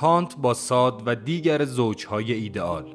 کانت 0.00 0.36
با 0.36 0.54
ساد 0.54 1.02
و 1.06 1.14
دیگر 1.14 1.64
زوجهای 1.64 2.32
ایدئال. 2.32 2.94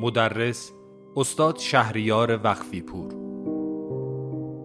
مدرس 0.00 0.72
استاد 1.16 1.58
شهریار 1.58 2.40
وقفی 2.44 2.80
پور 2.80 3.14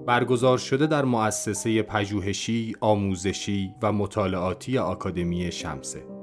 برگزار 0.08 0.58
شده 0.58 0.88
در 0.88 1.06
مؤسسه 1.06 1.84
پژوهشی، 1.84 2.76
آموزشی 2.82 3.76
و 3.82 3.92
مطالعاتی 3.92 4.78
آکادمی 4.78 5.52
شمسه. 5.52 6.15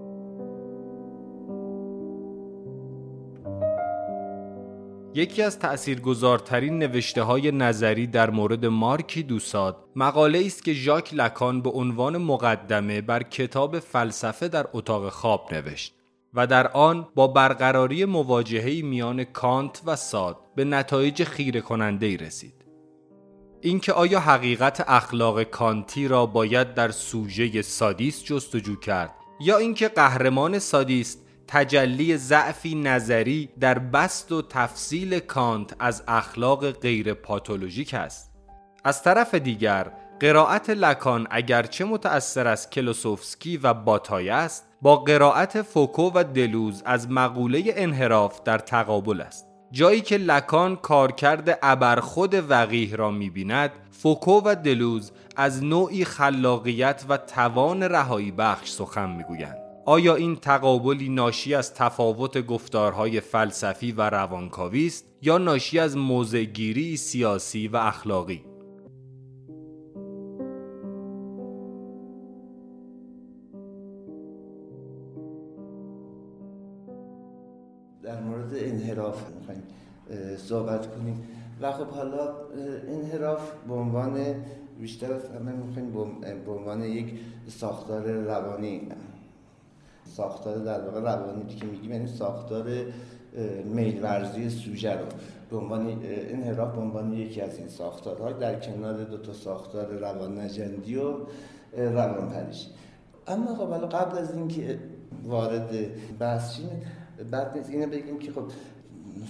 یکی 5.14 5.42
از 5.42 5.58
تأثیرگذارترین 5.58 6.78
نوشته 6.78 7.22
های 7.22 7.52
نظری 7.52 8.06
در 8.06 8.30
مورد 8.30 8.66
مارکی 8.66 9.22
دوساد 9.22 9.76
مقاله 9.96 10.42
است 10.46 10.64
که 10.64 10.72
ژاک 10.72 11.14
لکان 11.14 11.62
به 11.62 11.70
عنوان 11.70 12.16
مقدمه 12.16 13.00
بر 13.00 13.22
کتاب 13.22 13.78
فلسفه 13.78 14.48
در 14.48 14.66
اتاق 14.72 15.08
خواب 15.08 15.54
نوشت 15.54 15.94
و 16.34 16.46
در 16.46 16.68
آن 16.68 17.08
با 17.14 17.26
برقراری 17.26 18.04
مواجهه 18.04 18.82
میان 18.82 19.24
کانت 19.24 19.82
و 19.86 19.96
ساد 19.96 20.38
به 20.56 20.64
نتایج 20.64 21.24
خیره 21.24 21.60
کننده 21.60 22.06
ای 22.06 22.16
رسید. 22.16 22.54
اینکه 23.60 23.92
آیا 23.92 24.20
حقیقت 24.20 24.84
اخلاق 24.86 25.42
کانتی 25.42 26.08
را 26.08 26.26
باید 26.26 26.74
در 26.74 26.90
سوژه 26.90 27.62
سادیست 27.62 28.24
جستجو 28.24 28.76
کرد 28.76 29.14
یا 29.40 29.58
اینکه 29.58 29.88
قهرمان 29.88 30.58
سادیست 30.58 31.26
تجلی 31.48 32.16
ضعفی 32.16 32.74
نظری 32.74 33.48
در 33.60 33.78
بسط 33.78 34.32
و 34.32 34.42
تفصیل 34.42 35.18
کانت 35.18 35.76
از 35.78 36.02
اخلاق 36.08 36.70
غیر 36.70 37.14
پاتولوژیک 37.14 37.94
است. 37.94 38.32
از 38.84 39.02
طرف 39.02 39.34
دیگر 39.34 39.92
قرائت 40.20 40.70
لکان 40.70 41.26
اگرچه 41.30 41.84
متأثر 41.84 42.46
از 42.46 42.70
کلوسوفسکی 42.70 43.56
و 43.56 43.74
باتای 43.74 44.30
است 44.30 44.68
با 44.82 44.96
قرائت 44.96 45.62
فوکو 45.62 46.10
و 46.14 46.24
دلوز 46.24 46.82
از 46.86 47.10
مقوله 47.10 47.62
انحراف 47.66 48.42
در 48.42 48.58
تقابل 48.58 49.20
است. 49.20 49.46
جایی 49.72 50.00
که 50.00 50.16
لکان 50.16 50.76
کارکرد 50.76 51.58
ابرخود 51.62 52.50
وقیه 52.50 52.96
را 52.96 53.10
می‌بیند 53.10 53.70
فوکو 53.90 54.42
و 54.44 54.54
دلوز 54.54 55.12
از 55.36 55.64
نوعی 55.64 56.04
خلاقیت 56.04 57.04
و 57.08 57.16
توان 57.16 57.82
رهایی 57.82 58.30
بخش 58.30 58.70
سخن 58.70 59.10
می‌گویند. 59.10 59.61
آیا 59.84 60.14
این 60.14 60.36
تقابلی 60.36 61.08
ناشی 61.08 61.54
از 61.54 61.74
تفاوت 61.74 62.46
گفتارهای 62.46 63.20
فلسفی 63.20 63.92
و 63.92 64.10
روانکاوی 64.10 64.86
است 64.86 65.06
یا 65.22 65.38
ناشی 65.38 65.78
از 65.78 65.96
موضعگیری 65.96 66.96
سیاسی 66.96 67.68
و 67.68 67.76
اخلاقی؟ 67.76 68.44
در 78.02 78.20
مورد 78.20 78.52
انحراف 78.54 79.22
صحبت 80.36 80.94
کنیم. 80.96 81.28
و 81.60 81.72
خب 81.72 81.86
حالا 81.86 82.34
انحراف 82.88 83.52
به 83.68 83.74
عنوان 83.74 84.34
بیشتر 84.80 85.12
از 85.12 85.30
همه 85.30 85.52
می‌خوایم 85.52 85.92
به 86.44 86.52
عنوان 86.52 86.84
یک 86.84 87.14
ساختار 87.48 88.02
روانی 88.02 88.88
ساختار 90.16 90.58
در 90.58 90.80
واقع 90.80 91.00
روانی 91.00 91.54
که 91.54 91.66
میگیم 91.66 91.92
یعنی 91.92 92.06
ساختار 92.06 92.64
میل 93.64 94.02
ورزی 94.02 94.50
سوژه 94.50 94.92
رو 94.92 95.06
به 95.50 95.56
عنوان 95.56 95.98
انحراف 96.04 96.74
به 96.74 96.80
عنوان 96.80 97.12
یکی 97.12 97.40
از 97.40 97.58
این 97.58 97.68
ساختارها 97.68 98.32
در 98.32 98.60
کنار 98.60 99.04
دو 99.04 99.18
تا 99.18 99.32
ساختار 99.32 99.86
روان 99.86 100.40
نجندی 100.40 100.96
و 100.96 101.14
روان 101.76 102.28
پریشی 102.28 102.68
اما 103.26 103.54
خب 103.54 103.96
قبل 103.96 104.18
از 104.18 104.34
اینکه 104.34 104.78
وارد 105.24 105.70
بحث 106.18 106.56
شیم 106.56 106.68
بعد 107.30 107.56
نیست 107.56 107.70
اینو 107.70 107.86
بگیم 107.86 108.18
که 108.18 108.32
خب 108.32 108.44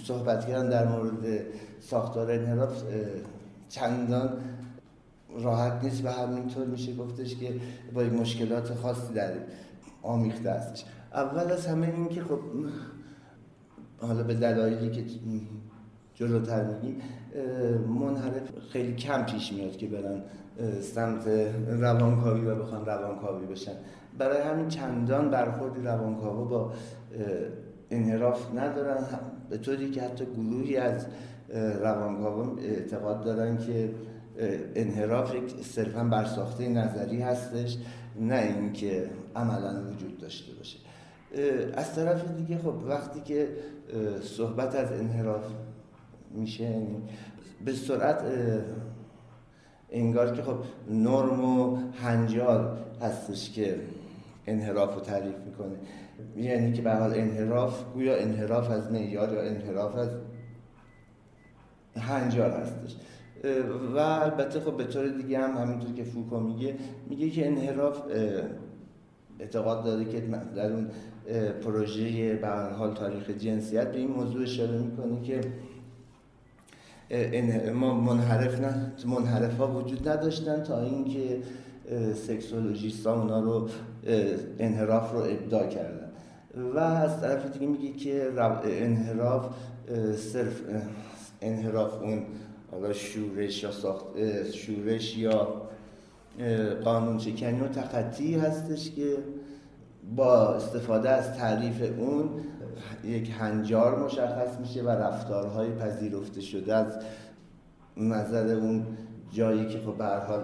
صحبت 0.05 0.47
کردن 0.47 0.69
در 0.69 0.87
مورد 0.87 1.45
ساختار 1.79 2.31
انحراف 2.31 2.83
چندان 3.69 4.29
راحت 5.39 5.83
نیست 5.83 6.05
و 6.05 6.09
همینطور 6.09 6.65
میشه 6.65 6.95
گفتش 6.95 7.35
که 7.35 7.53
با 7.93 8.01
مشکلات 8.01 8.73
خاصی 8.73 9.13
داریم 9.13 9.41
آمیخته 10.03 10.51
هستش 10.51 10.85
اول 11.13 11.51
از 11.51 11.67
همه 11.67 11.87
این 11.87 12.09
که 12.09 12.21
خب 12.21 12.39
حالا 13.97 14.23
به 14.23 14.33
دلایلی 14.33 14.89
که 14.89 15.03
جلوتر 16.13 16.63
میگیم 16.63 17.01
منحرف 17.87 18.59
خیلی 18.71 18.95
کم 18.95 19.25
پیش 19.25 19.53
میاد 19.53 19.77
که 19.77 19.87
برن 19.87 20.23
سمت 20.81 21.27
روانکاوی 21.67 22.45
و 22.45 22.55
بخوان 22.55 22.85
روانکاوی 22.85 23.45
بشن. 23.45 23.71
برای 24.17 24.41
همین 24.41 24.67
چندان 24.67 25.29
برخوردی 25.29 25.81
روانکاوا 25.81 26.43
با 26.43 26.73
انحراف 27.89 28.55
ندارن. 28.55 29.03
به 29.49 29.57
طوری 29.57 29.91
که 29.91 30.01
حتی 30.01 30.25
گروهی 30.25 30.77
از 30.77 31.05
روانکاوا 31.81 32.55
اعتقاد 32.57 33.23
دارن 33.23 33.57
که 33.57 33.89
انحراف 34.75 35.35
صرفا 35.61 36.03
برساخته 36.03 36.69
نظری 36.69 37.21
هستش. 37.21 37.77
نه 38.19 38.35
اینکه 38.35 39.09
عملا 39.35 39.91
وجود 39.91 40.17
داشته 40.17 40.53
باشه. 40.53 40.77
از 41.73 41.95
طرف 41.95 42.31
دیگه 42.31 42.57
خب 42.57 42.75
وقتی 42.87 43.21
که 43.21 43.47
صحبت 44.21 44.75
از 44.75 44.91
انحراف 44.91 45.45
میشه 46.31 46.63
یعنی 46.63 47.03
به 47.65 47.73
سرعت 47.73 48.23
انگار 49.91 50.35
که 50.35 50.41
خب 50.41 50.57
نرم 50.89 51.59
و 51.59 51.77
هنجال 51.93 52.77
هستش 53.01 53.51
که 53.51 53.75
انحراف 54.47 54.95
رو 54.95 55.01
تعریف 55.01 55.35
می‌کنه. 55.45 55.75
یعنی 56.35 56.73
که 56.73 56.81
به 56.81 56.93
حال 56.93 57.13
انحراف 57.13 57.93
گویا 57.93 58.17
انحراف 58.17 58.69
از 58.71 58.91
معیار 58.91 59.33
یا 59.33 59.41
انحراف 59.41 59.95
از 59.95 60.09
هنجال 61.95 62.51
هستش. 62.51 62.95
و 63.95 63.97
البته 63.97 64.59
خب 64.59 64.77
به 64.77 64.83
طور 64.83 65.07
دیگه 65.07 65.39
هم 65.39 65.57
همینطور 65.57 65.93
که 65.93 66.03
فوکو 66.03 66.39
میگه 66.39 66.75
میگه 67.09 67.29
که 67.29 67.47
انحراف 67.47 68.01
اعتقاد 69.39 69.83
داره 69.83 70.05
که 70.05 70.19
در 70.55 70.71
اون 70.71 70.87
پروژه 71.63 72.35
به 72.35 72.47
حال 72.47 72.93
تاریخ 72.93 73.29
جنسیت 73.29 73.91
به 73.91 73.97
این 73.97 74.11
موضوع 74.11 74.43
اشاره 74.43 74.77
می‌کنه 74.77 75.21
که 75.21 75.41
ما 77.73 77.93
منحرف 77.93 78.59
نه 78.59 78.91
منحرف 79.05 79.57
ها 79.57 79.67
وجود 79.67 80.09
نداشتن 80.09 80.63
تا 80.63 80.81
اینکه 80.81 81.37
سکسولوژیست 82.27 83.07
ها 83.07 83.21
اونا 83.21 83.39
رو 83.39 83.69
انحراف 84.59 85.11
رو 85.11 85.19
ابداع 85.19 85.67
کردن. 85.67 86.09
و 86.75 86.79
از 86.79 87.21
طرف 87.21 87.51
دیگه 87.53 87.67
میگه 87.67 87.93
که 87.93 88.31
انحراف 88.65 89.45
صرف 90.15 90.61
انحراف 91.41 92.01
اون 92.01 92.25
حالا 92.71 92.93
شورش 92.93 93.63
یا 93.63 93.71
ساخت 93.71 94.05
شورش 94.51 95.17
یا 95.17 95.61
قانون 96.83 97.19
شکنی 97.19 97.59
و 97.59 97.67
تخطی 97.67 98.35
هستش 98.35 98.91
که 98.91 99.17
با 100.15 100.55
استفاده 100.55 101.09
از 101.09 101.37
تعریف 101.37 101.99
اون 101.99 102.29
یک 103.03 103.31
هنجار 103.39 104.05
مشخص 104.05 104.59
میشه 104.59 104.83
و 104.83 104.89
رفتارهای 104.89 105.71
پذیرفته 105.71 106.41
شده 106.41 106.75
از 106.75 106.99
نظر 107.97 108.55
اون 108.55 108.85
جایی 109.31 109.67
که 109.67 109.79
خب 109.79 109.97
به 109.97 110.05
حال 110.05 110.43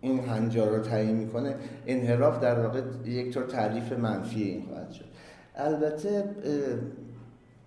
این 0.00 0.20
هنجار 0.20 0.76
رو 0.76 0.78
تعیین 0.78 1.16
می‌کنه 1.16 1.56
انحراف 1.86 2.40
در 2.40 2.60
واقع 2.60 2.82
یک 3.04 3.34
طور 3.34 3.42
تعریف 3.42 3.92
منفی 3.92 4.42
این 4.42 4.62
خواهد 4.62 4.90
شد. 4.90 5.04
البته 5.56 6.24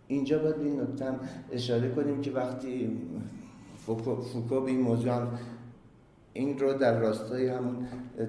اینجا 0.07 0.39
باید 0.39 0.55
به 0.55 0.63
این 0.63 0.81
نکته 0.81 1.05
اشاره 1.51 1.89
کنیم 1.89 2.21
که 2.21 2.31
وقتی 2.31 2.97
فوکو 3.77 4.61
به 4.61 4.71
این 4.71 4.81
موضوع 4.81 5.13
هم 5.13 5.27
این 6.35 6.59
رو 6.59 6.73
در 6.73 6.99
راستای 6.99 7.47
همون 7.47 7.75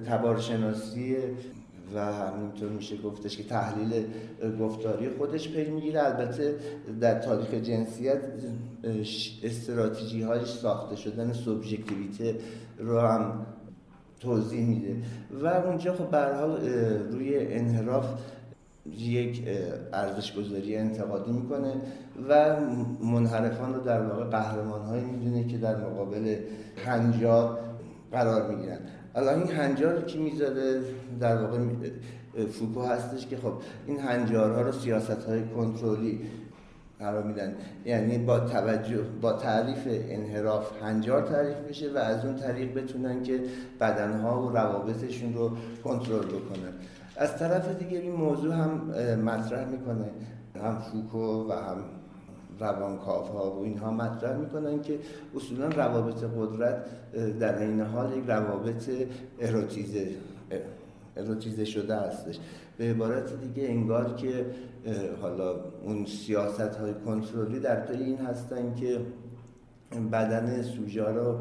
تبارشناسی 0.05 1.15
و 1.95 1.99
همینطور 1.99 2.69
میشه 2.69 2.97
گفتش 2.97 3.37
که 3.37 3.43
تحلیل 3.43 4.05
گفتاری 4.59 5.09
خودش 5.09 5.49
پی 5.49 5.71
می‌گیره. 5.71 6.05
البته 6.05 6.55
در 7.01 7.19
تاریخ 7.19 7.53
جنسیت 7.53 8.21
استراتژی 9.43 10.21
هایش 10.21 10.47
ساخته 10.47 10.95
شدن 10.95 11.33
سوبژکتیویته 11.33 12.35
رو 12.79 12.99
هم 12.99 13.45
توضیح 14.19 14.65
میده. 14.65 14.95
و 15.43 15.47
اونجا 15.47 15.93
خب 15.93 16.09
به 16.09 16.35
حال 16.35 16.69
روی 17.11 17.37
انحراف 17.37 18.05
یک 18.97 19.43
ارزش 19.93 20.35
گذاری 20.35 20.75
انتقادی 20.75 21.31
می‌کنه 21.31 21.73
و 22.29 22.59
منحرفان 23.01 23.73
رو 23.73 23.81
در 23.81 24.01
واقع 24.01 24.23
قهرمان 24.23 24.81
هایی 24.81 25.03
می‌دونه 25.03 25.47
که 25.47 25.57
در 25.57 25.75
مقابل 25.75 26.35
هنجار 26.85 27.59
قرار 28.11 28.55
می‌گیرن. 28.55 28.79
الان 29.15 29.39
این 29.39 29.51
هنجار 29.51 30.01
که 30.01 30.19
می‌ذاره؟ 30.19 30.81
در 31.19 31.41
واقع 31.41 31.57
فوکو 32.51 32.81
هستش 32.81 33.27
که 33.27 33.37
خب 33.37 33.53
این 33.87 33.99
هنجارها 33.99 34.61
رو 34.61 34.71
سیاست 34.71 35.23
های 35.23 35.43
کنترلی 35.43 36.21
قرار 36.99 37.23
میدن. 37.23 37.55
یعنی 37.85 38.17
با 38.17 38.39
توجه 38.39 39.01
با 39.21 39.33
تعریف 39.33 39.87
انحراف 39.87 40.83
هنجار 40.83 41.21
تعریف 41.21 41.57
بشه 41.57 41.93
و 41.93 41.97
از 41.97 42.25
اون 42.25 42.35
طریق 42.35 42.73
بتونن 42.73 43.23
که 43.23 43.39
بدنها 43.79 44.41
و 44.41 44.49
روابطشون 44.49 45.33
رو 45.33 45.51
کنترل 45.83 46.25
بکنن. 46.25 46.73
از 47.17 47.37
طرف 47.37 47.77
دیگه 47.79 47.97
این 47.97 48.11
موضوع 48.11 48.53
هم 48.53 48.69
مطرح 49.19 49.67
می‌کنه. 49.69 50.09
هم 50.63 50.79
فوکو 50.79 51.49
و 51.49 51.51
هم 51.51 51.77
روانکاف 52.59 53.29
ها 53.29 53.51
و 53.51 53.63
اینها 53.63 53.91
مطرح 53.91 54.37
می‌کنن 54.37 54.81
که 54.81 54.99
اصولا 55.35 55.67
روابط 55.67 56.23
قدرت 56.37 56.85
در 57.39 57.59
این 57.59 57.81
حال 57.81 58.17
یک 58.17 58.23
روابط 58.27 58.89
اروتیزه 59.39 60.07
اروتیزه 61.17 61.65
شده 61.65 61.95
هستش. 61.95 62.39
به 62.77 62.83
عبارت 62.83 63.39
دیگه 63.39 63.69
انگار 63.69 64.15
که 64.15 64.45
حالا 65.21 65.55
اون 65.83 66.05
سیاست 66.05 66.75
های 66.75 66.93
کنترلی 67.05 67.59
در 67.59 67.79
پی 67.79 68.03
این 68.03 68.17
هستن 68.17 68.75
که 68.75 68.99
بدن 70.11 70.61
سوژه 70.61 71.05
رو 71.05 71.39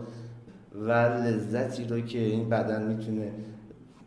و 0.75 0.91
لذتی 0.93 1.85
رو 1.85 2.01
که 2.01 2.19
این 2.19 2.49
بدن 2.49 2.87
می‌تونه 2.87 3.33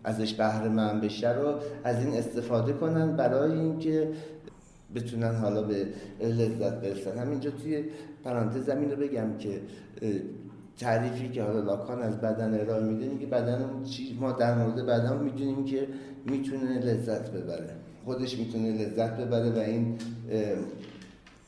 ازش 0.04 0.34
بهره 0.34 0.70
من 0.70 1.02
بشه 1.02 1.34
رو 1.34 1.56
از 1.84 2.06
این 2.06 2.18
استفاده 2.18 2.74
کنن 2.74 3.16
برای 3.16 3.52
اینکه 3.52 4.12
بتونن 4.96 5.36
حالا 5.36 5.64
به 5.64 5.86
لذت 6.22 6.82
برسن. 6.82 7.18
همینجا 7.18 7.52
توی 7.52 7.84
پرانتز 8.24 8.66
زمین 8.66 8.92
رو 8.92 8.98
بگم 8.98 9.38
که 9.40 9.62
تعریفی 10.78 11.30
که 11.30 11.44
حالا 11.44 11.60
لاکان 11.60 12.02
از 12.02 12.22
بدن 12.22 12.62
ارائه 12.62 12.84
میده 12.84 13.10
میگه 13.10 13.26
بدن 13.26 13.66
ما 14.20 14.32
در 14.32 14.56
مورد 14.56 14.86
بدن 14.86 15.18
می‌دونیم 15.18 15.66
که 15.66 15.88
می‌تونه 16.26 16.80
لذت 16.80 17.32
ببره. 17.32 17.70
خودش 18.06 18.38
می‌تونه 18.38 18.72
لذت 18.72 19.18
ببره 19.18 19.50
و 19.50 19.58
این 19.58 19.96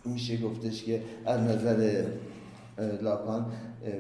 میشه 0.06 0.38
گفتش 0.38 0.84
که 0.84 1.02
از 1.26 1.42
نظر 1.42 2.04
لاکان 3.02 3.46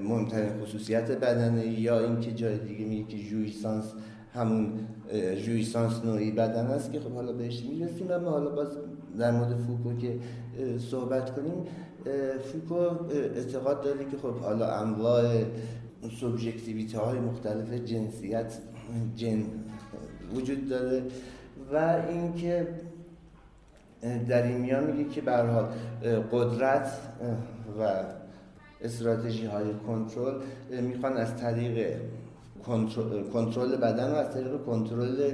مهمترین 0.03 0.49
خصوصیت 0.63 1.11
بدنه 1.11 1.67
یا 1.67 1.99
اینکه 1.99 2.31
جای 2.31 2.57
دیگه 2.57 2.85
میگه 2.85 3.07
که 3.07 3.17
جویسانس 3.29 3.85
همون 4.33 4.71
جویسانس 5.45 6.05
نوعی 6.05 6.31
بدن 6.31 6.65
است 6.65 6.91
که 6.91 6.99
خب 6.99 7.11
حالا 7.11 7.33
بهش 7.33 7.63
می‌رسیم. 7.63 8.11
اما 8.11 8.29
حالا 8.29 8.49
باز 8.49 8.67
در 9.19 9.31
مورد 9.31 9.55
فوکو 9.55 9.97
که 9.97 10.19
صحبت 10.79 11.35
کنیم 11.35 11.65
فوکو 12.43 12.75
اعتقاد 13.13 13.81
داره 13.81 14.05
که 14.05 14.17
خب 14.17 14.35
حالا 14.35 14.75
انواع 14.75 15.43
سوبژکتیویته 16.19 16.99
های 16.99 17.19
مختلف 17.19 17.73
جنسیت 17.73 18.57
جن 19.15 19.43
وجود 20.35 20.69
داره 20.69 21.03
و 21.73 22.01
اینکه 22.09 22.67
در 24.29 24.43
این 24.43 24.57
میان 24.57 24.91
میگه 24.91 25.09
که 25.09 25.21
به 25.21 25.31
قدرت 26.31 26.91
و 27.79 28.03
استراتژی 28.81 29.45
های 29.45 29.65
کنترل 29.87 30.41
می‌خوان 30.81 31.17
از 31.17 31.37
طریق 31.37 31.97
کنترل 33.33 33.75
بدن 33.75 34.11
و 34.11 34.15
از 34.15 34.33
طریق 34.33 34.63
کنترل 34.65 35.31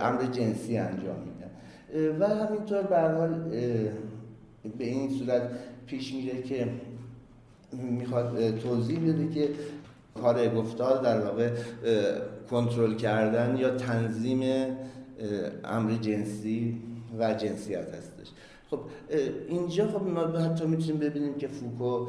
امر 0.00 0.22
جنسی 0.22 0.78
انجام 0.78 1.31
و 2.20 2.28
همینطور 2.28 2.82
به 2.82 3.00
حال 3.00 3.34
به 4.78 4.84
این 4.84 5.10
صورت 5.10 5.50
پیش 5.86 6.14
میره 6.14 6.42
که 6.42 6.68
می‌خواد 7.72 8.58
توضیح 8.58 9.00
بده 9.00 9.28
که 9.34 9.48
کار 10.14 10.48
گفتار 10.48 11.02
در 11.02 11.20
واقع 11.20 11.50
کنترل 12.50 12.94
کردن 12.94 13.56
یا 13.56 13.70
تنظیم 13.70 14.40
امر 15.64 15.92
جنسی 15.92 16.82
و 17.18 17.34
جنسیت 17.34 17.94
هستش. 17.94 18.28
خب 18.70 18.80
اینجا 19.48 19.86
خب 19.86 20.02
ما 20.02 20.20
حتی 20.20 20.66
می‌تونیم 20.66 20.98
ببینیم 20.98 21.34
که 21.34 21.48
فوکو 21.48 22.06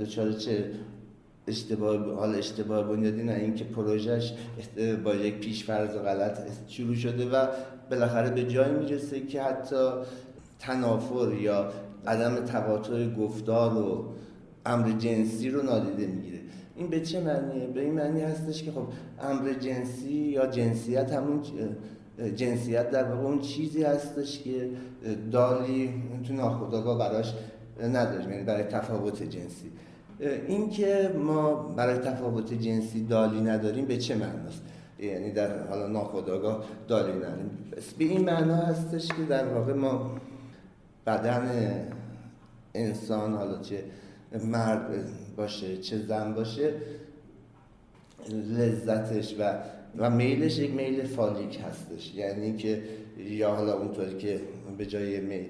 دچار 0.00 0.32
چه 0.32 0.64
اشتباه 1.46 2.14
حال 2.14 2.34
اشتباه 2.34 2.88
بنیادی 2.88 3.22
نه 3.22 3.32
اینکه 3.32 3.64
پروژهش 3.64 4.32
با 5.04 5.14
یک 5.14 5.34
پیشفرض 5.34 5.96
غلط 5.96 6.38
شروع 6.68 6.94
شده 6.94 7.30
و 7.30 7.46
بالاخره 7.92 8.30
به 8.30 8.44
جایی 8.44 8.74
می‌رسه 8.74 9.20
که 9.20 9.42
حتی 9.42 9.90
تنافر 10.58 11.32
یا 11.40 11.72
عدم 12.06 12.44
تقاطع 12.44 13.08
گفتار 13.08 13.76
و 13.76 14.04
امر 14.66 14.90
جنسی 14.90 15.50
رو 15.50 15.62
نادیده 15.62 16.06
می‌گیره. 16.06 16.38
این 16.76 16.88
به 16.88 17.00
چه 17.00 17.20
معنیه؟ 17.20 17.66
به 17.66 17.80
این 17.80 17.94
معنی 17.94 18.20
هستش 18.20 18.62
که 18.62 18.70
خب 18.70 18.86
امر 19.22 19.52
جنسی 19.52 20.12
یا 20.12 20.46
جنسیت 20.46 21.12
همون 21.12 21.42
جنسیت 22.36 22.90
در 22.90 23.04
واقع 23.04 23.26
اون 23.26 23.40
چیزی 23.40 23.82
هستش 23.82 24.42
که 24.42 24.70
دالی 25.32 25.90
تو 26.28 26.34
ناخودآگاه 26.34 26.98
براش 26.98 27.34
نداریم 27.82 28.30
یعنی 28.30 28.44
برای 28.44 28.64
تفاوت 28.64 29.22
جنسی. 29.22 29.72
این 30.48 30.70
که 30.70 31.10
ما 31.24 31.54
برای 31.54 31.98
تفاوت 31.98 32.54
جنسی 32.54 33.04
دالی 33.06 33.40
نداریم 33.40 33.84
به 33.84 33.96
چه 33.96 34.14
معناست؟ 34.14 34.62
یعنی 35.02 35.30
در 35.30 35.66
حالا 35.66 35.86
ناخودآگاه 35.86 36.64
دالی 36.88 37.12
نداریم 37.12 37.50
به 37.98 38.04
این 38.04 38.24
معنا 38.24 38.56
هستش 38.56 39.08
که 39.08 39.22
در 39.28 39.48
واقع 39.48 39.72
ما 39.72 40.20
بدن 41.06 41.50
انسان 42.74 43.34
حالا 43.34 43.60
چه 43.60 43.84
مرد 44.44 45.04
باشه 45.36 45.76
چه 45.76 45.98
زن 45.98 46.34
باشه 46.34 46.74
لذتش 48.30 49.34
و 49.38 49.54
و 49.98 50.10
میلش 50.10 50.58
یک 50.58 50.74
میل 50.74 51.02
فالیک 51.06 51.60
هستش. 51.68 52.14
یعنی 52.14 52.56
که 52.56 52.82
یا 53.18 53.54
حالا 53.54 53.78
اونطوری 53.78 54.18
که 54.18 54.40
به 54.78 54.86
جای 54.86 55.20
میل 55.20 55.46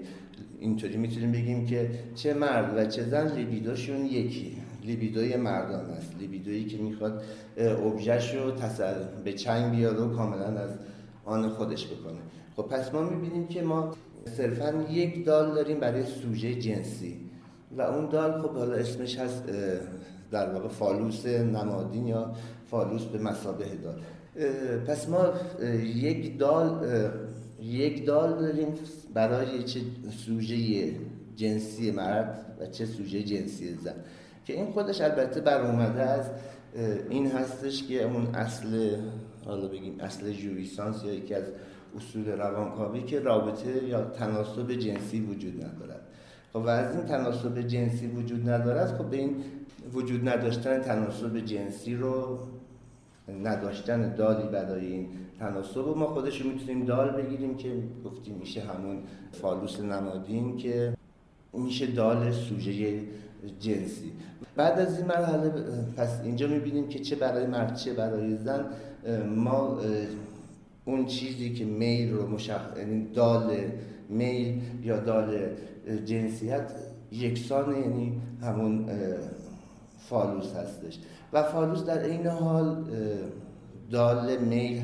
اینطوری 0.61 0.97
می‌تونیم 0.97 1.33
بگیم 1.33 1.67
که 1.67 1.91
چه 2.15 2.35
مرد 2.35 2.77
و 2.77 2.87
چه 2.87 3.03
زن 3.03 3.35
لیبیدوشون 3.35 4.07
یکی. 4.07 4.62
لیبیدوی 4.85 5.37
مردان 5.37 5.91
است. 5.91 6.17
لیبیدویی 6.19 6.65
که 6.65 6.79
می‌خواد 6.79 7.23
ابژهش 7.57 8.35
رو 8.35 8.53
به 9.25 9.33
چنگ 9.33 9.77
بیاره 9.77 9.99
و 9.99 10.17
کاملا 10.17 10.45
از 10.45 10.71
آن 11.25 11.49
خودش 11.49 11.87
بکنه. 11.87 12.19
خب 12.57 12.63
پس 12.63 12.95
ما 12.95 13.03
می‌بینیم 13.03 13.47
که 13.47 13.63
ما 13.63 13.95
صرفا 14.37 14.87
یک 14.91 15.25
دال 15.25 15.55
داریم 15.55 15.81
برای 15.81 16.05
سوژه 16.07 16.55
جنسی. 16.55 17.21
و 17.77 17.83
اون 17.83 18.09
دال 18.09 18.41
خب 18.41 18.51
حالا 18.51 18.75
اسمش 18.75 19.19
هست 19.19 19.45
در 20.31 20.53
واقع 20.53 20.69
فالوس 20.69 21.27
نمادین 21.27 22.07
یا 22.07 22.33
فالوس 22.71 23.05
به 23.05 23.19
مثابه 23.19 23.65
دال. 23.65 24.01
پس 24.87 25.09
ما 25.09 25.33
یک 25.95 26.39
دال 26.39 26.87
یک 27.63 28.07
دال 28.07 28.41
داریم 28.41 28.69
برای 29.15 29.63
چه 29.63 29.81
سوژه 30.27 30.91
جنسی 31.37 31.91
مرد 31.91 32.57
و 32.61 32.67
چه 32.67 32.87
سوژه 32.87 33.23
جنسی 33.23 33.75
زن. 33.75 33.95
که 34.45 34.53
این 34.53 34.73
خودش 34.73 35.01
البته 35.01 35.41
براومده 35.41 36.03
از 36.03 36.31
این 37.11 37.31
هستش 37.31 37.87
که 37.87 38.05
اون 38.05 38.35
اصل 38.35 38.97
حالا 39.45 39.69
بگیم 39.69 40.01
اصل 40.01 40.33
جویسانس 40.33 41.05
یا 41.05 41.13
یکی 41.13 41.35
از 41.35 41.45
اصول 41.97 42.29
روانکاوی 42.29 43.03
که 43.03 43.21
رابطه 43.21 43.85
یا 43.85 44.05
تناسب 44.05 44.73
جنسی 44.73 45.21
وجود 45.21 45.65
ندارد. 45.65 46.01
خب 46.53 46.59
و 46.59 46.69
از 46.69 46.97
این 46.97 47.05
تناسب 47.05 47.61
جنسی 47.61 48.07
وجود 48.07 48.49
ندارد 48.49 48.97
خب 48.99 49.05
به 49.05 49.17
این 49.17 49.37
وجود 49.93 50.29
نداشتن 50.29 50.81
تناسب 50.81 51.39
جنسی 51.39 51.95
رو 51.95 52.39
نداشتن 53.43 54.15
دالی 54.15 54.49
برای 54.49 54.87
این 54.87 55.09
تناسب 55.39 55.89
و 55.89 55.95
ما 55.95 56.07
خودش 56.07 56.41
رو 56.41 56.51
می‌تونیم 56.51 56.85
دال 56.85 57.11
بگیریم 57.11 57.57
که 57.57 57.83
گفتیم 58.05 58.35
میشه 58.35 58.61
همون 58.61 58.99
فالوس 59.33 59.81
نمادین 59.81 60.57
که 60.57 60.95
میشه 61.53 61.87
دال 61.87 62.33
سوژه 62.33 63.01
جنسی. 63.61 64.13
بعد 64.57 64.79
از 64.79 64.99
این 64.99 65.07
مرحله 65.07 65.49
پس 65.97 66.21
اینجا 66.25 66.47
می‌بینیم 66.47 66.89
که 66.89 66.99
چه 66.99 67.17
برای 67.17 67.47
مرد 67.47 67.75
چه 67.75 67.93
برای 67.93 68.37
زن. 68.37 68.65
ما 69.37 69.79
اون 70.85 71.07
چیزی 71.07 71.53
که 71.53 71.65
میل 71.65 72.13
رو 72.13 72.27
مشخص 72.29 72.79
یعنی 72.79 73.07
دال 73.15 73.57
میل 74.09 74.61
یا 74.83 75.01
دال 75.01 75.39
جنسیت 76.05 76.73
یکسان 77.13 77.77
یعنی 77.77 78.21
همون 78.43 78.87
فالوس 79.99 80.55
هستش. 80.55 80.99
و 81.33 81.43
فالوس 81.43 81.85
در 81.85 82.05
این 82.05 82.27
حال 82.27 82.85
دال 83.91 84.37
میل 84.37 84.83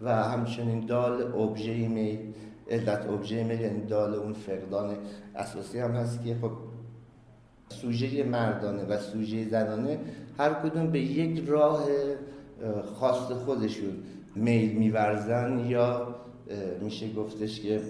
و 0.00 0.24
همچنین 0.24 0.86
دال 0.86 1.22
ابژه 1.22 1.88
میل 1.88 2.18
علت 2.70 3.06
ابژه 3.08 3.44
میل 3.44 3.60
یعنی 3.60 3.86
دال 3.86 4.14
اون 4.14 4.32
فقدان 4.32 4.96
اساسی 5.36 5.78
هم 5.78 5.90
هست 5.90 6.24
که 6.24 6.36
خب 6.42 6.50
سوژه 7.72 8.24
مردانه 8.24 8.84
و 8.84 8.98
سوژه 8.98 9.48
زنانه 9.48 9.98
هر 10.38 10.52
کدوم 10.54 10.90
به 10.90 11.00
یک 11.00 11.44
راه 11.48 11.86
خاص 12.94 13.32
خودشون 13.32 13.92
میل 14.36 14.72
میورزن 14.72 15.58
یا 15.58 16.14
میشه 16.80 17.12
گفتش 17.12 17.60
که 17.60 17.80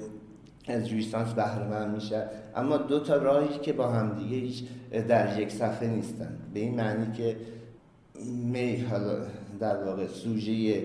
از 0.68 0.88
جویسانس 0.88 1.32
بهره 1.32 1.86
میشه. 1.86 2.26
اما 2.56 2.76
دو 2.76 3.00
تا 3.00 3.16
راهی 3.16 3.58
که 3.58 3.72
با 3.72 3.88
هم 3.88 4.14
دیگه 4.14 4.36
هیچ 4.36 4.64
در 5.08 5.40
یک 5.40 5.50
صفحه 5.50 5.88
نیستن. 5.88 6.38
به 6.54 6.60
این 6.60 6.74
معنی 6.74 7.12
که 7.12 7.36
می 8.52 8.76
حالا 8.76 9.16
در 9.60 9.84
واقع 9.84 10.06
سوژه 10.06 10.82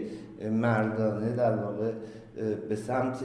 مردانه 0.52 1.30
در 1.36 1.56
واقع 1.56 1.92
به 2.70 2.76
سمت 2.76 3.24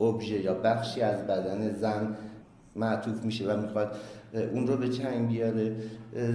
ابژه 0.00 0.40
یا 0.40 0.54
بخشی 0.54 1.02
از 1.02 1.26
بدن 1.26 1.72
زن 1.72 2.16
معطوف 2.76 3.24
میشه 3.24 3.52
و 3.52 3.60
می‌خواد 3.60 3.96
اون 4.36 4.66
رو 4.66 4.76
به 4.76 4.88
چنگ 4.88 5.28
بیاره. 5.28 5.76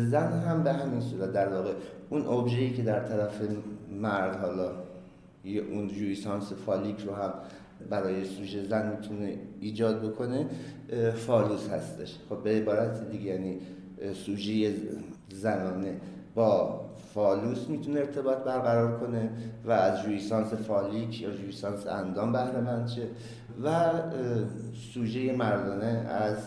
زن 0.09 0.33
هم 0.33 0.63
به 0.63 0.73
همین 0.73 1.01
صورت 1.01 1.31
در 1.31 1.47
واقع 1.47 1.73
اون 2.09 2.27
ابژه‌ای 2.27 2.69
که 2.69 2.83
در 2.83 2.99
طرف 2.99 3.41
مرد 4.01 4.35
حالا 4.35 4.71
اون 5.71 5.87
جویسانس 5.87 6.53
فالیک 6.53 6.99
رو 6.99 7.13
هم 7.13 7.33
برای 7.89 8.25
سوژه 8.25 8.63
زن 8.63 8.97
می‌تونه 8.97 9.37
ایجاد 9.59 10.01
بکنه 10.01 10.45
فالوس 11.15 11.69
هستش. 11.69 12.15
خب 12.29 12.43
به 12.43 12.49
عبارت 12.49 13.09
دیگه 13.09 13.25
یعنی 13.25 13.59
سوژه 14.13 14.73
زنانه 15.29 15.97
با 16.35 16.81
فالوس 17.13 17.69
می‌تونه 17.69 17.99
ارتباط 17.99 18.37
برقرار 18.37 18.99
کنه 18.99 19.29
و 19.65 19.71
از 19.71 20.03
jouissance 20.03 20.53
phallic 20.53 21.21
یا 21.21 21.31
jouissance 21.31 21.87
اندام 21.87 22.31
بهره 22.31 22.87
شه 22.87 23.07
و 23.63 23.91
سوژه 24.93 25.33
مردانه 25.33 25.85
از 26.09 26.37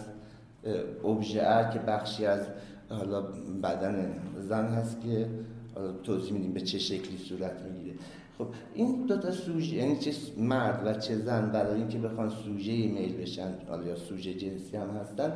ابژه 1.05 1.71
که 1.73 1.79
بخشی 1.79 2.27
از 2.27 2.41
حالا 2.89 3.21
بدن 3.63 4.13
زن 4.49 4.65
هست 4.65 5.01
که 5.01 5.27
حالا 5.75 5.93
توضیح 5.93 6.33
میدیم 6.33 6.53
به 6.53 6.61
چه 6.61 6.79
شکلی 6.79 7.19
صورت 7.19 7.53
می‌گیره. 7.73 7.97
خب 8.39 8.47
این 8.75 9.07
دو 9.07 9.17
تا 9.17 9.31
سوژه 9.31 9.77
یعنی 9.77 9.97
چه 9.97 10.13
مرد 10.39 10.87
و 10.87 10.95
چه 10.95 11.17
زن 11.17 11.51
برای 11.51 11.77
اینکه 11.77 11.99
بخوان 11.99 12.31
سوژه 12.31 12.73
میل 12.73 13.17
بشن 13.17 13.55
حالا 13.69 13.87
یا 13.87 13.97
سوژه 13.97 14.35
جنسی 14.35 14.77
هم 14.77 14.91
هستن 14.91 15.33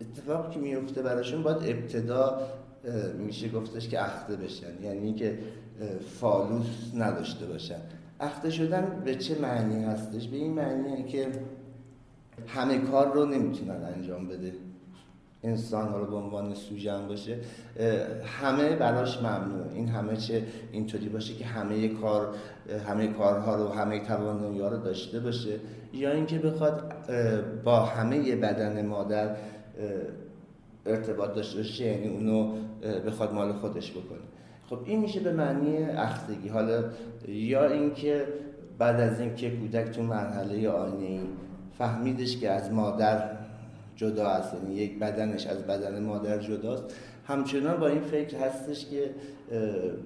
اتفاقی 0.00 0.54
که 0.54 0.60
میفته 0.60 1.02
براشون 1.02 1.42
باید 1.42 1.56
ابتدا 1.56 2.40
میشه 3.18 3.48
گفتش 3.48 3.88
که 3.88 4.02
اخته 4.04 4.36
بشن. 4.36 4.82
یعنی 4.82 5.14
که 5.14 5.38
فالوس 6.20 6.94
نداشته 6.94 7.46
باشن. 7.46 7.80
اخته 8.20 8.50
شدن 8.50 9.02
به 9.04 9.14
چه 9.14 9.38
معنی 9.38 9.84
هستش؟ 9.84 10.28
به 10.28 10.36
این 10.36 10.52
معنیه 10.52 11.02
که 11.02 11.26
همه 12.46 12.78
کار 12.78 13.12
رو 13.12 13.26
نمی‌تونن 13.26 13.84
انجام 13.96 14.28
بده. 14.28 14.52
انسان 15.42 15.94
رو 15.94 16.06
به 16.06 16.16
عنوان 16.16 16.54
سوژن 16.54 17.08
باشه 17.08 17.38
همه 18.24 18.76
براش 18.76 19.18
ممنوع 19.18 19.72
این 19.74 19.88
همه 19.88 20.16
چه 20.16 20.42
اینطوری 20.72 21.08
باشه 21.08 21.34
که 21.34 21.44
همه 21.44 21.88
کار 21.88 22.34
همه 22.88 23.06
کارها 23.06 23.56
رو 23.56 23.68
همه 23.68 24.00
توانایی 24.00 24.58
رو 24.58 24.76
داشته 24.76 25.20
باشه. 25.20 25.56
یا 25.92 26.12
اینکه 26.12 26.38
بخواد 26.38 26.92
با 27.64 27.80
همه 27.80 28.36
بدن 28.36 28.86
مادر 28.86 29.36
ارتباط 30.86 31.34
داشته 31.34 31.56
باشه 31.56 31.84
یعنی 31.84 32.08
اونو 32.08 32.52
بخواد 33.06 33.32
مال 33.32 33.52
خودش 33.52 33.90
بکنه. 33.90 34.18
خب 34.70 34.78
این 34.84 35.00
میشه 35.00 35.20
به 35.20 35.32
معنی 35.32 35.76
اختگی 35.84 36.48
حالا 36.48 36.84
یا 37.28 37.66
اینکه 37.66 38.26
بعد 38.78 39.00
از 39.00 39.20
اینکه 39.20 39.50
کودک 39.50 39.90
تو 39.90 40.02
مرحله 40.02 40.68
آینه 40.68 41.20
فهمیدش 41.78 42.36
که 42.36 42.50
از 42.50 42.72
مادر 42.72 43.30
جدا 43.96 44.28
است 44.28 44.54
یعنی 44.54 44.74
یک 44.74 44.98
بدنش 44.98 45.46
از 45.46 45.58
بدن 45.58 46.02
مادر 46.02 46.38
جداست. 46.38 46.84
همچنان 47.26 47.80
با 47.80 47.86
این 47.86 48.00
فکر 48.00 48.36
هستش 48.36 48.86
که 48.86 49.10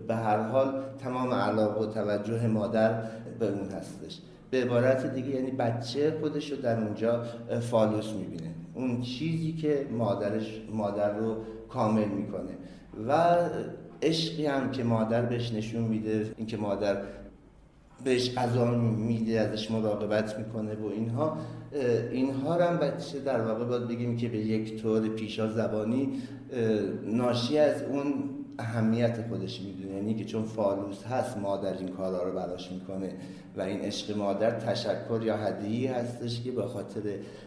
به 0.08 0.14
هر 0.14 0.36
حال 0.36 0.82
تمام 0.98 1.34
علاقه 1.34 1.80
و 1.80 1.92
توجه 1.92 2.46
مادر 2.46 3.02
به 3.38 3.46
اون 3.46 3.68
هستش. 3.68 4.18
به 4.50 4.62
عبارت 4.62 5.14
دیگه 5.14 5.28
یعنی 5.28 5.50
بچه 5.50 6.16
خودش 6.20 6.50
رو 6.50 6.56
در 6.56 6.80
اونجا 6.80 7.22
فالوس 7.60 8.12
می‌بینه. 8.12 8.50
اون 8.74 9.02
چیزی 9.02 9.52
که 9.52 9.86
مادرش 9.92 10.60
مادر 10.72 11.16
رو 11.16 11.36
کامل 11.68 12.08
می‌کنه. 12.08 12.52
و 13.08 13.36
عشقی 14.02 14.46
هم 14.46 14.70
که 14.70 14.84
مادر 14.84 15.22
بهش 15.22 15.52
نشون 15.52 15.82
میده 15.82 16.32
اینکه 16.36 16.56
مادر 16.56 16.96
بهش 18.04 18.34
غذا 18.34 18.64
میده 18.80 19.40
ازش 19.40 19.70
مراقبت 19.70 20.38
می‌کنه 20.38 20.74
و 20.74 20.86
اینها. 20.86 21.36
اینها 22.10 22.54
هم 22.54 22.76
بچه 22.76 23.18
در 23.18 23.40
واقع 23.40 23.64
باید 23.64 23.88
بگیم 23.88 24.16
که 24.16 24.28
به 24.28 24.38
یک 24.38 24.82
طور 24.82 25.08
پیشا 25.08 25.48
زبانی 25.48 26.08
ناشی 27.06 27.58
از 27.58 27.82
اون 27.82 28.14
اهمیت 28.58 29.28
خودش 29.28 29.60
می‌دونه. 29.60 29.94
یعنی 29.94 30.14
که 30.14 30.24
چون 30.24 30.42
فالوس 30.42 31.04
هست 31.04 31.38
مادر 31.38 31.78
این 31.78 31.88
کارها 31.88 32.22
رو 32.22 32.32
براش 32.32 32.72
می‌کنه 32.72 33.12
و 33.56 33.60
این 33.60 33.80
عشق 33.80 34.16
مادر 34.16 34.50
تشکر 34.50 35.20
یا 35.22 35.36
هدیه 35.36 35.94
هستش 35.94 36.42
که 36.42 36.52
به 36.52 36.62
خاطر 36.62 37.00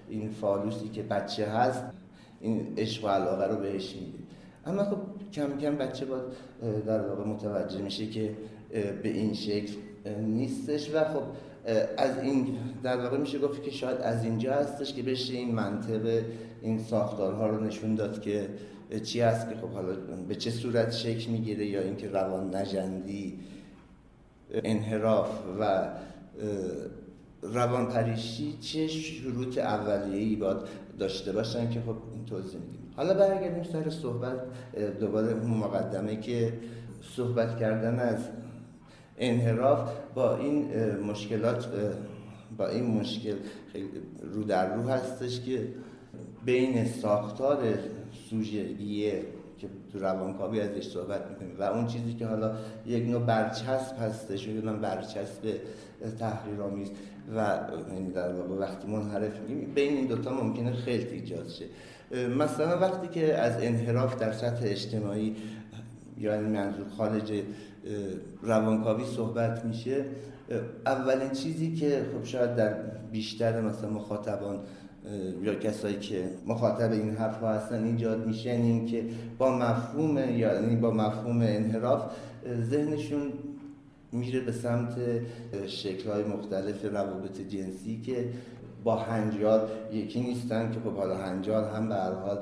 این 0.09 0.29
فالوسی 0.29 0.89
که 0.89 1.03
بچه 1.03 1.45
هست 1.45 1.83
این 2.41 2.73
عشق 2.77 3.05
و 3.05 3.07
علاقه 3.07 3.47
رو 3.47 3.55
بهش 3.55 3.95
میده. 3.95 4.19
اما 4.65 4.83
خب 4.83 4.97
کم 5.33 5.57
کم 5.57 5.75
بچه 5.75 6.05
باید 6.05 6.23
در 6.85 7.07
واقع 7.07 7.27
متوجه 7.27 7.81
میشه 7.81 8.07
که 8.07 8.31
به 9.03 9.09
این 9.09 9.33
شکل 9.33 9.73
نیستش 10.05 10.91
و 10.93 11.03
خب 11.03 11.23
از 11.97 12.17
این 12.23 12.57
در 12.83 12.97
واقع 12.97 13.17
میشه 13.17 13.39
گفت 13.39 13.63
که 13.63 13.71
شاید 13.71 14.01
از 14.01 14.23
اینجا 14.23 14.53
هستش 14.53 14.93
که 14.93 15.03
بشه 15.03 15.33
این 15.33 15.55
منطق 15.55 16.21
این 16.61 16.79
ساختارها 16.79 17.47
رو 17.47 17.63
نشون 17.63 17.95
داد 17.95 18.21
که 18.21 18.49
چی 19.03 19.21
هست 19.21 19.49
که 19.49 19.55
خب 19.55 19.69
حالا 19.69 19.95
به 20.27 20.35
چه 20.35 20.51
صورت 20.51 20.91
شکل 20.91 21.31
می‌گیره 21.31 21.65
یا 21.65 21.81
اینکه 21.81 22.09
روان 22.09 22.55
نجندی 22.55 23.39
انحراف 24.51 25.29
و 25.59 25.89
روان 27.41 27.87
پریشی 27.87 28.57
چه 28.61 28.87
شروط 28.87 29.57
اولیه‌ای 29.57 30.35
باید 30.35 30.57
داشته 30.99 31.31
باشن 31.31 31.69
که 31.69 31.81
خب 31.81 31.95
این 32.13 32.25
توضیح 32.25 32.59
میدیم. 32.59 32.93
حالا 32.95 33.13
برگردیم 33.13 33.63
سر 33.63 33.89
صحبت 33.89 34.37
دوباره 34.99 35.33
اون 35.33 35.51
مقدمه 35.51 36.15
که 36.15 36.53
صحبت 37.15 37.59
کردن 37.59 37.99
از 37.99 38.17
انحراف 39.17 39.91
با 40.15 40.37
این 40.37 40.67
مشکلات 40.95 41.67
با 42.57 42.67
این 42.67 42.85
مشکل 42.85 43.35
رو 44.33 44.43
در 44.43 44.75
رو 44.75 44.89
هستش 44.89 45.41
که 45.41 45.67
بین 46.45 46.85
ساختار 46.85 47.59
سوژگیه 48.29 49.21
که 49.57 49.67
تو 49.93 49.99
روانکاوی 49.99 50.61
ازش 50.61 50.87
صحبت 50.87 51.21
می‌کنیم 51.29 51.59
و 51.59 51.63
اون 51.63 51.87
چیزی 51.87 52.13
که 52.13 52.27
حالا 52.27 52.55
یک 52.85 53.03
نوع 53.03 53.21
برچسب 53.21 53.99
هستش 53.99 54.47
و 54.47 54.73
برچسب 54.73 55.59
تحریرآمیز 56.19 56.91
و 57.35 57.59
در 58.15 58.33
واقع 58.33 58.55
وقتی 58.55 58.87
منحرف 58.87 59.39
میگیم 59.39 59.73
بین 59.75 59.93
این 59.93 60.07
دوتا 60.07 60.33
ممکنه 60.33 60.73
خیلی 60.73 61.07
ایجاد 61.07 61.47
شه. 61.49 61.65
مثلا 62.27 62.79
وقتی 62.79 63.07
که 63.07 63.35
از 63.35 63.63
انحراف 63.63 64.15
در 64.15 64.31
سطح 64.31 64.61
اجتماعی 64.63 65.35
یعنی 66.19 66.49
منظور 66.49 66.85
خارج 66.97 67.43
روانکاوی 68.41 69.05
صحبت 69.05 69.65
میشه. 69.65 70.05
اولین 70.85 71.29
چیزی 71.29 71.75
که 71.75 72.05
خب 72.13 72.25
شاید 72.25 72.55
در 72.55 72.73
بیشتر 73.11 73.61
مثلا 73.61 73.89
مخاطبان 73.89 74.59
یا 75.43 75.55
کسایی 75.55 75.99
که 75.99 76.29
مخاطب 76.45 76.91
این 76.91 77.15
حرف 77.15 77.39
ها 77.39 77.53
هستن 77.53 77.83
ایجاد 77.83 78.27
میشه 78.27 78.49
یعنی 78.49 78.71
اینکه 78.71 79.05
با 79.37 79.57
مفهوم 79.57 80.17
یعنی 80.17 80.75
با 80.75 80.91
مفهوم 80.91 81.41
انحراف 81.41 82.01
ذهنشون 82.61 83.33
میره 84.11 84.39
به 84.39 84.51
سمت 84.51 84.95
شکل 85.67 86.09
های 86.09 86.23
مختلف 86.23 86.85
روابط 86.85 87.41
جنسی 87.41 88.01
که 88.01 88.29
با 88.83 88.95
هنجار 88.95 89.69
یکی 89.91 90.21
نیستن 90.21 90.71
که 90.71 90.79
خب 90.79 90.95
حالا 90.95 91.17
هنجار 91.17 91.63
هم 91.75 91.89
به 91.89 91.95
حال 91.95 92.37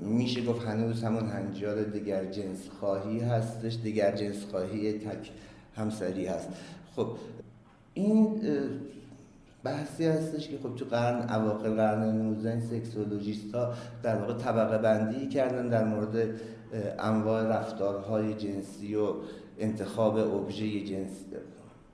میشه 0.00 0.44
گفت 0.44 0.66
هنوز 0.66 1.04
همون 1.04 1.28
هنجار 1.28 1.82
دیگر 1.82 2.24
جنس 2.24 2.68
خواهی 2.80 3.20
هستش 3.20 3.76
دیگر 3.82 4.16
جنس 4.16 4.44
خواهی 4.50 4.92
تک 4.92 5.30
همسری 5.76 6.26
هست. 6.26 6.48
خب 6.96 7.08
این 7.94 8.40
بحثی 9.64 10.06
هستش 10.06 10.48
که 10.48 10.58
خب 10.62 10.74
تو 10.74 10.84
قرن 10.84 11.30
اواخر 11.30 11.70
قرن 11.70 12.16
19 12.16 12.60
سکسولوژیست 12.60 13.54
ها 13.54 13.72
در 14.02 14.16
واقع 14.16 14.34
طبقه 14.34 14.78
بندی 14.78 15.28
کردن 15.28 15.68
در 15.68 15.84
مورد 15.84 16.40
انواع 16.98 17.42
رفتارهای 17.42 18.34
جنسی 18.34 18.94
و 18.94 19.12
انتخاب 19.58 20.16
ابژه 20.16 20.80
جنسی 20.80 21.24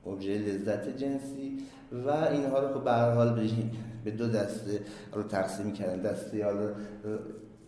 ابژه 0.07 0.39
لذت 0.39 0.97
جنسی 0.97 1.59
و 2.07 2.11
اینها 2.11 2.59
رو 2.59 2.75
خب 2.75 2.85
به 2.85 2.91
هر 2.91 3.11
حال 3.11 3.49
به 4.05 4.11
دو 4.11 4.29
دسته 4.29 4.81
رو 5.13 5.23
تقسیم 5.23 5.73
کردن. 5.73 6.03
دسته 6.03 6.45
حالا 6.45 6.71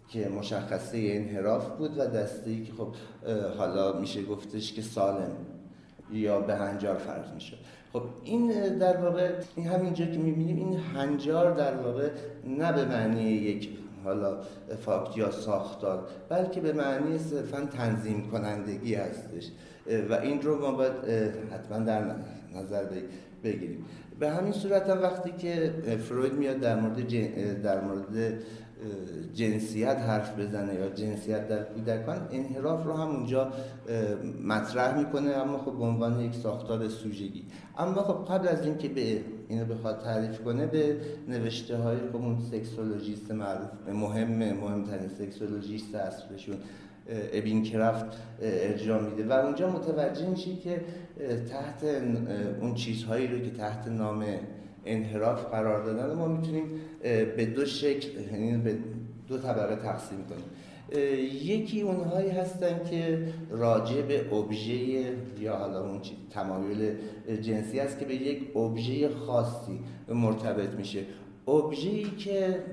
که 0.08 0.28
مشخصه 0.28 0.98
انحراف 1.02 1.70
بود 1.76 1.98
و 1.98 2.06
دسته 2.06 2.50
ای 2.50 2.64
که 2.64 2.72
خب 2.72 2.88
حالا 3.58 4.00
میشه 4.00 4.22
گفتش 4.22 4.72
که 4.72 4.82
سالم 4.82 5.36
یا 6.12 6.40
به 6.40 6.54
هنجار 6.54 6.96
فرض 6.96 7.32
میشه 7.34 7.56
خب 7.92 8.02
این 8.24 8.78
در 8.78 8.96
واقع 8.96 9.32
این 9.56 9.66
همینجا 9.66 10.04
که 10.04 10.18
می‌بینیم 10.18 10.56
این 10.56 10.78
هنجار 10.78 11.54
در 11.54 11.74
واقع 11.76 12.10
نه 12.58 12.72
به 12.72 12.84
معنی 12.84 13.22
یک 13.22 13.68
حالا 14.04 14.36
فاکت 14.84 15.16
یا 15.16 15.30
ساختار 15.30 16.06
بلکه 16.28 16.60
به 16.60 16.72
معنی 16.72 17.18
صرفا 17.18 17.60
تنظیم 17.60 18.30
کنندگی 18.30 18.94
هستش. 18.94 19.50
و 20.10 20.14
این 20.14 20.42
رو 20.42 20.60
ما 20.60 20.72
باید 20.72 20.92
حتما 21.52 21.78
در 21.78 22.14
نظر 22.54 22.84
بگیریم. 23.44 23.84
به 24.20 24.30
همین 24.30 24.52
صورت 24.52 24.90
هم 24.90 25.02
وقتی 25.02 25.32
که 25.38 25.74
فروید 26.08 26.32
میاد 26.32 26.60
در 26.60 26.80
مورد 26.80 27.62
در 27.62 27.80
مورد 27.80 28.38
جنسیت 29.34 29.96
حرف 29.96 30.38
بزنه 30.38 30.74
یا 30.74 30.88
جنسیت 30.88 31.48
در 31.48 31.64
کودکان 31.64 32.28
انحراف 32.30 32.84
رو 32.84 32.92
هم 32.92 33.08
اونجا 33.08 33.52
مطرح 34.44 34.98
می‌کنه 34.98 35.30
اما 35.30 35.58
خب 35.58 35.72
به 35.72 35.84
عنوان 35.84 36.20
یک 36.20 36.34
ساختار 36.34 36.88
سوژگی. 36.88 37.44
اما 37.78 38.02
خب 38.02 38.32
قبل 38.32 38.48
از 38.48 38.66
اینکه 38.66 38.88
به 38.88 39.20
اینو 39.48 39.64
بخواد 39.64 40.00
تعریف 40.04 40.40
کنه 40.40 40.66
به 40.66 40.96
نوشته 41.28 41.76
های 41.76 41.96
اون 42.12 42.40
سکسولوژیست 42.40 43.30
معروف 43.30 43.68
مهم 43.88 44.54
مهمترین 44.54 45.08
سکسولوژیست 45.08 45.94
عصرشون 45.94 47.62
کرافت 47.62 47.87
ابینگ 47.87 48.06
ارجاع 48.42 49.02
میده. 49.02 49.26
و 49.26 49.32
اونجا 49.32 49.70
متوجه 49.70 50.28
میشه 50.28 50.56
که 50.56 50.80
تحت 51.50 51.84
اون 52.60 52.74
چیزهایی 52.74 53.26
رو 53.26 53.38
که 53.38 53.50
تحت 53.50 53.88
نام 53.88 54.24
انحراف 54.86 55.44
قرار 55.44 55.84
دادن. 55.84 56.14
ما 56.14 56.28
می‌تونیم 56.28 56.64
به 57.36 57.52
دو 57.56 57.64
شکل 57.64 58.08
یعنی 58.32 58.56
به 58.56 58.76
دو 59.28 59.38
طبقه 59.38 59.76
تقسیم 59.76 60.18
کنیم. 60.24 60.44
یکی 61.42 61.80
اونهایی 61.80 62.30
هستن 62.30 62.80
که 62.90 63.28
راجع 63.50 64.02
به 64.02 64.34
ابژه 64.34 65.12
یا 65.40 65.56
حالا 65.56 65.80
اون 65.80 66.00
تمایل 66.30 66.94
جنسی 67.42 67.80
است 67.80 67.98
که 67.98 68.04
به 68.04 68.14
یک 68.14 68.56
ابژه 68.56 69.08
خاصی 69.08 69.80
مرتبط 70.08 70.70
میشه. 70.70 71.00
ابژه‌ای 71.48 72.10
که 72.10 72.64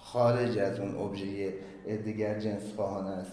خارج 0.00 0.58
از 0.58 0.80
اون 0.80 0.94
ابژه 0.94 1.54
دیگر 2.04 2.38
جنس 2.38 2.62
خواهانه 2.76 3.10
است. 3.10 3.32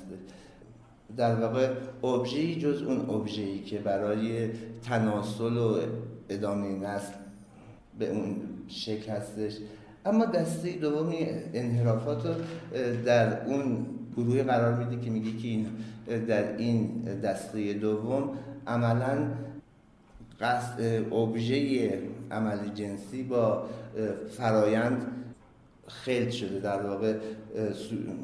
در 1.18 1.36
واقع 1.36 1.74
ابژه‌ای 2.04 2.56
جز 2.56 2.82
اون 2.82 3.10
ابژه‌ای 3.10 3.60
که 3.60 3.78
برای 3.80 4.50
تناسل 4.84 5.58
و 5.58 5.78
ادامه 6.30 6.68
نسل 6.68 7.14
به 8.00 8.10
اون 8.10 8.36
شکل 8.68 9.12
هستش 9.12 9.58
اما 10.06 10.26
دسته 10.26 10.72
دومی 10.72 11.18
انحرافات 11.54 12.26
رو 12.26 12.34
در 13.06 13.46
اون 13.46 13.86
گروه 14.18 14.44
قرار 14.44 14.84
میده 14.84 15.06
که 15.06 15.12
میگه 15.12 15.32
که 15.32 15.48
این 15.48 15.68
در 16.28 16.58
این 16.58 17.04
دسته 17.24 17.74
دوم 17.74 18.30
عملا 18.68 19.28
قصد 20.42 21.14
ابژه 21.14 21.92
عمل 22.32 22.58
جنسی 22.76 23.24
با 23.24 23.64
فرایند 24.38 25.08
خلط 25.88 26.30
شده. 26.30 26.60
در 26.60 26.82
واقع 26.82 27.16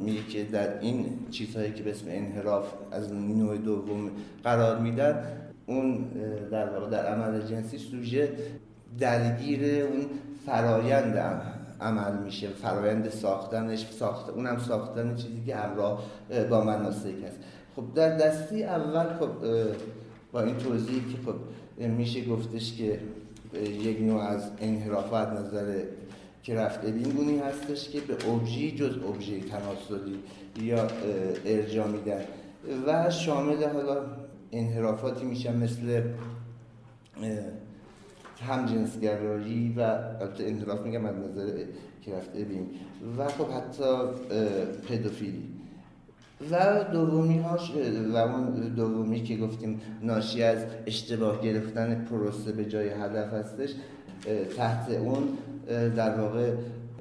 میگه 0.05 0.23
که 0.29 0.43
در 0.43 0.79
این 0.79 1.05
چیزهایی 1.31 1.73
که 1.73 1.83
به 1.83 1.91
اسم 1.91 2.05
انحراف 2.09 2.73
از 2.91 3.13
نوع 3.13 3.57
دوم 3.57 4.11
قرار 4.43 4.79
میدن 4.79 5.23
اون 5.65 6.07
در 6.51 6.69
واقع 6.69 6.89
در 6.89 7.05
عمل 7.05 7.41
جنسی 7.41 7.77
سوژه 7.77 8.29
درگیر 8.99 9.83
اون 9.83 10.05
فرایند 10.45 11.17
عمل 11.81 12.23
میشه. 12.25 12.49
فرایند 12.49 13.09
ساختنش 13.09 13.85
ساخت 13.99 14.29
اونم 14.29 14.59
ساختن 14.59 15.15
چیزی 15.15 15.43
که 15.45 15.55
همراه 15.55 16.03
با 16.49 16.63
مناسک 16.63 17.23
هست. 17.27 17.37
خب 17.75 17.83
در 17.95 18.17
دستی 18.17 18.63
اول 18.63 19.13
خب 19.19 19.29
با 20.31 20.41
این 20.41 20.57
توضیحی 20.57 20.99
که 20.99 21.17
خب 21.25 21.35
میشه 21.87 22.25
گفتش 22.25 22.77
که 22.77 22.99
یک 23.61 24.01
نوع 24.01 24.21
از 24.21 24.51
انحرافات 24.59 25.27
نظر 25.27 25.83
که 26.43 26.55
رفته 26.55 26.91
گونی 26.91 27.39
هستش 27.39 27.89
که 27.89 27.99
به 27.99 28.29
ابژه 28.29 28.71
جز 28.71 28.97
ابژه 28.97 29.39
تناسلی 29.39 30.19
یا 30.61 30.87
ارجاع 31.45 31.87
میدن 31.87 32.21
و 32.87 33.09
شامل 33.09 33.63
حالا 33.63 34.05
انحرافاتی 34.51 35.25
میشن 35.25 35.57
مثل 35.57 36.01
هم 38.47 38.65
جنسگرایی 38.65 39.73
و 39.77 39.81
البته 39.81 40.43
انحراف 40.43 40.81
میگم 40.85 41.05
از 41.05 41.15
نظر 41.15 41.51
که 42.01 42.15
رفته 42.15 42.43
بین. 42.43 42.67
و 43.17 43.27
خب 43.27 43.49
حتی 43.49 43.83
پدوفیلی. 44.87 45.43
و 46.51 46.83
دومی 46.83 47.39
هاش 47.39 47.71
و 48.13 48.17
اون 48.17 48.73
دومی 48.75 49.23
که 49.23 49.37
گفتیم 49.37 49.81
ناشی 50.01 50.43
از 50.43 50.65
اشتباه 50.85 51.41
گرفتن 51.41 52.05
پروسه 52.09 52.51
به 52.51 52.65
جای 52.65 52.89
هدف 52.89 53.33
هستش 53.33 53.69
تحت 54.57 54.89
اون 54.89 55.23
در 55.95 56.19
واقع 56.21 56.53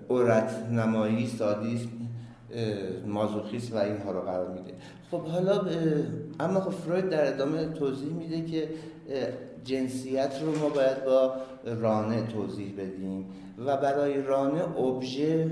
اورت 0.08 0.66
نمایی 0.72 1.26
سادیسم 1.26 1.88
مازوخیس 3.06 3.72
و 3.72 3.76
اینها 3.76 4.12
رو 4.12 4.20
قرار 4.20 4.48
میده. 4.48 4.74
خب 5.10 5.20
حالا 5.20 5.60
اما 6.40 6.60
خب 6.60 6.70
فروید 6.70 7.08
در 7.08 7.34
ادامه 7.34 7.64
توضیح 7.64 8.12
میده 8.12 8.44
که 8.44 8.68
جنسیت 9.64 10.32
رو 10.42 10.58
ما 10.58 10.68
باید 10.68 11.04
با 11.04 11.34
رانه 11.64 12.22
توضیح 12.26 12.72
بدیم 12.78 13.26
و 13.66 13.76
برای 13.76 14.22
رانه 14.22 14.78
ابژه 14.78 15.50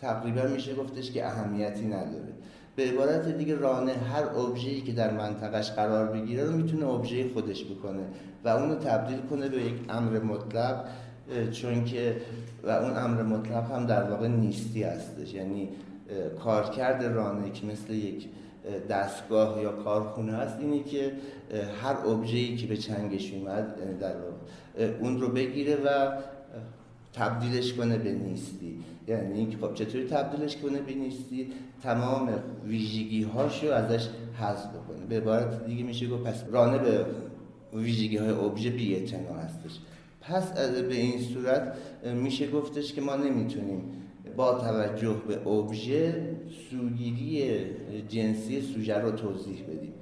تقریبا 0.00 0.42
میشه 0.42 0.74
گفتش 0.74 1.12
که 1.12 1.26
اهمیتی 1.26 1.86
نداره. 1.86 2.34
به 2.76 2.82
عبارت 2.82 3.28
دیگه 3.28 3.54
رانه 3.54 3.92
هر 3.92 4.24
ابژه‌ای 4.24 4.80
که 4.80 4.92
در 4.92 5.10
منطقش 5.10 5.70
قرار 5.70 6.06
بگیره 6.06 6.44
رو 6.44 6.52
می‌تونه 6.56 6.86
ابژه 6.86 7.28
خودش 7.34 7.64
بکنه 7.64 8.02
و 8.44 8.48
اونو 8.48 8.74
تبدیل 8.74 9.18
کنه 9.30 9.48
به 9.48 9.56
یک 9.56 9.74
امر 9.88 10.18
مطلق 10.18 10.84
چون 11.52 11.84
که 11.84 12.16
و 12.64 12.70
اون 12.70 12.96
امر 12.96 13.22
مطلق 13.22 13.70
هم 13.72 13.86
در 13.86 14.10
واقع 14.10 14.28
نیستی 14.28 14.82
هستش. 14.82 15.34
یعنی 15.34 15.68
کارکرد 16.44 17.04
رانه 17.04 17.50
که 17.50 17.66
مثل 17.66 17.92
یک 17.92 18.28
دستگاه 18.90 19.62
یا 19.62 19.72
کارخونه 19.72 20.32
هست 20.32 20.60
اینه 20.60 20.82
که 20.82 21.12
هر 21.82 22.06
ابژه‌ای 22.06 22.56
که 22.56 22.66
به 22.66 22.76
چنگش 22.76 23.32
اومد 23.32 23.98
در 23.98 24.14
اون 25.00 25.20
رو 25.20 25.28
بگیره 25.28 25.76
و 25.76 26.12
تبدیلش 27.12 27.72
کنه 27.72 27.98
به 27.98 28.12
نیستی. 28.12 28.78
یعنی 29.08 29.38
اینکه 29.38 29.56
خب 29.58 29.74
چطوری 29.74 30.04
تبدیلش 30.04 30.56
کنه 30.56 30.78
به 30.78 30.94
نیستی؟ 30.94 31.52
تمام 31.82 32.28
ویژگی 32.64 33.22
هاشو 33.22 33.72
ازش 33.72 34.08
حذف 34.40 34.66
بکنه. 34.66 35.06
به 35.08 35.16
عبارت 35.16 35.66
دیگه 35.66 35.84
میشه 35.84 36.08
گفت 36.08 36.22
پس 36.22 36.44
رانه 36.52 36.78
به 36.78 37.06
ویژگی 37.74 38.16
های 38.16 38.30
ابژه 38.30 38.70
بی 38.70 38.94
هستش. 38.94 39.78
پس 40.20 40.52
به 40.70 40.94
این 40.94 41.20
صورت 41.20 41.76
میشه 42.14 42.50
گفتش 42.50 42.92
که 42.92 43.00
ما 43.00 43.16
نمی‌تونیم 43.16 43.82
با 44.36 44.58
توجه 44.58 45.16
به 45.28 45.48
ابژه 45.48 46.14
سوگیری 46.70 47.60
جنسی 48.08 48.60
سوژه 48.60 48.98
رو 48.98 49.10
توضیح 49.10 49.62
بدیم. 49.62 49.92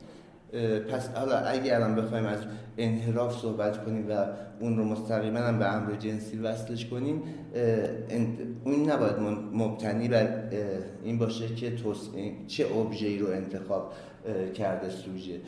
پس 0.88 1.08
حالا 1.08 1.38
اگه 1.38 1.74
الان 1.74 1.94
بخوایم 1.94 2.24
از 2.24 2.38
انحراف 2.78 3.40
صحبت 3.40 3.84
کنیم 3.84 4.10
و 4.10 4.26
اون 4.60 4.76
رو 4.76 4.84
مستقیما 4.84 5.38
هم 5.38 5.58
به 5.58 5.66
امر 5.66 5.96
جنسی 5.96 6.38
وصلش 6.38 6.86
کنیم 6.86 7.22
اون 8.64 8.90
نباید 8.90 9.16
مبتنی 9.52 10.08
بر 10.08 10.42
این 11.04 11.18
باشه 11.18 11.54
که 11.54 11.72
چه 12.46 12.66
ای 13.00 13.18
رو 13.18 13.26
انتخاب 13.26 13.92
کرده 14.54 14.90
سوژه. 14.90 15.40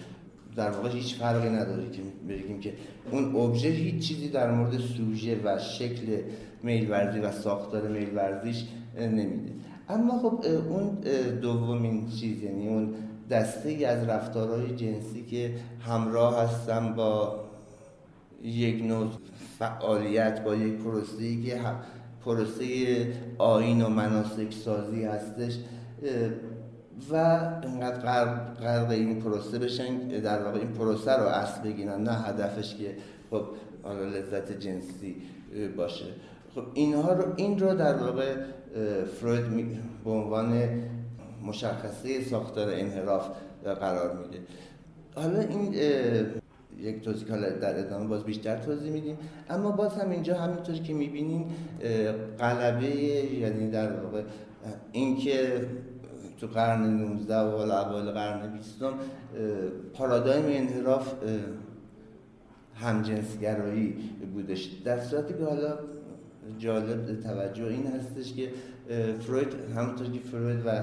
در 0.57 0.71
واقع 0.71 0.89
هیچ 0.89 1.15
فرقی 1.15 1.49
نداره 1.49 1.91
که 1.91 2.03
بگیم 2.29 2.61
که 2.61 2.73
اون 3.11 3.37
ابژه 3.37 3.69
هیچ 3.69 4.09
چیزی 4.09 4.29
در 4.29 4.53
مورد 4.53 4.79
سوژه 4.79 5.41
و 5.45 5.59
شکل 5.59 6.23
میل 6.65 6.91
ورزی 6.91 7.19
و 7.19 7.33
ساختار 7.33 7.89
میل 7.89 8.17
ورزیش 8.17 8.65
نمیده. 8.99 9.53
اما 9.89 10.19
خب 10.19 10.45
اون 10.69 10.99
دومین 11.41 12.11
چیز 12.11 12.43
یعنی 12.43 12.69
اون 12.69 12.95
دسته 13.31 13.69
ای 13.69 13.85
از 13.85 14.09
رفتارهای 14.09 14.77
جنسی 14.77 15.25
که 15.31 15.55
همراه 15.81 16.43
هستن 16.43 16.95
با 16.95 17.45
یک 18.43 18.85
نوع 18.85 19.07
فعالیت 19.59 20.45
با 20.45 20.55
یک 20.57 20.75
پروسه 20.75 21.43
که 21.43 21.61
پروسه 22.25 22.65
آین 23.39 23.83
و 23.83 23.89
مناسک 23.89 24.53
سازی 24.53 25.05
هستش 25.05 25.59
و 27.11 27.17
اینقدر 27.63 27.99
غرق 28.61 28.91
این 28.91 29.21
پروسه 29.21 29.59
بشن 29.59 29.99
در 29.99 30.43
واقع 30.43 30.59
این 30.59 30.73
پروسه 30.73 31.13
رو 31.13 31.27
اصل 31.27 31.63
بگیرن 31.63 32.03
نه 32.03 32.13
هدفش 32.13 32.75
که 32.75 32.97
خب 33.31 33.45
لذت 33.87 34.53
جنسی 34.61 35.17
باشه. 35.77 36.05
خب 36.55 36.63
اینها 36.75 37.13
رو 37.13 37.33
این 37.37 37.59
رو 37.59 37.75
در 37.75 37.95
واقع 37.95 38.35
فروید 39.21 39.79
به 40.05 40.11
عنوان 40.11 40.69
مشخصه 41.47 42.25
ساختار 42.25 42.69
انحراف 42.71 43.31
قرار 43.65 44.17
میده. 44.17 44.39
حالا 45.15 45.41
این 45.41 45.75
یک 46.79 47.01
توضیح 47.05 47.31
حالا 47.31 47.51
در 47.51 47.79
ادامه 47.79 48.07
باز 48.07 48.25
بیشتر 48.25 48.57
توضیح 48.57 48.93
میدیم. 48.93 49.19
اما 49.51 49.71
باز 49.71 49.95
هم 49.95 50.11
اینجا 50.11 50.39
همینطور 50.39 50.75
که 50.75 50.95
می‌بینیم 50.95 51.47
قلبه 52.39 52.87
یعنی 52.87 53.71
در 53.71 53.93
واقع 54.01 54.23
اینکه 54.93 55.67
تو 56.41 56.47
قرن 56.47 56.81
19 56.81 57.37
و 57.37 57.47
اوایل 57.47 58.11
قرن 58.11 58.53
20 58.53 58.83
پارادایم 59.95 60.45
انحراف 60.47 61.15
همجنسگرایی 62.75 63.97
بودش. 64.35 64.65
در 64.85 65.01
صورتی 65.01 65.35
که 65.35 65.45
حالا 65.45 65.79
جالب 66.59 67.21
توجه 67.23 67.65
این 67.65 67.87
هستش 67.87 68.33
که 68.33 68.49
فروید 69.21 69.55
همونطور 69.77 70.07
که 70.07 70.21
فروید 70.21 70.67
و 70.67 70.83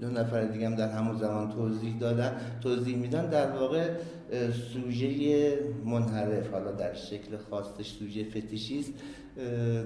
دو 0.00 0.10
نفر 0.10 0.44
دیگه 0.44 0.66
هم 0.66 0.74
در 0.74 0.88
همون 0.88 1.18
زمان 1.18 1.52
توضیح 1.52 1.98
دادن 1.98 2.40
توضیح 2.60 2.96
میدن 2.96 3.30
در 3.30 3.50
واقع 3.50 3.90
سوژه 4.72 5.58
منحرف 5.84 6.50
حالا 6.50 6.72
در 6.72 6.94
شکل 6.94 7.36
خاصش 7.50 7.90
سوژه 7.90 8.24
فتیشیست 8.24 8.92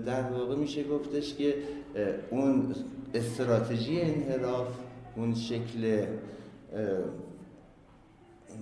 در 0.07 0.23
واقع 0.23 0.57
میشه 0.57 0.85
گفتش 0.85 1.35
که 1.35 1.55
اون 2.31 2.75
استراتژی 3.15 4.01
انحراف 4.01 4.69
اون 5.17 5.35
شکل 5.35 6.07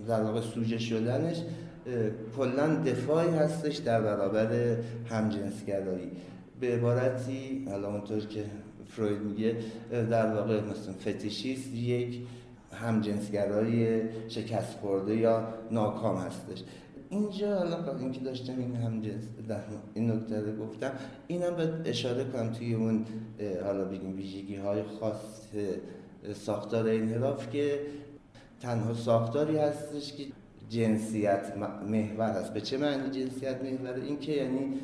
در 0.09 0.23
واقع 0.23 0.41
سوژه 0.41 0.79
شدنش 0.79 1.37
کلا 2.37 2.75
دفاعی 2.75 3.31
هستش 3.31 3.77
در 3.77 4.01
برابر 4.01 4.77
همجنسگرایی. 5.11 6.11
به 6.61 6.75
عبارتی 6.75 7.67
حالا 7.71 7.89
اونطور 7.89 8.21
که 8.21 8.45
فروید 8.87 9.23
میگه 9.23 9.57
در 9.91 10.35
واقع 10.35 10.61
مثلا 10.61 10.93
فتیشیست 11.01 11.75
یک 11.75 12.21
همجنسگرای 12.73 14.03
شکست 14.29 14.79
خورده 14.81 15.17
یا 15.17 15.49
ناکام 15.71 16.17
هستش. 16.17 16.65
اینجا 17.11 17.59
حالا 17.59 17.99
اینکه 17.99 18.21
داشتم 18.21 18.59
این 18.59 18.77
هم 18.77 19.01
در 19.49 19.61
این 19.95 20.11
نکته 20.11 20.41
رو 20.41 20.67
گفتم 20.67 20.91
اینم 21.27 21.57
باید 21.57 21.71
اشاره 21.85 22.25
کنم 22.25 22.53
توی 22.53 22.75
اون 22.75 23.05
حالا 23.65 23.85
بگیم 23.85 24.17
ویژگی 24.17 24.57
های 24.57 24.83
خاص 24.83 25.49
ساختار 26.35 26.89
انحراف 26.89 27.51
که 27.51 27.81
تنها 28.61 28.95
ساختاری 28.95 29.57
هستش 29.57 30.13
که 30.13 30.25
جنسیت 30.69 31.53
محور 31.89 32.31
هست 32.31 32.55
به 32.55 32.61
چه 32.61 32.79
معنی 32.79 33.11
جنسیت 33.11 33.63
محور؟ 33.63 33.95
این 33.95 34.19
که 34.19 34.33
یعنی 34.33 34.75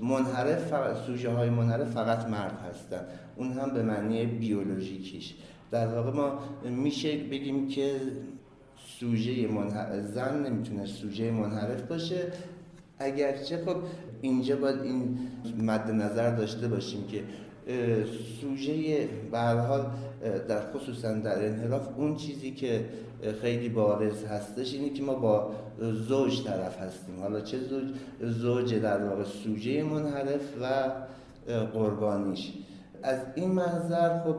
منحرف 0.00 0.66
فقط 0.66 0.96
سوژه 0.96 1.30
های 1.30 1.50
منحرف 1.50 1.90
فقط 1.90 2.26
مرد 2.26 2.60
هستن. 2.70 3.00
اون 3.36 3.52
هم 3.52 3.74
به 3.74 3.82
معنی 3.82 4.26
بیولوژیکیش. 4.26 5.34
در 5.70 5.86
واقع 5.86 6.10
ما 6.10 6.38
میشه 6.70 7.16
بگیم 7.16 7.68
که 7.68 8.00
سوژه 9.00 9.48
منحرف 9.48 10.00
زن 10.00 10.46
نمی‌تونه 10.46 10.86
سوژه 10.86 11.30
منحرف 11.30 11.82
باشه. 11.82 12.32
اگرچه 12.98 13.64
خب 13.64 13.76
اینجا 14.20 14.56
باید 14.56 14.80
این 14.80 15.18
مد 15.58 15.90
نظر 15.90 16.36
داشته 16.36 16.68
باشیم 16.68 17.06
که 17.06 17.22
سوژه 18.40 19.08
به 19.32 19.38
حال 19.38 19.86
در 20.48 20.72
خصوصا 20.72 21.12
در 21.12 21.46
انحراف 21.46 21.88
اون 21.96 22.16
چیزی 22.16 22.50
که 22.50 22.84
خیلی 23.40 23.68
بارز 23.68 24.24
هستش 24.24 24.74
اینه 24.74 24.90
که 24.90 25.02
ما 25.02 25.14
با 25.14 25.50
زوج 26.08 26.44
طرف 26.44 26.78
هستیم. 26.80 27.20
حالا 27.20 27.40
چه 27.40 27.58
زوج؟ 27.58 27.84
زوج 28.20 28.74
در 28.74 29.04
واقع 29.04 29.24
سوژه 29.24 29.82
منحرف 29.82 30.40
و 30.62 30.90
قربانیش. 31.72 32.52
از 33.02 33.18
این 33.34 33.50
منظر 33.50 34.20
خب 34.20 34.36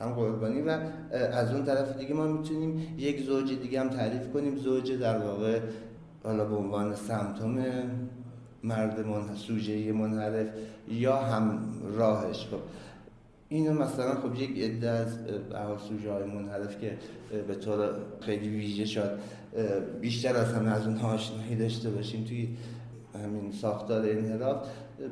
هم 0.00 0.12
قربانی 0.12 0.62
و 0.62 0.78
از 1.12 1.52
اون 1.52 1.64
طرف 1.64 1.98
دیگه 1.98 2.14
ما 2.14 2.26
می‌تونیم 2.26 2.94
یک 2.98 3.22
زوج 3.22 3.52
دیگه 3.62 3.80
هم 3.80 3.88
تعریف 3.88 4.32
کنیم. 4.32 4.56
زوج 4.56 4.92
در 4.92 5.18
واقع 5.18 5.60
حالا 6.24 6.44
به 6.44 6.56
عنوان 6.56 6.94
سمتوم 6.94 7.64
مرد 8.64 9.06
من... 9.06 9.36
سوژه 9.36 9.92
منحرف 9.92 10.46
یا 10.88 11.16
هم 11.16 11.58
راهش. 11.96 12.46
خب 12.46 12.58
اینو 13.48 13.72
مثلا 13.82 14.14
خب 14.14 14.34
یک 14.34 14.58
عده 14.58 14.88
از 14.88 15.08
سوژه 15.88 16.12
های 16.12 16.24
منحرف 16.24 16.80
که 16.80 16.98
به 17.48 17.54
طور 17.54 17.90
خیلی 18.20 18.48
ویژه 18.48 18.84
شد 18.84 19.18
بیشتر 20.00 20.36
از 20.36 20.52
همه 20.52 20.70
از 20.70 20.86
اون 20.86 20.96
آشنایی 20.96 21.56
داشته 21.56 21.90
باشیم 21.90 22.24
توی 22.24 22.48
همین 23.24 23.52
ساختار 23.52 24.10
انحراف. 24.10 24.68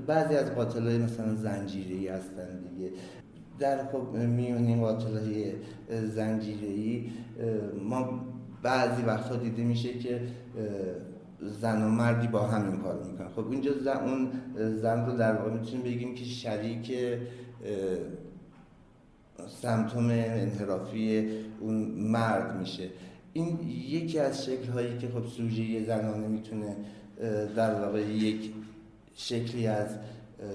بعضی 0.07 0.35
از 0.35 0.55
قاتل 0.55 0.87
های 0.87 0.99
مثلا 0.99 1.35
زنجیری 1.35 2.09
هستن 2.09 2.61
دیگه. 2.77 2.91
در 3.59 3.87
خب 3.87 4.13
میون 4.13 4.67
این 4.67 4.81
قاتل 4.81 5.17
های 5.17 5.53
زنجیری 6.07 7.13
ما 7.89 8.21
بعضی 8.63 9.03
وقتها 9.03 9.37
دیده 9.37 9.63
میشه 9.63 9.99
که 9.99 10.21
زن 11.61 11.83
و 11.83 11.89
مردی 11.89 12.27
با 12.27 12.43
همین 12.43 12.81
کار 12.81 13.03
می‌کنن. 13.03 13.29
خب 13.29 13.51
اینجا 13.51 13.71
زن 13.85 13.97
اون 13.97 14.29
زن 14.81 15.07
رو 15.07 15.17
در 15.17 15.33
واقع 15.37 15.51
می‌تونیم 15.51 15.83
بگیم 15.83 16.15
که 16.15 16.25
شریک 16.25 16.93
سمتوم 19.63 20.07
انحرافی 20.11 21.29
اون 21.61 21.75
مرد 21.99 22.61
میشه. 22.61 22.89
این 23.33 23.59
یکی 23.89 24.19
از 24.19 24.45
شکل 24.45 24.73
هایی 24.73 24.99
که 24.99 25.09
خب 25.09 25.27
سوژه 25.27 25.85
زنانه 25.85 26.29
می‌تونه 26.29 26.77
در 27.57 27.75
واقع 27.75 28.01
یک 28.01 28.53
شکلی 29.15 29.67
از 29.67 29.89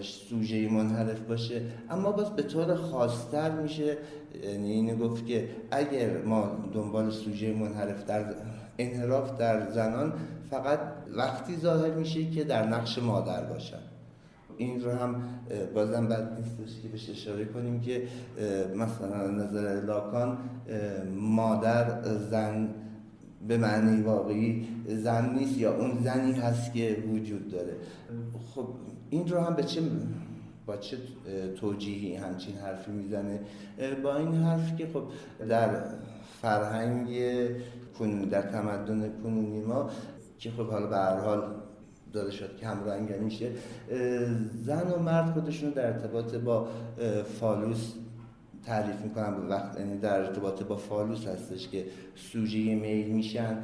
سوژه 0.02 0.70
منحرف 0.70 1.20
باشه. 1.20 1.62
اما 1.90 2.12
باز 2.12 2.36
به 2.36 2.42
طور 2.42 2.76
خاصتر 2.76 3.52
میشه 3.52 3.98
یعنی 4.44 4.72
اینو 4.72 4.96
گفت 4.96 5.26
که 5.26 5.50
اگر 5.72 6.22
ما 6.22 6.70
دنبال 6.74 7.12
سوژه 7.12 7.54
منحرف 7.54 8.06
در 8.06 8.26
انحراف 8.78 9.38
در 9.38 9.72
زنان 9.72 10.14
فقط 10.50 10.80
وقتی 11.16 11.56
ظاهر 11.58 11.94
میشه 11.94 12.30
که 12.30 12.44
در 12.44 12.68
نقش 12.68 13.00
مادر 13.00 13.44
باشن. 13.44 13.78
این 14.58 14.82
رو 14.82 14.92
هم 14.92 15.16
بازم 15.74 16.08
بد 16.08 16.40
نیست 16.40 16.82
که 16.82 16.88
بهش 16.88 17.10
اشاره 17.10 17.46
کنیم 17.46 17.82
که 17.82 18.04
مثلا 18.76 19.32
نظر 19.32 19.82
لاکان 19.86 20.38
مادر 21.16 22.02
زن 22.18 22.70
به 23.48 23.58
معنی 23.58 24.02
واقعی 24.02 24.68
زن 24.88 25.34
نیست 25.34 25.58
یا 25.58 25.78
اون 25.78 25.98
زنی 26.04 26.34
هست 26.34 26.74
که 26.74 27.04
وجود 27.14 27.52
داره. 27.52 27.74
خب 28.56 28.68
این 29.10 29.28
رو 29.28 29.40
هم 29.40 29.54
به 29.54 29.64
چه 29.64 29.82
با 30.66 30.78
چه 30.78 30.98
توجیهی 31.56 32.16
همچین 32.16 32.56
حرفی 32.56 32.92
می‌زنه؟ 32.92 33.40
با 34.04 34.18
این 34.18 34.36
حرف 34.36 34.76
که 34.76 34.88
خب 34.94 35.04
در 35.50 35.70
فرهنگ 36.42 37.10
در 38.32 38.42
تمدن 38.42 39.12
کنونی 39.24 39.62
ما 39.62 39.90
که 40.38 40.52
خب 40.52 40.68
حالا 40.70 40.88
به 40.88 40.96
هر 40.96 41.20
حال 41.20 41.44
داده 42.14 42.32
شد 42.32 42.58
که 42.58 42.68
هماهنگ 42.68 43.16
میشه 43.16 43.52
زن 44.66 44.92
و 44.92 45.00
مرد 45.00 45.34
خودشون 45.34 45.70
در 45.70 45.86
ارتباط 45.86 46.36
با 46.36 46.68
فالوس 47.40 47.94
تعریف 48.66 49.02
می‌کنن. 49.02 49.36
به 49.36 49.48
وقت 49.48 49.80
یعنی 49.80 49.98
در 49.98 50.20
ارتباط 50.20 50.64
با 50.64 50.76
فالوس 50.76 51.28
هستش 51.28 51.70
که 51.70 51.86
سوژه 52.16 52.58
میل 52.58 53.12
میشن. 53.12 53.58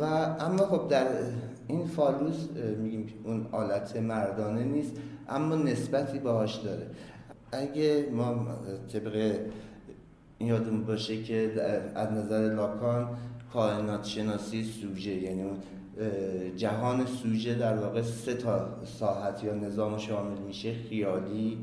و 0.00 0.04
اما 0.40 0.66
خب 0.66 0.88
در 0.88 1.06
این 1.68 1.86
فالوس 1.86 2.48
میگیم 2.78 3.06
اون 3.24 3.46
آلت 3.52 3.96
مردانه 3.96 4.64
نیست 4.64 4.92
اما 5.28 5.54
نسبتی 5.54 6.18
باهاش 6.18 6.56
داره. 6.56 6.86
اگه 7.52 8.08
ما 8.12 8.46
طبق 8.92 9.38
یادمون 10.40 10.84
باشه 10.84 11.22
که 11.22 11.52
از 11.94 12.12
نظر 12.12 12.54
لاکان 12.54 13.08
کائنات 13.52 14.04
شناسی 14.04 14.64
سوژه 14.64 15.14
یعنی 15.14 15.42
جهان 16.56 17.06
سوژه 17.06 17.54
در 17.54 17.76
واقع 17.76 18.02
سه 18.02 18.34
تا 18.34 18.68
ساحت 18.84 19.44
یا 19.44 19.54
نظام 19.54 19.98
شامل 19.98 20.38
میشه. 20.38 20.72
خیالی 20.72 21.58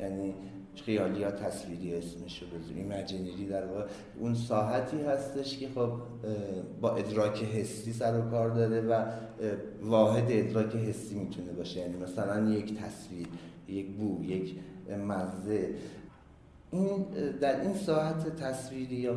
یعنی 0.00 0.34
خیالی 0.74 1.20
یا 1.20 1.30
تصویری 1.30 1.94
اسمش 1.94 2.42
رو 2.42 2.58
بذاریم 2.58 2.90
imaginary 2.90 3.46
در 3.46 3.66
واقع. 3.66 3.84
اون 4.18 4.34
ساحتی 4.34 5.02
هستش 5.02 5.58
که 5.58 5.68
خب 5.74 5.92
با 6.80 6.96
ادراک 6.96 7.42
حسی 7.42 7.92
سر 7.92 8.18
و 8.18 8.30
کار 8.30 8.50
داره 8.50 8.80
و 8.80 9.04
واحد 9.82 10.24
ادراک 10.28 10.76
حسی 10.76 11.14
می‌تونه 11.14 11.52
باشه. 11.52 11.80
یعنی 11.80 11.96
مثلا 11.96 12.50
یک 12.50 12.74
تصویر 12.78 13.26
یک 13.68 13.86
بو 13.86 14.24
یک 14.24 14.56
مزه. 15.06 15.68
این 16.70 17.06
در 17.40 17.60
این 17.60 17.74
ساحت 17.74 18.36
تصویری 18.36 18.96
یا 18.96 19.14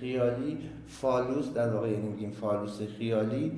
خیالی 0.00 0.58
فالوس 0.86 1.52
در 1.52 1.74
واقع 1.74 1.90
یعنی 1.90 2.08
میگیم 2.08 2.30
فالوس 2.30 2.80
خیالی 2.98 3.52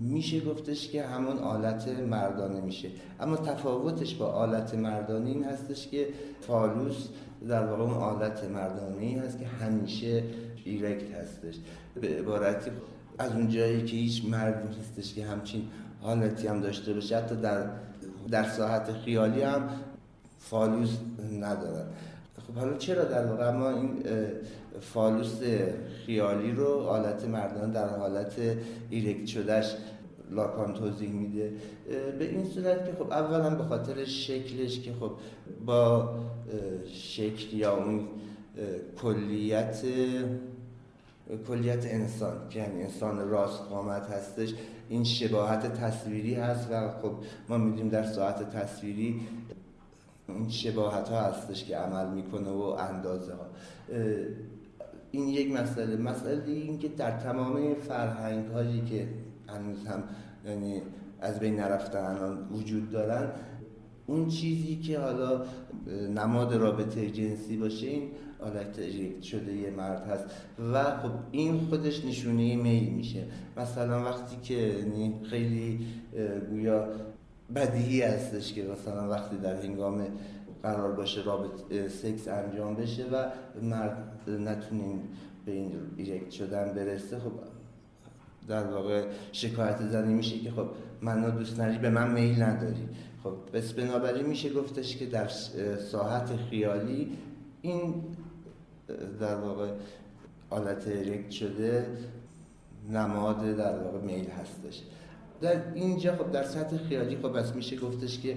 میشه 0.00 0.40
گفتش 0.40 0.88
که 0.88 1.02
همون 1.02 1.38
آلت 1.38 1.88
مردانه 1.88 2.60
میشه. 2.60 2.88
اما 3.20 3.36
تفاوتش 3.36 4.14
با 4.14 4.26
آلت 4.26 4.74
مردانه 4.74 5.30
این 5.30 5.44
هستش 5.44 5.88
که 5.88 6.08
فالوس 6.40 7.08
در 7.48 7.66
واقع 7.66 7.82
اون 7.82 7.94
آلت 7.94 8.44
مردانه 8.44 9.02
ای 9.02 9.14
هست 9.14 9.38
که 9.38 9.46
همیشه 9.46 10.22
erect 10.64 11.14
هستش. 11.14 11.54
به 12.00 12.08
عبارتی 12.08 12.70
از 13.18 13.32
اون 13.32 13.48
جایی 13.48 13.84
که 13.84 13.96
هیچ 13.96 14.24
مرد 14.24 14.68
نیستش 14.68 15.14
که 15.14 15.26
همچین 15.26 15.62
حالتی 16.00 16.46
هم 16.46 16.60
داشته 16.60 16.92
باشه. 16.92 17.16
حتی 17.16 17.36
در 17.36 17.66
در 18.30 18.44
ساحت 18.44 18.92
خیالی 18.92 19.42
هم 19.42 19.68
فالوس 20.38 20.96
ندارن. 21.40 21.86
خب 22.52 22.58
حالا 22.58 22.76
چرا 22.76 23.04
در 23.04 23.26
واقع؟ 23.26 23.50
ما 23.50 23.70
این 23.70 24.02
فالوس 24.80 25.40
خیالی 26.06 26.52
رو 26.52 26.82
آلت 26.82 27.24
مردانه 27.24 27.72
در 27.72 27.88
حالت 27.88 28.32
erect 28.90 29.26
شده‌ش 29.26 29.74
لاکان 30.30 30.74
توضیح 30.74 31.10
میده 31.10 31.52
به 32.18 32.28
این 32.28 32.44
صورت 32.44 32.86
که 32.86 32.92
خب 32.92 33.12
اولا 33.12 33.50
به 33.50 33.64
خاطر 33.64 34.04
شکلش 34.04 34.80
که 34.80 34.92
خب 35.00 35.10
با 35.66 36.14
شکل 36.92 37.56
یا 37.56 37.76
اون 37.76 38.08
کلیت 39.02 39.82
کلیت 41.48 41.86
انسان 41.86 42.36
که 42.50 42.58
یعنی 42.58 42.82
انسان 42.82 43.28
راست 43.28 43.62
قامت 43.62 44.10
هستش 44.10 44.54
این 44.88 45.04
شباهت 45.04 45.74
تصویری 45.74 46.34
هست 46.34 46.68
و 46.70 46.88
خب 47.02 47.12
ما 47.48 47.58
میدیم 47.58 47.88
در 47.88 48.04
ساعت 48.04 48.56
تصویری 48.56 49.20
این 50.28 50.48
شباهت 50.48 51.08
ها 51.08 51.20
هستش 51.20 51.64
که 51.64 51.76
عمل 51.76 52.14
می‌کنه 52.14 52.50
و 52.50 52.60
اندازه 52.60 53.32
ها 53.34 53.46
این 55.10 55.28
یک 55.28 55.52
مسئله. 55.52 55.96
مسئله 55.96 56.42
این 56.46 56.78
که 56.78 56.88
در 56.88 57.10
تمام 57.10 57.74
فرهنگ 57.74 58.46
هایی 58.46 58.80
که 58.80 59.08
هنوز 59.48 59.86
هم 59.86 60.02
یعنی 60.46 60.82
از 61.20 61.38
بین 61.38 61.56
نرفتن 61.56 61.98
الان 61.98 62.48
وجود 62.52 62.90
دارن 62.90 63.30
اون 64.06 64.28
چیزی 64.28 64.76
که 64.76 64.98
حالا 64.98 65.44
نماد 66.14 66.54
رابطه 66.54 67.10
جنسی 67.10 67.56
باشه 67.56 67.86
این 67.86 68.10
erect 68.76 69.22
شده 69.22 69.52
یه 69.52 69.70
مرد 69.70 70.06
هست. 70.06 70.24
و 70.72 70.84
خب 70.84 71.10
این 71.30 71.60
خودش 71.60 72.04
نشونه 72.04 72.56
میل 72.56 72.92
میشه. 72.92 73.24
مثلا 73.56 74.04
وقتی 74.04 74.36
که 74.42 74.54
یعنی 74.54 75.14
خیلی 75.30 75.86
گویا 76.50 76.88
بدیهی 77.54 78.02
هستش 78.02 78.52
که 78.52 78.62
مثلا 78.62 79.08
وقتی 79.08 79.36
در 79.36 79.62
هنگام 79.62 80.06
قرار 80.62 80.92
باشه 80.92 81.22
رابطه 81.22 81.88
سکس 81.88 82.28
انجام 82.28 82.74
بشه 82.74 83.04
و 83.12 83.24
مرد 83.62 84.18
نتونیم 84.28 85.08
به 85.46 85.52
این 85.52 85.72
erect 85.96 86.30
شدن 86.30 86.74
برسه 86.74 87.18
خب 87.18 87.32
در 88.48 88.66
واقع 88.66 89.06
شکایت 89.32 89.88
زنی 89.88 90.14
میشه 90.14 90.38
که 90.38 90.50
خب 90.50 90.66
منو 91.02 91.30
دوست 91.30 91.60
نداری 91.60 91.78
به 91.78 91.90
من 91.90 92.12
میل 92.12 92.42
نداری. 92.42 92.88
خب 93.24 93.34
پس 93.52 93.72
بنابراین 93.72 94.26
میشه 94.26 94.52
گفتش 94.52 94.96
که 94.96 95.06
در 95.06 95.28
ساحت 95.90 96.36
خیالی 96.50 97.18
این 97.62 97.94
در 99.20 99.36
واقع 99.36 99.70
آلت 100.50 100.88
erect 100.88 101.30
شده 101.30 101.86
نماد 102.90 103.56
در 103.56 103.78
واقع 103.78 103.98
میل 103.98 104.30
هستش. 104.30 104.82
در 105.42 105.56
اینجا 105.74 106.16
خب 106.16 106.32
در 106.32 106.42
سطح 106.42 106.76
خیالی 106.76 107.16
خب 107.16 107.38
پس 107.38 107.54
میشه 107.54 107.76
گفتش 107.76 108.20
که 108.20 108.36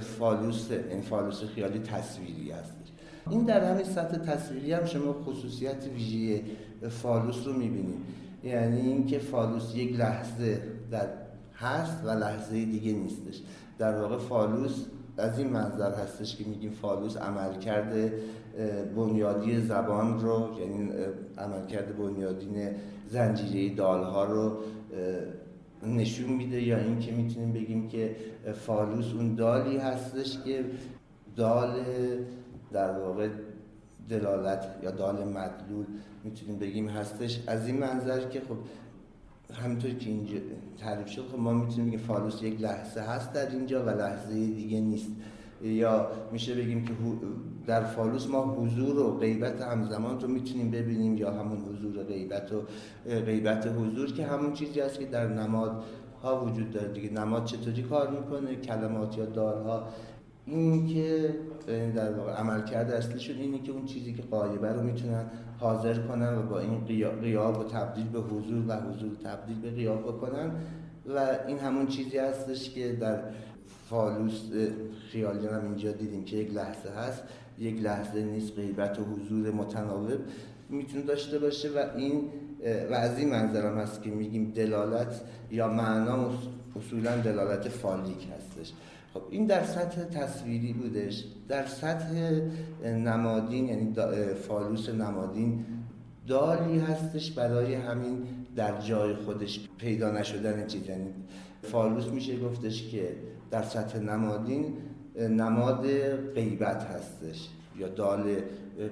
فالوس 0.00 0.70
این 0.90 1.00
فالوس 1.00 1.44
خیالی 1.44 1.78
تصویری 1.78 2.50
هستش 2.50 2.82
این 3.30 3.44
در 3.44 3.64
همین 3.64 3.84
سطح 3.84 4.16
تصویری 4.16 4.72
هم 4.72 4.84
شما 4.84 5.12
خصوصیت 5.12 5.86
ویژه 5.94 6.42
فالوس 6.88 7.46
رو 7.46 7.52
می‌بینید. 7.52 8.00
یعنی 8.44 8.80
اینکه 8.80 9.18
فالوس 9.18 9.74
یک 9.74 9.96
لحظه 9.96 10.62
در 10.90 11.08
هست 11.54 12.04
و 12.04 12.10
لحظه 12.10 12.64
دیگه 12.64 12.92
نیستش. 12.92 13.40
در 13.78 14.00
واقع 14.00 14.18
فالوس 14.18 14.84
از 15.18 15.38
این 15.38 15.48
منظر 15.48 15.94
هستش 15.94 16.36
که 16.36 16.44
میگیم 16.44 16.70
فالوس 16.70 17.16
عملکرد 17.16 18.12
بنیادی 18.96 19.60
زبان 19.60 20.20
رو 20.20 20.48
یعنی 20.60 20.90
عملکرد 21.38 21.92
بنیادین 21.92 22.68
زنجیره 23.08 23.74
دالها 23.74 24.24
رو 24.24 24.56
نشون 25.86 26.32
میده 26.32 26.62
یا 26.62 26.78
اینکه 26.78 27.12
می‌تونیم 27.12 27.52
بگیم 27.52 27.88
که 27.88 28.16
فالوس 28.66 29.12
اون 29.14 29.34
دالی 29.34 29.76
هستش 29.76 30.38
که 30.44 30.64
دال 31.36 31.84
در 32.72 32.98
واقع 32.98 33.28
دلالت 34.08 34.66
یا 34.82 34.90
دال 34.90 35.28
مدلول 35.28 35.86
می‌تونیم 36.24 36.58
بگیم 36.58 36.88
هستش. 36.88 37.40
از 37.46 37.66
این 37.66 37.78
منظر 37.78 38.28
که 38.28 38.40
خب 38.40 38.56
همینطور 39.54 39.90
که 39.90 40.10
اینجا 40.10 40.38
تعریف 40.78 41.08
شد 41.08 41.28
خب 41.32 41.38
ما 41.38 41.52
می‌تونیم 41.52 41.86
بگیم 41.86 41.98
فالوس 41.98 42.42
یک 42.42 42.60
لحظه 42.60 43.00
هست 43.00 43.32
در 43.32 43.50
اینجا 43.50 43.86
و 43.86 43.88
لحظه 43.88 44.34
دیگه 44.34 44.80
نیست. 44.80 45.10
یا 45.62 46.06
میشه 46.32 46.54
بگیم 46.54 46.84
که 46.84 46.92
در 47.66 47.84
فالوس 47.84 48.26
ما 48.26 48.44
حضور 48.44 48.98
و 48.98 49.18
غیبت 49.18 49.62
همزمان 49.62 50.20
رو 50.20 50.28
می‌تونیم 50.28 50.70
ببینیم 50.70 51.16
یا 51.16 51.30
همون 51.30 51.58
حضور 51.58 52.04
غیبت 52.04 52.52
و 52.52 52.62
غیبت 53.06 53.66
حضور 53.66 54.12
که 54.12 54.26
همون 54.26 54.52
چیزی 54.52 54.80
است 54.80 54.98
که 54.98 55.06
در 55.06 55.28
نماد 55.28 55.84
ها 56.22 56.44
وجود 56.44 56.70
داره 56.70 56.88
دیگه. 56.88 57.12
نماد 57.12 57.44
چطوری 57.44 57.82
کار 57.82 58.10
می‌کنه؟ 58.10 58.56
کلمات 58.56 59.18
یا 59.18 59.24
دال‌ها؟ 59.24 59.88
این 60.46 60.86
که 60.86 61.34
در 61.96 62.12
واقع 62.12 62.32
عملکرد 62.32 62.96
اصلیشون 62.96 63.36
اینه 63.36 63.58
که 63.58 63.72
اون 63.72 63.84
چیزی 63.84 64.12
که 64.12 64.22
غایبه 64.22 64.68
رو 64.68 64.82
می‌تونن 64.82 65.24
حاضر 65.58 65.98
کنن 65.98 66.38
و 66.38 66.42
با 66.42 66.60
این 66.60 66.84
قیاب 67.20 67.58
و 67.58 67.64
تبدیل 67.64 68.08
به 68.08 68.20
حضور 68.20 68.64
و 68.68 68.72
حضور 68.72 69.10
تبدیل 69.24 69.60
به 69.60 69.70
قیاب 69.70 70.02
بکنن. 70.02 70.50
و 71.14 71.38
این 71.48 71.58
همون 71.58 71.86
چیزی 71.86 72.18
هستش 72.18 72.70
که 72.70 72.92
در 72.92 73.22
فالوس 73.92 74.40
خیالی 75.10 75.46
هم 75.46 75.64
اینجا 75.64 75.92
دیدیم 75.92 76.24
که 76.24 76.36
یک 76.36 76.54
لحظه 76.54 76.90
هست. 76.90 77.22
یک 77.58 77.82
لحظه 77.82 78.22
نیست 78.22 78.56
غیبت 78.56 78.98
و 78.98 79.02
حضور 79.02 79.50
متناوب 79.50 80.20
می‌تونه 80.68 81.02
داشته 81.02 81.38
باشه 81.38 81.68
و 81.68 81.84
این 81.96 82.22
و 82.90 82.94
از 82.94 83.18
این 83.18 83.28
منظرم 83.28 83.78
هست 83.78 84.02
که 84.02 84.10
میگیم 84.10 84.52
دلالت 84.54 85.20
یا 85.50 85.68
معنا 85.68 86.30
اصولا 86.76 87.16
دلالت 87.16 87.68
فالیک 87.68 88.28
هستش. 88.36 88.72
خب 89.14 89.22
این 89.30 89.46
در 89.46 89.64
سطح 89.64 90.04
تصویری 90.04 90.72
بودش. 90.72 91.24
در 91.48 91.66
سطح 91.66 92.40
نمادین 92.84 93.68
یعنی 93.68 93.94
فالوس 94.34 94.88
نمادین 94.88 95.64
دالی 96.26 96.78
هستش 96.78 97.30
برای 97.30 97.74
همین 97.74 98.22
در 98.56 98.80
جای 98.80 99.14
خودش 99.14 99.68
پیدا 99.78 100.10
نشدن 100.10 100.66
چیز. 100.66 100.88
یعنی 100.88 101.10
فالوس 101.62 102.06
میشه 102.06 102.38
گفتش 102.38 102.88
که 102.88 103.16
در 103.52 103.62
سطح 103.62 103.98
نمادین 103.98 104.64
نماد 105.16 105.86
غیبت 106.34 106.84
هستش 106.84 107.48
یا 107.78 107.88
دال 107.88 108.34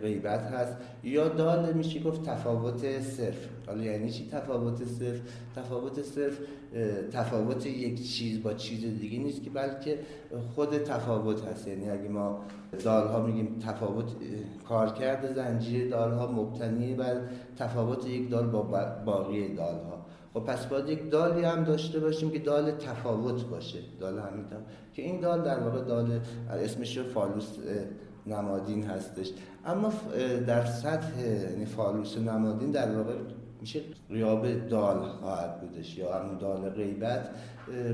غیبت 0.03 0.41
هست 0.41 0.77
یا 1.05 1.29
دال 1.29 1.73
میشه 1.73 2.01
گفت 2.01 2.23
تفاوت 2.23 3.01
صرف. 3.01 3.49
حالا 3.67 3.83
یعنی 3.83 4.11
چی 4.11 4.29
تفاوت 4.33 4.85
صرف؟ 4.85 5.21
تفاوت 5.57 6.03
صرف 6.03 6.39
تفاوت 7.13 7.67
یک 7.67 8.13
چیز 8.13 8.43
با 8.43 8.55
چیز 8.55 9.01
دیگه 9.01 9.19
نیست 9.19 9.43
که 9.43 9.51
بلکه 9.51 9.99
خود 10.55 10.79
تفاوت 10.79 11.45
هست. 11.45 11.69
یعنی 11.69 11.91
اگه 11.91 12.09
ما 12.09 12.45
دال 12.85 13.09
ها 13.09 13.27
میگیم 13.27 13.59
تفاوت 13.67 14.13
کارکرد 14.69 15.35
زنجیره 15.35 15.89
دال 15.89 16.13
ها 16.13 16.33
مبتنی 16.33 16.95
بر 16.95 17.21
تفاوت 17.57 18.07
یک 18.07 18.31
دال 18.31 18.47
با 18.47 18.63
باقی 19.07 19.55
دال 19.55 19.75
ها 19.75 20.07
خب 20.35 20.41
پس 20.41 20.67
باید 20.67 20.89
یک 20.89 21.11
دالی 21.11 21.43
هم 21.43 21.65
داشته 21.65 22.01
باشیم 22.01 22.31
که 22.31 22.39
دال 22.39 22.71
تفاوت 22.71 23.45
باشه. 23.45 23.79
دال 24.01 24.19
همین 24.19 24.45
که 24.93 25.03
این 25.03 25.21
دال 25.21 25.43
در 25.43 25.61
واقع 25.61 25.85
دال 25.85 26.21
اسمش 26.51 26.99
فالوس 26.99 27.49
نمادین 28.27 28.85
هستش. 28.85 29.31
اما 29.67 29.93
در 30.47 30.65
سطح 30.65 31.21
یعنی 31.51 31.65
فالوس 31.65 32.19
نمادین 32.19 32.71
در 32.71 32.97
واقع 32.97 33.15
میشه 33.61 33.81
غیاب 34.11 34.69
دال 34.69 35.09
خواهد 35.09 35.61
بودش 35.61 35.99
یا 35.99 36.15
همون 36.15 36.39
دال 36.39 36.71
غیبت. 36.71 37.31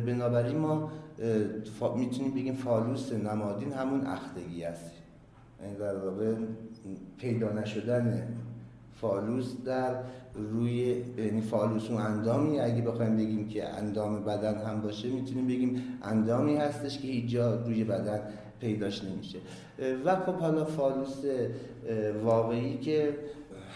بنابراین 0.06 0.58
ما 0.58 0.90
می‌تونیم 1.96 2.34
بگیم 2.34 2.54
فالوس 2.54 3.12
نمادین 3.12 3.72
همون 3.72 4.06
اختگی 4.06 4.64
است. 4.64 4.92
یعنی 5.62 5.78
در 5.78 5.96
واقع 5.96 6.34
پیدا 7.18 7.52
نشدن 7.52 8.28
فالوس 9.00 9.54
در 9.64 9.94
روی 10.34 11.04
یعنی 11.18 11.40
فالوس 11.40 11.90
اون 11.90 12.00
اندامی 12.00 12.60
اگه 12.60 12.82
بخوایم 12.82 13.16
بگیم 13.16 13.48
که 13.48 13.68
اندام 13.68 14.24
بدن 14.24 14.54
هم 14.54 14.80
باشه 14.80 15.08
می‌تونیم 15.08 15.46
بگیم 15.46 15.82
اندامی 16.02 16.56
هستش 16.56 16.98
که 16.98 17.08
هیچ 17.08 17.30
جا 17.30 17.54
روی 17.54 17.84
بدن 17.84 18.20
پیداش 18.60 19.04
نمیشه. 19.04 19.38
و 20.04 20.16
خب 20.16 20.34
حالا 20.34 20.64
فالوس 20.64 21.24
واقعی 22.24 22.78
که 22.78 23.14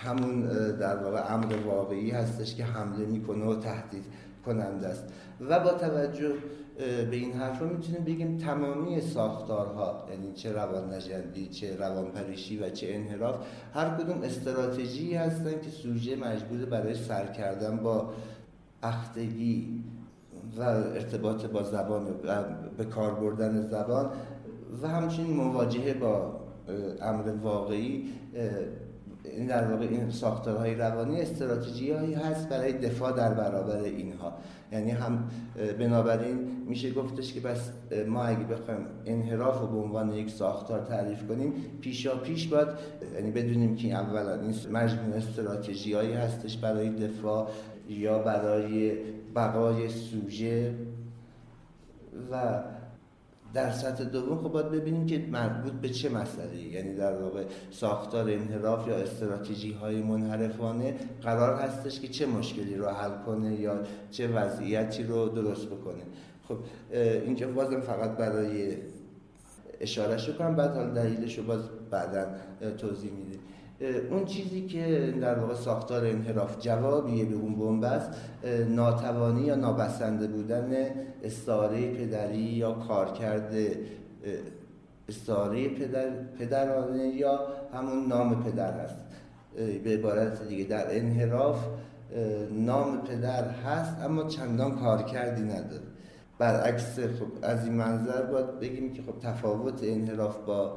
همون 0.05 0.43
در 0.73 0.97
واقع 0.97 1.35
امر 1.35 1.55
واقعی 1.67 2.11
هستش 2.11 2.55
که 2.55 2.65
حمله 2.65 3.07
می‌کنه 3.07 3.45
و 3.45 3.55
تهدید 3.55 4.05
کننده 4.47 4.87
است. 4.87 5.05
و 5.41 5.61
با 5.61 5.71
توجه 5.71 6.33
به 6.81 7.17
این 7.17 7.33
حرف 7.33 7.61
رو 7.61 7.69
می‌تونیم 7.69 8.05
بگیم 8.05 8.39
تمامی 8.39 9.01
ساختارها 9.01 10.07
یعنی 10.11 10.33
چه 10.33 10.53
روان 10.53 10.95
نجندی 10.95 11.47
چه 11.47 11.77
روان 11.77 12.05
پریشی 12.05 12.59
و 12.59 12.71
چه 12.71 12.87
انحراف 12.91 13.37
هر 13.75 13.91
کدوم 13.91 14.23
استراتژی 14.23 15.15
هستن 15.15 15.51
که 15.51 15.71
سوژه 15.71 16.17
مجبور 16.17 16.65
برای 16.65 16.95
سر 16.95 17.27
کردن 17.27 17.77
با 17.77 18.13
اختگی 18.83 19.85
و 20.57 20.63
ارتباط 20.63 21.47
با 21.47 21.63
زبان 21.63 22.07
و 22.27 22.45
به 22.79 22.85
کار 22.85 23.15
بردن 23.15 23.69
زبان 23.69 24.11
و 24.83 24.89
همچنین 24.89 25.37
مواجهه 25.37 25.95
با 25.95 26.41
امر 27.03 27.29
واقعی 27.43 28.05
این 29.25 29.47
در 29.47 29.71
واقع 29.71 29.87
این 29.87 30.11
ساختارهای 30.11 30.75
روانی 30.75 31.21
استراتژی 31.21 31.91
هایی 31.91 32.15
هست 32.15 32.49
برای 32.49 32.73
دفاع 32.73 33.17
در 33.17 33.35
برابر 33.35 33.77
اینها. 33.77 34.33
یعنی 34.73 34.91
هم 34.91 35.25
بنابراین 35.79 36.39
میشه 36.67 36.93
گفتش 36.93 37.33
که 37.33 37.41
بس 37.41 37.71
ما 38.09 38.25
اگه 38.25 38.45
بخوایم 38.45 38.81
انحراف 39.07 39.61
رو 39.61 39.67
به 39.67 39.79
عنوان 39.79 40.13
یک 40.13 40.31
ساختار 40.31 40.81
تعریف 40.81 41.29
کنیم 41.29 41.53
پیشا 41.81 42.17
پیش 42.17 42.49
باید 42.49 42.69
یعنی 43.15 43.31
بدونیم 43.31 43.77
که 43.77 43.93
اولا 43.93 44.41
این 44.41 44.55
مجموع 44.73 45.17
استراتژی 45.17 45.93
هایی 45.93 46.13
هستش 46.13 46.57
برای 46.57 46.91
دفاع 46.91 47.49
یا 47.89 48.19
برای 48.19 48.97
بقای 49.37 49.89
سوژه 49.89 50.75
و 52.33 52.63
در 53.55 53.71
سطح 53.71 54.05
دوم 54.05 54.39
خب 54.39 54.49
باید 54.49 54.71
ببینیم 54.71 55.07
که 55.07 55.27
مربوط 55.31 55.73
به 55.73 55.89
چه 55.89 56.09
مسئله 56.09 56.57
یعنی 56.57 56.95
در 56.95 57.23
واقع 57.23 57.45
ساختار 57.71 58.31
انحراف 58.31 58.89
یا 58.89 58.97
استراتژی 58.97 59.73
های 59.73 60.03
منحرفانه 60.03 60.95
قرار 61.23 61.61
هستش 61.63 62.01
که 62.01 62.09
چه 62.09 62.27
مشکلی 62.27 62.75
رو 62.75 62.89
حل 62.89 63.23
کنه 63.27 63.55
یا 63.55 63.83
چه 64.11 64.29
وضعیتی 64.29 65.03
رو 65.03 65.29
درست 65.29 65.67
بکنه. 65.67 66.03
خب 66.49 66.57
اینجا 67.25 67.49
بازم 67.49 67.81
فقط 67.81 68.11
برای 68.11 68.77
اشاره 69.81 70.17
شو 70.17 70.37
کنم 70.37 70.57
بعد 70.57 70.75
حال 70.75 70.91
دلیلش 70.91 71.39
رو 71.39 71.45
باز 71.45 71.61
بعدا 71.91 72.27
توضیح 72.79 73.11
میده 73.13 73.39
اون 74.11 74.25
چیزی 74.25 74.67
که 74.67 75.15
در 75.21 75.39
واقع 75.39 75.55
ساختار 75.55 76.07
انحراف 76.07 76.59
جوابیه 76.59 77.25
به 77.25 77.35
اون 77.35 77.55
بنبست 77.55 78.11
ناتوانی 78.69 79.43
یا 79.43 79.55
نابسنده 79.55 80.27
بودن 80.27 80.73
استعاره 81.25 81.95
پدری 81.95 82.39
یا 82.39 82.73
کارکرد 82.73 83.55
استعاره 85.09 85.69
پدر 85.69 86.11
پدرانه 86.39 87.07
یا 87.07 87.41
همون 87.75 88.07
نام 88.07 88.45
پدر 88.45 88.81
هست 88.81 88.97
به 89.85 89.91
عبارت 89.91 90.49
دیگه 90.49 90.65
در 90.65 90.97
انحراف 90.97 91.65
نام 92.53 93.03
پدر 93.03 93.49
هست 93.49 94.05
اما 94.05 94.25
چندان 94.25 94.79
کارکردی 94.79 95.43
نداره. 95.43 95.83
برعکس 96.39 96.99
خب 96.99 97.27
از 97.43 97.65
این 97.65 97.75
منظر 97.75 98.23
باید 98.23 98.61
بگیم 98.61 98.93
که 98.93 99.03
خب 99.03 99.19
تفاوت 99.19 99.81
انحراف 99.83 100.37
با 100.47 100.77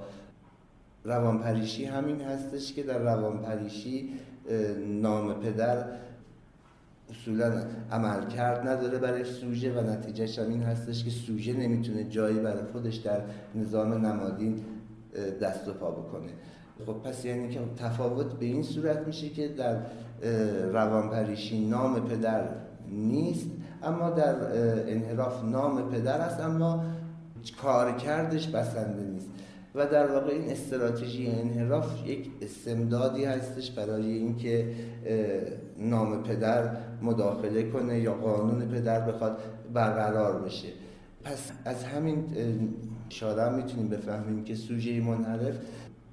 روانپریشی 1.03 1.85
همین 1.85 2.21
هستش 2.21 2.73
که 2.73 2.83
در 2.83 2.97
روانپریشی 2.97 4.09
نام 5.01 5.33
پدر 5.33 5.85
اصولا 7.09 7.63
عمل 7.91 8.27
کرد 8.27 8.67
نداره 8.67 8.97
برای 8.97 9.23
سوژه 9.23 9.73
و 9.73 9.91
نتیجهش 9.91 10.39
هم 10.39 10.49
این 10.49 10.63
هستش 10.63 11.03
که 11.03 11.09
سوژه 11.09 11.53
نمی‌تونه 11.53 12.03
جایی 12.03 12.39
برای 12.39 12.63
خودش 12.71 12.95
در 12.95 13.21
نظام 13.55 14.05
نمادین 14.05 14.63
دست 15.41 15.67
و 15.67 15.73
پا 15.73 15.91
بکنه. 15.91 16.29
خب 16.85 16.93
پس 16.93 17.25
یعنی 17.25 17.49
که 17.49 17.59
تفاوت 17.77 18.39
به 18.39 18.45
این 18.45 18.63
صورت 18.63 19.07
میشه 19.07 19.29
که 19.29 19.47
در 19.47 19.77
روانپریشی 20.71 21.65
نام 21.65 22.07
پدر 22.07 22.49
نیست 22.89 23.47
اما 23.83 24.09
در 24.09 24.35
انحراف 24.91 25.43
نام 25.43 25.89
پدر 25.89 26.17
است 26.17 26.39
اما 26.39 26.83
کارکردش 27.61 28.47
بسنده 28.47 29.03
نیست. 29.03 29.29
و 29.75 29.85
در 29.85 30.11
واقع 30.11 30.31
این 30.31 30.49
استراتژی 30.49 31.27
انحراف 31.27 32.07
یک 32.07 32.29
استمدادی 32.41 33.25
هستش 33.25 33.71
برای 33.71 34.11
اینکه 34.11 34.75
نام 35.77 36.23
پدر 36.23 36.77
مداخله 37.01 37.69
کنه 37.69 37.99
یا 37.99 38.13
قانون 38.13 38.67
پدر 38.67 39.11
بخواد 39.11 39.37
برقرار 39.73 40.41
بشه. 40.41 40.67
پس 41.23 41.51
از 41.65 41.83
همین 41.83 42.23
اشاره 43.11 43.55
می‌تونیم 43.55 43.87
بفهمیم 43.87 44.43
که 44.43 44.55
سوژه 44.55 45.01
منحرف 45.01 45.55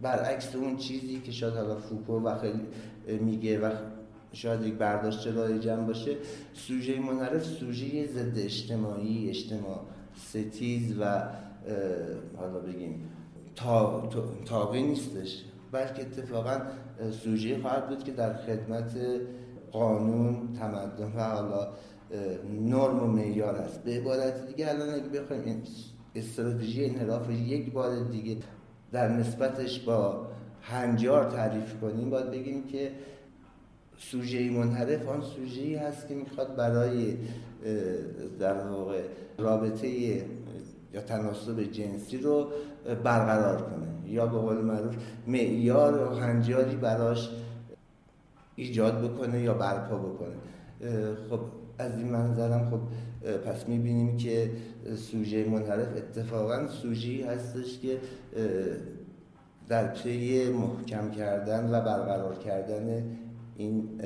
برعکس 0.02 0.54
اون 0.54 0.76
چیزی 0.76 1.20
که 1.20 1.32
شاید 1.32 1.54
حالا 1.54 1.76
فوکو 1.76 2.20
و 2.20 2.38
خیلی 2.38 2.62
میگه 3.24 3.60
و 3.60 3.70
شاید 4.32 4.66
یک 4.66 4.74
برداشت 4.74 5.26
رایجم 5.26 5.86
باشه 5.86 6.16
سوژه 6.54 7.00
منحرف 7.00 7.44
سوژه 7.44 8.06
ضد 8.06 8.38
اجتماعی 8.38 9.28
اجتماع 9.28 9.80
ستیز 10.16 10.98
و 11.00 11.22
حالا 12.36 12.58
بگیم 12.58 13.02
تا، 13.56 14.72
نیستش. 14.72 15.44
بلکه 15.72 16.02
اتفاقا 16.02 16.60
سوژه 17.10 17.60
خواهد 17.60 17.88
بود 17.88 18.04
که 18.04 18.12
در 18.12 18.34
خدمت 18.34 18.96
قانون 19.72 20.52
تمدن 20.58 21.12
و 21.16 21.20
حالا 21.20 21.68
نرم 22.60 23.02
و 23.02 23.06
معیار 23.06 23.56
است. 23.56 23.84
به 23.84 23.90
عبارت 23.90 24.46
دیگه 24.46 24.68
الان 24.68 24.94
اگه 24.94 25.08
بخوایم 25.08 25.42
این 25.44 25.62
استراتژی 26.14 26.84
انحراف 26.84 27.30
یک 27.30 27.72
بار 27.72 28.04
دیگه 28.04 28.36
در 28.92 29.08
نسبتش 29.08 29.80
با 29.80 30.26
هنجار 30.62 31.30
تعریف 31.30 31.80
کنیم 31.80 32.10
باید 32.10 32.30
بگیم 32.30 32.66
که 32.66 32.92
سوژه 33.98 34.50
منحرف 34.50 35.08
آن 35.08 35.20
سوژه 35.20 35.78
هست 35.78 36.08
که 36.08 36.14
می‌خواد 36.14 36.56
برای 36.56 37.16
در 38.38 38.68
واقع 38.68 39.02
رابطه 39.38 40.22
یا 40.94 41.00
تناسب 41.00 41.62
جنسی 41.62 42.18
رو 42.18 42.46
برقرار 43.04 43.62
کنه. 43.62 44.10
یا 44.10 44.26
به 44.26 44.38
قول 44.38 44.56
معروف 44.56 44.96
معیار 45.26 46.08
و 46.08 46.14
هنجاری 46.14 46.76
براش 46.76 47.30
ایجاد 48.56 49.02
بکنه 49.04 49.40
یا 49.40 49.54
برپا 49.54 49.98
بکنه. 49.98 50.36
خب 51.30 51.40
از 51.78 51.98
این 51.98 52.08
منظرم 52.08 52.70
خب 52.70 52.80
پس 53.38 53.68
می‌بینیم 53.68 54.16
که 54.16 54.50
سوژه 54.96 55.44
منحرف 55.44 55.96
اتفاقا 55.96 56.68
سوژه 56.68 57.26
هستش 57.26 57.78
که 57.78 57.98
در 59.68 59.86
پی 59.86 60.50
محکم 60.50 61.10
کردن 61.10 61.64
و 61.64 61.80
برقرار 61.80 62.34
کردن 62.34 63.04
این 63.56 64.00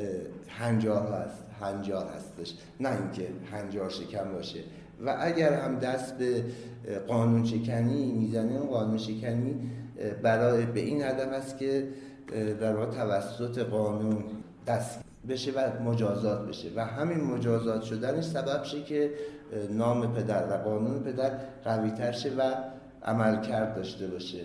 هنجار 0.48 1.12
هست 1.12 1.44
هنجار 1.60 2.06
هستش. 2.06 2.54
نه 2.80 3.02
اینکه 3.02 3.28
هنجار 3.52 3.90
شکم 3.90 4.32
باشه. 4.32 4.60
و 5.06 5.16
اگر 5.20 5.52
هم 5.52 5.78
دست 5.78 6.18
به 6.18 6.44
قانون 7.06 7.44
شکنی 7.44 8.12
می‌زنه 8.12 8.52
اون 8.52 8.70
قانون 8.70 8.98
شکنی 8.98 9.70
برای 10.22 10.66
به 10.66 10.80
این 10.80 11.02
هدف 11.02 11.32
است 11.32 11.58
که 11.58 11.88
در 12.60 12.76
واقع 12.76 12.96
توسط 12.96 13.58
قانون 13.58 14.24
دست 14.66 15.04
بشه 15.28 15.52
و 15.52 15.82
مجازات 15.82 16.48
بشه 16.48 16.68
و 16.76 16.84
همین 16.84 17.20
مجازات 17.20 17.82
شدنش 17.82 18.24
سبب 18.24 18.64
شه 18.64 18.82
که 18.82 19.10
نام 19.70 20.14
پدر 20.14 20.46
و 20.50 20.62
قانون 20.64 21.00
پدر 21.00 21.30
قوی 21.64 22.12
شه 22.12 22.30
و 22.38 22.54
عمل 23.04 23.40
کرد 23.42 23.76
داشته 23.76 24.06
باشه 24.06 24.40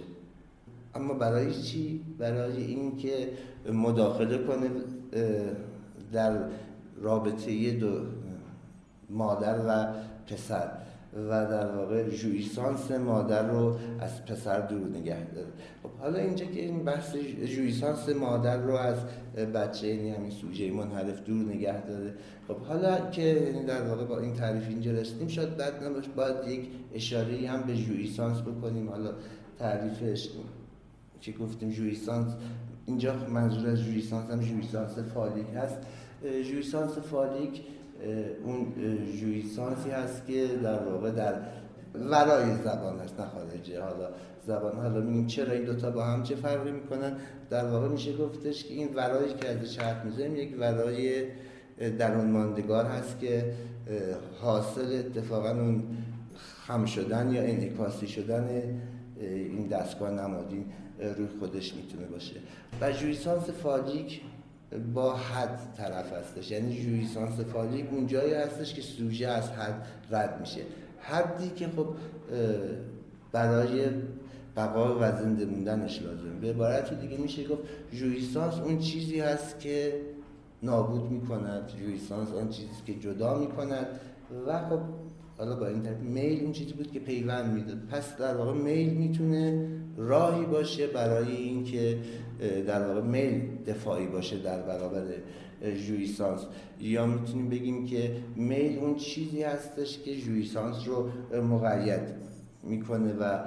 اما 0.95 1.13
برای 1.13 1.53
چی؟ 1.53 2.01
برای 2.17 2.63
اینکه 2.63 3.29
مداخله 3.73 4.38
کنه 4.38 4.69
در 6.13 6.38
رابطه 7.01 7.71
دو 7.71 8.01
مادر 9.09 9.59
و 9.67 9.93
پسر 10.29 10.71
و 11.29 11.45
در 11.45 11.75
واقع 11.75 12.09
جویسانس 12.09 12.91
مادر 12.91 13.47
رو 13.47 13.75
از 13.99 14.25
پسر 14.25 14.59
دور 14.59 14.87
نگه 14.87 15.25
داره. 15.25 15.47
خب 15.83 15.89
حالا 15.99 16.19
اینجا 16.19 16.45
که 16.45 16.59
این 16.59 16.83
بحث 16.83 17.15
جویسانس 17.45 18.09
مادر 18.09 18.57
رو 18.57 18.75
از 18.75 18.97
بچه 19.53 19.87
یعنی 19.87 20.09
همین 20.09 20.31
سوژه 20.31 20.71
منحرف 20.71 21.23
دور 21.23 21.45
نگه 21.45 21.85
داره. 21.85 22.13
خب 22.47 22.57
حالا 22.57 23.09
که 23.09 23.21
یعنی 23.21 23.65
در 23.65 23.87
واقع 23.87 24.05
با 24.05 24.19
این 24.19 24.33
تعریف 24.33 24.67
اینجا 24.69 24.91
رسیدیم 24.91 25.27
شاید 25.27 25.57
بعد 25.57 25.83
نباش 25.83 26.05
باید 26.15 26.47
یک 26.47 26.69
اشاره 26.93 27.47
هم 27.47 27.63
به 27.63 27.75
جویسانس 27.75 28.41
بکنیم. 28.41 28.89
حالا 28.89 29.11
تعریفش 29.59 30.29
که 31.21 31.31
گفتیم 31.31 31.69
جویسانس 31.69 32.33
اینجا 32.85 33.15
منظور 33.29 33.69
از 33.69 33.83
جویسانس 33.83 34.31
هم 34.31 34.39
جویسانس 34.39 34.99
فالیک 35.13 35.47
هست. 35.55 35.77
جویسانس 36.23 36.91
فالیک 36.91 37.61
اون 38.43 38.73
جویسانسی 39.19 39.89
هست 39.89 40.27
که 40.27 40.47
در 40.63 40.83
واقع 40.83 41.12
در 41.12 41.33
ورای 41.93 42.55
زبان 42.55 42.99
هست 42.99 43.19
نه 43.19 43.25
خارجه 43.25 43.81
حالا 43.81 44.09
زبان 44.47 44.75
حالا 44.75 45.01
میگیم 45.01 45.27
چرا 45.27 45.53
این 45.53 45.63
دوتا 45.63 45.91
با 45.91 46.05
هم 46.05 46.23
چه 46.23 46.35
فرقی 46.35 46.71
می‌کنن؟ 46.71 47.15
در 47.49 47.65
واقع 47.65 47.88
میشه 47.88 48.17
گفتش 48.17 48.63
که 48.63 48.73
این 48.73 48.89
ورایی 48.95 49.33
که 49.33 49.49
ازش 49.49 49.79
حرف 49.79 50.05
می‌زنیم 50.05 50.35
یک 50.35 50.55
ورای 50.59 51.23
درون 51.99 52.31
ماندگار 52.31 52.85
هست 52.85 53.19
که 53.19 53.53
حاصل 54.41 55.03
اتفاقا 55.05 55.49
اون 55.49 55.83
خم 56.67 56.85
شدن 56.85 57.33
یا 57.33 57.41
انعکاسی 57.41 58.07
شدن 58.07 58.49
این 59.19 59.67
دستگاه 59.67 60.12
نمادین 60.12 60.65
روی 61.17 61.27
خودش 61.39 61.75
می‌تونه 61.75 62.05
باشه. 62.05 62.35
و 62.81 62.91
ژوئیسانس 62.91 63.49
فالیک 63.49 64.21
با 64.93 65.15
حد 65.15 65.60
طرف 65.77 66.13
هستش. 66.13 66.51
یعنی 66.51 66.82
ژوئیسانس 66.82 67.39
فالیک 67.39 67.86
اون 67.91 68.08
جایی 68.08 68.34
هستش 68.34 68.73
که 68.73 68.82
سوژه 68.82 69.27
از 69.27 69.51
حد 69.51 69.88
رد 70.12 70.39
میشه. 70.39 70.62
حدی 70.99 71.49
که 71.49 71.67
خب 71.67 71.88
برای 73.32 73.89
بقا 74.55 74.99
و 74.99 75.12
زنده 75.12 75.45
موندنش 75.45 76.01
لازم 76.01 76.39
به 76.41 76.49
عبارت 76.49 77.01
دیگه 77.01 77.17
میشه 77.17 77.47
گفت 77.47 77.62
ژوئیسانس 77.91 78.53
اون 78.53 78.79
چیزی 78.79 79.19
هست 79.19 79.60
که 79.60 80.01
نابود 80.63 81.12
می‌کند. 81.12 81.67
ژوئیسانس 81.67 82.29
اون 82.32 82.49
چیزی 82.49 82.69
که 82.86 82.93
جدا 82.93 83.38
می‌کند. 83.38 83.88
و 84.47 84.69
خب 84.69 84.79
حالا 85.39 85.56
با 85.56 85.67
این 85.67 85.82
طرف 85.82 85.99
میل 85.99 86.43
اون 86.43 86.52
چیزی 86.52 86.73
بود 86.73 86.91
که 86.91 86.99
پیوند 86.99 87.54
می‌داد. 87.54 87.78
پس 87.91 88.17
در 88.17 88.38
واقع 88.38 88.54
میل 88.54 88.89
می‌تونه 88.89 89.67
راهی 89.97 90.45
باشه 90.45 90.88
برای 90.88 91.36
اینکه 91.36 91.97
در 92.67 92.88
واقع 92.88 93.02
میل 93.02 93.41
دفاعی 93.67 94.08
باشه 94.08 94.38
در 94.38 94.62
برابر 94.62 95.04
جویسانس 95.88 96.41
یا 96.80 97.06
می‌تونیم 97.06 97.49
بگیم 97.49 97.86
که 97.86 98.12
میل 98.36 98.80
اون 98.80 98.95
چیزی 98.95 99.43
هستش 99.43 99.99
که 99.99 100.15
جویسانس 100.15 100.88
رو 100.88 101.10
مقید 101.41 102.02
می‌کنه 102.63 103.13
و 103.13 103.39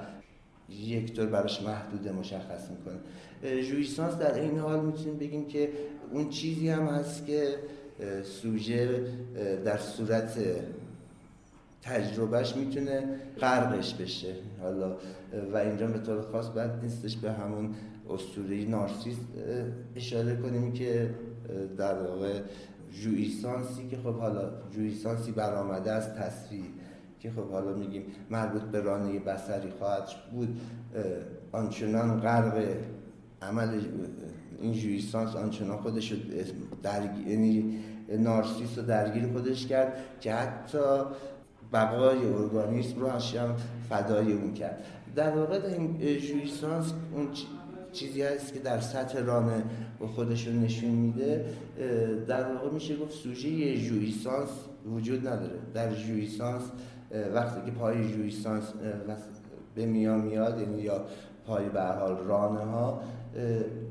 یک 0.87 1.13
طور 1.13 1.27
براش 1.27 1.63
محدوده 1.63 2.13
مشخص 2.13 2.71
می‌کنه. 2.71 3.63
جویسانس 3.63 4.15
در 4.15 4.41
این 4.41 4.59
حال 4.59 4.85
می‌تونیم 4.85 5.19
بگیم 5.19 5.47
که 5.47 5.69
اون 6.13 6.29
چیزی 6.29 6.69
هم 6.69 6.87
هست 6.87 7.27
که 7.27 7.55
سوژه 8.23 9.07
در 9.65 9.79
صورت 9.79 10.39
تجربهش 11.83 12.57
می‌تونه 12.57 13.05
غرقش 13.41 13.95
بشه. 13.95 14.35
حالا 14.61 14.97
و 15.53 15.57
اینجا 15.57 15.87
به 15.87 15.99
طور 15.99 16.23
خاص 16.23 16.49
بد 16.49 16.81
نیستش 16.83 17.17
به 17.17 17.33
همون 17.33 17.75
اسطوره 18.11 18.65
نارسیس 18.65 19.17
اشاره 19.97 20.37
کنیم 20.37 20.73
که 20.73 21.15
در 21.77 22.03
واقع 22.03 22.41
جویسانسی 23.03 23.89
که 23.89 23.97
خب 23.97 24.15
حالا 24.15 24.51
جویسانسی 24.71 25.33
برآمده 25.33 25.93
از 25.93 26.15
تصویر 26.15 26.65
که 27.21 27.31
خب 27.31 27.51
حالا 27.51 27.73
میگیم 27.73 28.03
مربوط 28.31 28.63
به 28.63 28.81
رانه 28.81 29.19
بسری 29.19 29.71
خواهد 29.79 30.09
بود 30.33 30.61
آنچنان 31.53 32.21
غرق 32.21 32.65
عمل 33.43 33.81
این 34.61 34.73
جویسانس 34.73 35.37
آنچنان 35.37 35.77
خودش 35.77 36.15
درگیر 36.83 37.29
یعنی 37.29 37.79
نارسیس 38.19 38.79
رو 38.79 38.85
درگیر 38.85 39.27
خودش 39.27 39.67
کرد 39.67 39.93
که 40.21 40.35
حتی 40.35 40.79
بقای 41.73 42.27
ارگانیسم 42.27 43.01
رو 43.01 43.09
هم 43.09 43.57
فدای 43.89 44.33
اون 44.33 44.55
کرد. 44.55 44.85
در 45.17 45.37
واقع 45.37 45.61
این 45.79 45.99
جویسانس 45.99 46.93
اون 47.15 47.29
چیزی 47.93 48.23
هست 48.23 48.55
که 48.55 48.61
در 48.61 48.81
سطح 48.81 49.19
رانه 49.19 49.65
با 49.99 50.07
خودشون 50.07 50.61
نشون 50.61 50.91
میده. 50.91 51.45
در 52.29 52.53
واقع 52.53 52.71
میشه 52.71 52.97
گفت 52.97 53.13
سوژه 53.13 53.77
جویسانس 53.77 54.49
وجود 54.95 55.29
نداره. 55.29 55.59
در 55.75 55.95
جویسانس 55.95 56.63
وقتی 57.35 57.71
که 57.71 57.71
پای 57.71 58.09
جویسانس 58.09 58.65
به 59.75 59.87
میان 59.87 60.21
میاد 60.21 60.61
یعنی 60.61 60.83
یا 60.83 61.05
پای 61.47 61.69
به 61.69 61.83
حال 61.83 62.17
رانه 62.17 62.61
ها 62.61 63.03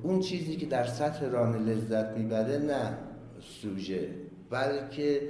اون 0.03 0.19
چیزی 0.19 0.55
که 0.55 0.65
در 0.65 0.85
سطح 0.85 1.25
رانه 1.25 1.57
لذت 1.57 2.17
می‌بره 2.17 2.57
نه 2.57 2.97
سوژه 3.61 4.07
بلکه 4.49 5.21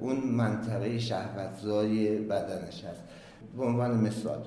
اون 0.00 0.16
منطقه 0.16 0.98
شهوتزای 0.98 2.18
بدنش 2.18 2.84
هست. 2.84 3.02
به 3.56 3.64
عنوان 3.64 4.00
مثال 4.00 4.38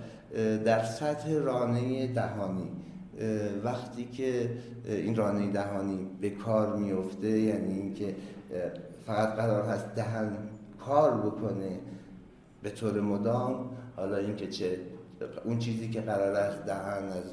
در 0.66 0.84
سطح 0.84 1.34
رانه 1.34 2.08
دهانی 2.08 2.70
وقتی 3.64 4.06
که 4.06 4.50
این 4.86 5.16
رانه 5.16 5.52
دهانی 5.52 6.08
به 6.22 6.30
کار 6.30 6.76
میفته 6.76 7.40
یعنی 7.40 7.74
اینکه 7.74 8.16
فقط 9.06 9.36
قرار 9.36 9.64
هست 9.70 9.96
دهن 9.96 10.38
کار 10.86 11.18
بکنه 11.18 11.80
به 12.64 12.70
طور 12.70 13.02
مدام 13.02 13.70
حالا 13.96 14.18
اینکه 14.18 14.48
چه 14.48 14.78
اون 15.46 15.60
چیزی 15.60 15.90
که 15.90 16.02
قرار 16.02 16.36
است 16.36 16.66
دهن 16.66 17.04
از 17.04 17.24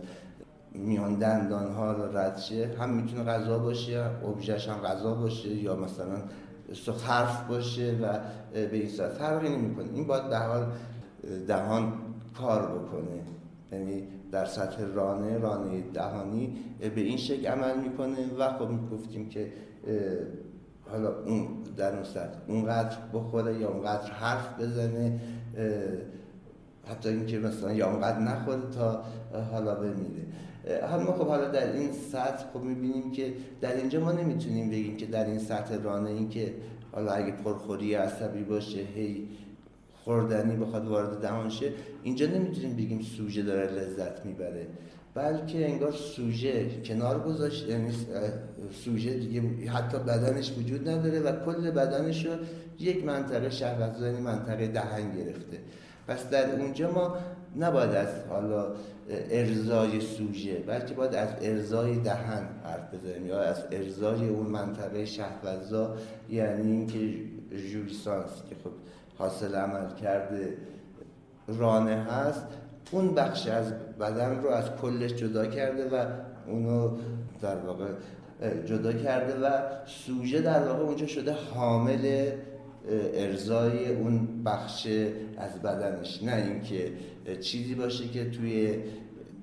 میان 0.72 1.14
دندان 1.14 1.72
ها 1.72 1.92
رد 1.92 2.38
شه 2.38 2.70
هم 2.78 2.90
می‌تونه 2.90 3.24
غذا 3.24 3.58
باشه 3.58 4.04
ابژش 4.24 4.68
هم 4.68 4.78
غذا 4.78 5.14
باشه 5.14 5.48
یا 5.48 5.76
مثلا 5.76 6.22
حرف 7.06 7.48
باشه 7.48 7.98
و 8.02 8.18
به 8.52 8.76
این 8.76 8.88
صورت 8.88 9.10
فرقی 9.10 9.48
نمی‌کنه. 9.48 9.88
این 9.94 10.06
باید 10.06 10.28
به 10.28 10.38
حال 10.38 10.66
دهان 11.48 11.92
کار 12.38 12.78
بکنه. 12.78 13.22
یعنی 13.72 14.08
در 14.32 14.44
سطح 14.44 14.82
رانه 14.94 15.38
رانه 15.38 15.82
دهانی 15.94 16.56
به 16.94 17.00
این 17.00 17.16
شکل 17.16 17.46
عمل 17.46 17.80
می‌کنه 17.80 18.36
و 18.38 18.52
خب 18.58 18.68
گفتیم 18.92 19.28
که 19.28 19.52
حالا 20.90 21.22
اون 21.22 21.48
در 21.76 21.94
اون 21.94 22.04
سطح 22.04 22.38
اونقدر 22.46 22.96
بخوره 23.12 23.58
یا 23.58 23.68
اونقدر 23.68 24.10
حرف 24.10 24.60
بزنه 24.60 25.20
حتی 26.90 27.08
اینکه 27.08 27.38
مثلا 27.38 27.72
یا 27.72 27.90
اونقدر 27.90 28.18
نخوره 28.18 28.70
تا 28.74 29.04
حالا 29.52 29.74
بمیره. 29.74 30.22
ما 31.06 31.12
خب 31.12 31.26
حالا 31.26 31.48
در 31.48 31.72
این 31.72 31.92
سطح 31.92 32.44
خب 32.52 32.60
می‌بینیم 32.60 33.12
که 33.12 33.32
در 33.60 33.76
اینجا 33.76 34.00
ما 34.00 34.12
نمی‌تونیم 34.12 34.70
بگیم 34.70 34.96
که 34.96 35.06
در 35.06 35.26
این 35.26 35.38
سطح 35.38 35.74
رانه 35.82 36.10
این 36.10 36.28
که 36.28 36.54
حالا 36.92 37.12
اگه 37.12 37.32
پرخوری 37.32 37.94
عصبی 37.94 38.44
باشه 38.44 38.78
هی 38.78 39.28
خوردنی 40.04 40.56
بخواد 40.56 40.88
وارد 40.88 41.20
دهان 41.22 41.50
شه 41.50 41.72
اینجا 42.02 42.26
نمی‌تونیم 42.26 42.76
بگیم 42.76 43.00
سوژه 43.02 43.42
داره 43.42 43.72
لذت 43.72 44.26
می‌بره. 44.26 44.66
بلکه 45.14 45.68
انگار 45.68 45.92
سوژه 45.92 46.82
کنار 46.84 47.20
گذاشت 47.20 47.68
یعنی 47.68 47.92
سوژه 48.84 49.14
دیگه 49.14 49.70
حتی 49.70 49.98
بدنش 49.98 50.52
وجود 50.58 50.88
نداره 50.88 51.20
و 51.20 51.44
کل 51.44 51.70
بدنش 51.70 52.26
رو 52.26 52.32
یک 52.78 53.04
منطقه 53.04 53.50
شهوت 53.50 54.00
یعنی 54.02 54.20
منطقه 54.20 54.66
دهن 54.66 55.16
گرفته. 55.16 55.58
پس 56.10 56.30
در 56.30 56.60
اونجا 56.60 56.92
ما 56.92 57.16
نباید 57.56 57.90
از 57.90 58.08
حالا 58.28 58.66
ارزای 59.30 60.00
سوژه 60.00 60.58
بلکه 60.58 60.94
باید 60.94 61.14
از 61.14 61.28
ارزای 61.42 61.96
دهن 61.96 62.48
حرف 62.64 62.94
بزنیم 62.94 63.26
یا 63.26 63.40
از 63.40 63.64
ارزای 63.72 64.28
اون 64.28 64.46
منطقه 64.46 65.04
شهوزا 65.04 65.96
یعنی 66.30 66.72
اینکه 66.72 66.98
جویسانس 67.72 68.30
که 68.50 68.54
خب 68.64 68.70
حاصل 69.18 69.54
عمل 69.54 69.94
کرده 69.94 70.56
رانه 71.48 71.96
هست 71.96 72.46
اون 72.90 73.14
بخش 73.14 73.46
از 73.46 73.72
بدن 74.00 74.42
رو 74.42 74.48
از 74.50 74.64
کلش 74.82 75.14
جدا 75.14 75.46
کرده 75.46 75.88
و 75.88 76.06
اونو 76.46 76.96
در 77.40 77.56
واقع 77.56 77.88
جدا 78.66 78.92
کرده 78.92 79.46
و 79.46 79.60
سوژه 79.86 80.40
در 80.40 80.68
واقع 80.68 80.82
اونجا 80.82 81.06
شده 81.06 81.36
حامل 81.54 82.30
ارزای 83.14 83.94
اون 83.94 84.44
بخش 84.44 84.86
از 85.36 85.62
بدنش. 85.62 86.22
نه 86.22 86.34
اینکه 86.34 86.92
چیزی 87.40 87.74
باشه 87.74 88.08
که 88.08 88.30
توی 88.30 88.74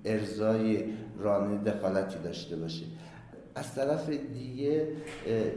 ارزای 0.05 0.83
رانه 1.19 1.57
دخالتی 1.57 2.19
داشته 2.23 2.55
باشه. 2.55 2.85
از 3.55 3.75
طرف 3.75 4.09
دیگه 4.09 4.87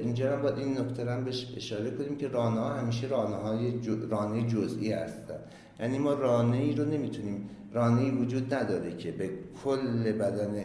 اینجا 0.01 0.33
هم 0.33 0.43
باید 0.43 0.59
این 0.59 0.79
نکته 0.79 1.11
هم 1.11 1.25
بهش 1.25 1.55
اشاره 1.57 1.91
کنیم 1.91 2.17
که 2.17 2.29
رانه 2.29 2.61
ها 2.61 2.75
همیشه 2.75 3.07
رانه 3.07 3.37
های 3.37 3.73
رانه 4.11 4.49
جزئی 4.49 4.93
هستن. 4.93 5.39
یعنی 5.81 5.99
ما 5.99 6.13
رانه 6.13 6.57
ای 6.57 6.75
رو 6.75 6.85
نمی‌تونیم 6.85 7.49
رانه 7.73 8.01
ای 8.01 8.11
وجود 8.11 8.55
نداره 8.55 8.97
که 8.97 9.13
به 9.13 9.31
کل 9.65 10.13
بدن 10.13 10.65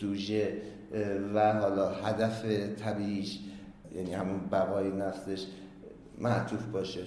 سوژه 0.00 0.52
و 1.34 1.52
حالا 1.52 1.90
هدف 1.90 2.44
طبیعیش 2.78 3.38
یعنی 3.94 4.12
همون 4.12 4.40
بقای 4.52 4.90
نفسش 4.90 5.46
معطوف 6.20 6.64
باشه. 6.66 7.00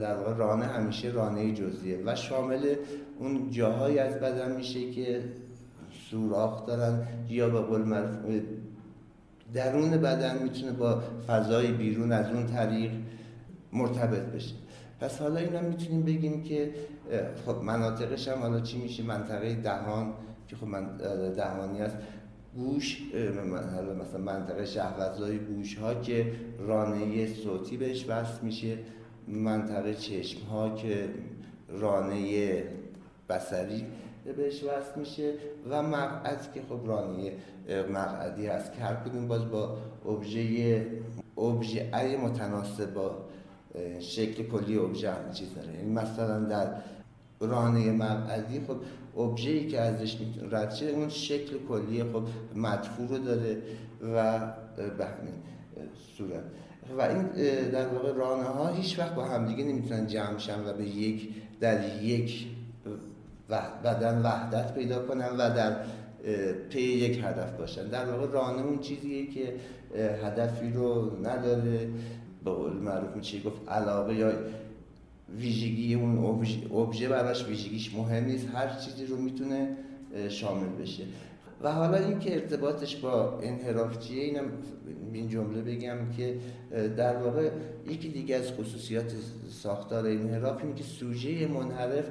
در 0.00 0.16
واقع 0.16 0.34
رانه 0.34 0.64
همیشه 0.64 1.08
رانه 1.08 1.52
جزئیه 1.54 2.02
و 2.06 2.14
شامل 2.14 2.74
اون 3.18 3.50
جاهایی 3.50 3.98
از 3.98 4.14
بدن 4.14 4.56
میشه 4.56 4.90
که 4.90 5.24
سوراخ 6.10 6.66
دارن 6.66 7.06
یا 7.28 7.48
به 7.48 7.60
قول 7.60 7.82
معروف 7.82 8.42
درون 9.54 9.90
بدن 9.90 10.42
می‌تونه 10.42 10.72
با 10.72 11.02
فضای 11.26 11.72
بیرون 11.72 12.12
از 12.12 12.30
اون 12.30 12.46
طریق 12.46 12.90
مرتبط 13.72 14.22
بشه. 14.22 14.54
پس 15.00 15.20
حالا 15.20 15.40
اینا 15.40 15.60
می‌تونیم 15.60 16.02
بگیم 16.02 16.42
که 16.42 16.74
خب 17.46 17.62
مناطقش 17.62 18.28
هم 18.28 18.38
حالا 18.38 18.60
چی 18.60 18.78
میشه؟ 18.78 19.02
منطقه 19.02 19.54
دهان 19.54 20.12
که 20.48 20.56
خب 20.56 20.66
من 20.66 20.96
دهانی 21.36 21.80
است 21.80 21.96
گوش 22.56 23.02
مثلا 24.00 24.20
منطقه 24.20 24.66
شهوتزای 24.66 25.38
گوش 25.38 25.78
ها 25.78 25.94
که 25.94 26.32
رانه 26.58 27.26
صوتی 27.34 27.76
بهش 27.76 28.04
وصل 28.08 28.44
میشه 28.44 28.78
منطقه 29.28 29.94
چشم 29.94 30.46
ها 30.46 30.74
که 30.74 31.08
رانه 31.68 32.64
بسری 33.28 33.86
بهش 34.36 34.64
وصل 34.64 35.00
میشه 35.00 35.34
و 35.70 35.82
مقعد 35.82 36.52
که 36.52 36.60
خب 36.68 36.80
رانه 36.86 37.32
مقعدی 37.90 38.46
هست. 38.46 38.72
که 38.72 38.80
هر 38.80 38.94
کدوم 38.94 39.28
باز 39.28 39.50
با 39.50 39.76
ابژه 40.06 40.86
ابژه 41.38 42.16
متناسب 42.16 42.94
با 42.94 43.16
شکل 44.00 44.42
کلی 44.42 44.78
ابژه 44.78 45.12
چیز 45.32 45.54
داره. 45.54 45.74
یعنی 45.74 45.90
مثلا 45.90 46.40
در 46.40 46.74
رانه 47.40 47.92
مقعدی 47.92 48.60
خب 48.60 48.76
ای 49.36 49.66
که 49.66 49.80
ازش 49.80 50.16
رد 50.50 50.74
شه 50.74 50.86
اون 50.86 51.08
شکل 51.08 51.56
کلی 51.68 52.04
خب 52.04 52.22
مدفوع 52.54 53.08
رو 53.08 53.18
داره 53.18 53.56
و 54.14 54.38
به 54.76 55.04
همین 55.04 55.34
صورت. 56.16 56.42
و 56.98 57.02
این 57.02 57.22
در 57.68 57.88
واقع 57.88 58.12
رانه 58.12 58.44
ها 58.44 58.68
هیچ 58.68 58.98
وقت 58.98 59.14
با 59.14 59.24
همدیگه 59.24 59.64
نمی‌تونن 59.64 60.06
جمع 60.06 60.38
شن 60.38 60.66
و 60.66 60.72
به 60.72 60.84
یک 60.84 61.28
در 61.60 62.02
یک 62.02 62.46
بدن 63.84 64.22
وحدت 64.22 64.74
پیدا 64.74 65.06
کنن 65.06 65.28
و 65.28 65.54
در 65.54 65.76
پی 66.68 66.80
یک 66.80 67.18
هدف 67.24 67.52
باشن. 67.52 67.88
در 67.88 68.04
واقع 68.04 68.32
رانه 68.32 68.62
اون 68.62 68.78
چیزیه 68.78 69.26
که 69.26 69.54
هدفی 70.24 70.70
رو 70.70 71.16
نداره. 71.26 71.88
به 72.44 72.50
قول 72.50 72.72
معروف 72.72 73.16
میشه 73.16 73.40
گفت 73.42 73.68
علاقه 73.68 74.14
یا 74.14 74.32
ویژگی 75.36 75.94
اون 75.94 76.18
ابژه 76.74 77.08
براش 77.08 77.46
ویژگیش 77.46 77.94
مهم 77.94 78.24
نیست. 78.24 78.48
هر 78.54 78.78
چیزی 78.78 79.06
رو 79.06 79.16
می‌تونه 79.16 79.76
شامل 80.28 80.68
بشه. 80.68 81.02
و 81.62 81.72
حالا 81.72 81.98
اینکه 81.98 82.34
ارتباطش 82.34 82.96
با 82.96 83.38
انحراف 83.42 83.98
چیه 83.98 84.24
اینم 84.24 84.44
این 85.12 85.28
جمله 85.28 85.62
بگم 85.62 85.96
که 86.16 86.36
در 86.96 87.16
واقع 87.16 87.50
یکی 87.88 88.08
دیگه 88.08 88.36
از 88.36 88.52
خصوصیات 88.52 89.12
ساختار 89.48 90.06
انحراف 90.06 90.62
اینه 90.62 90.74
که 90.74 90.84
سوژه 90.84 91.46
منحرف 91.46 92.04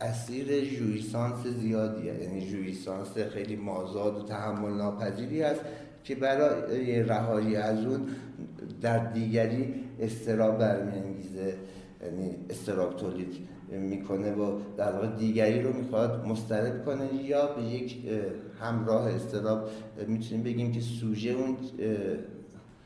اسیر 0.00 0.64
جویسانس 0.64 1.46
زیادیه 1.46 2.14
یعنی 2.14 2.50
جویسانس 2.50 3.18
خیلی 3.18 3.56
مازاد 3.56 4.16
و 4.16 4.22
تحمل 4.22 4.72
ناپذیری 4.72 5.42
است 5.42 5.60
که 6.04 6.14
برای 6.14 7.02
رهایی 7.02 7.56
از 7.56 7.86
اون 7.86 8.00
در 8.82 9.12
دیگری 9.12 9.74
استراب 10.00 10.58
برمیانگیزه. 10.58 11.54
یعنی 12.02 12.36
استراب 12.50 12.96
تولید 12.96 13.48
می‌کنه 13.68 14.32
و 14.32 14.58
در 14.76 14.92
واقع 14.92 15.06
دیگری 15.06 15.62
رو 15.62 15.72
می‌خواد 15.72 16.26
مسترد 16.26 16.84
کنه 16.84 17.14
یا 17.14 17.46
به 17.46 17.62
یک 17.62 17.96
همراه 18.60 19.14
استراب 19.14 19.70
می‌تونیم 20.06 20.44
بگیم 20.44 20.72
که 20.72 20.80
سوژه 20.80 21.30
اون 21.30 21.56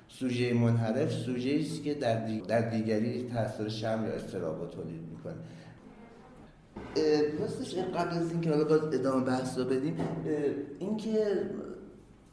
سوژه 0.08 0.54
منحرف 0.54 1.12
سوژه 1.12 1.58
است 1.60 1.82
که 1.82 1.94
در, 1.94 2.38
در 2.38 2.70
دیگری 2.70 3.28
تاثیر 3.28 3.68
شم 3.68 4.04
یا 4.06 4.12
استراب 4.12 4.70
تولید 4.70 5.00
می‌کنه 5.10 5.34
راستش 7.40 7.74
قبل 7.74 8.18
از 8.18 8.30
اینکه 8.30 8.50
حالا 8.50 8.64
باز 8.64 8.94
ادامه 8.94 9.24
بحث 9.24 9.58
رو 9.58 9.64
بدیم 9.64 9.96
اینکه 10.78 11.50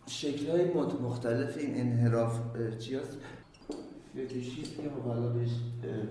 شکل 0.06 0.50
های 0.50 0.66
مختلف 1.02 1.58
این 1.58 1.80
انحراف 1.80 2.40
چی 2.80 2.96
هست؟ 2.96 3.18
فتیشیست 4.12 4.76
که 4.76 4.90
حالا 5.06 5.30
بهش 5.30 5.50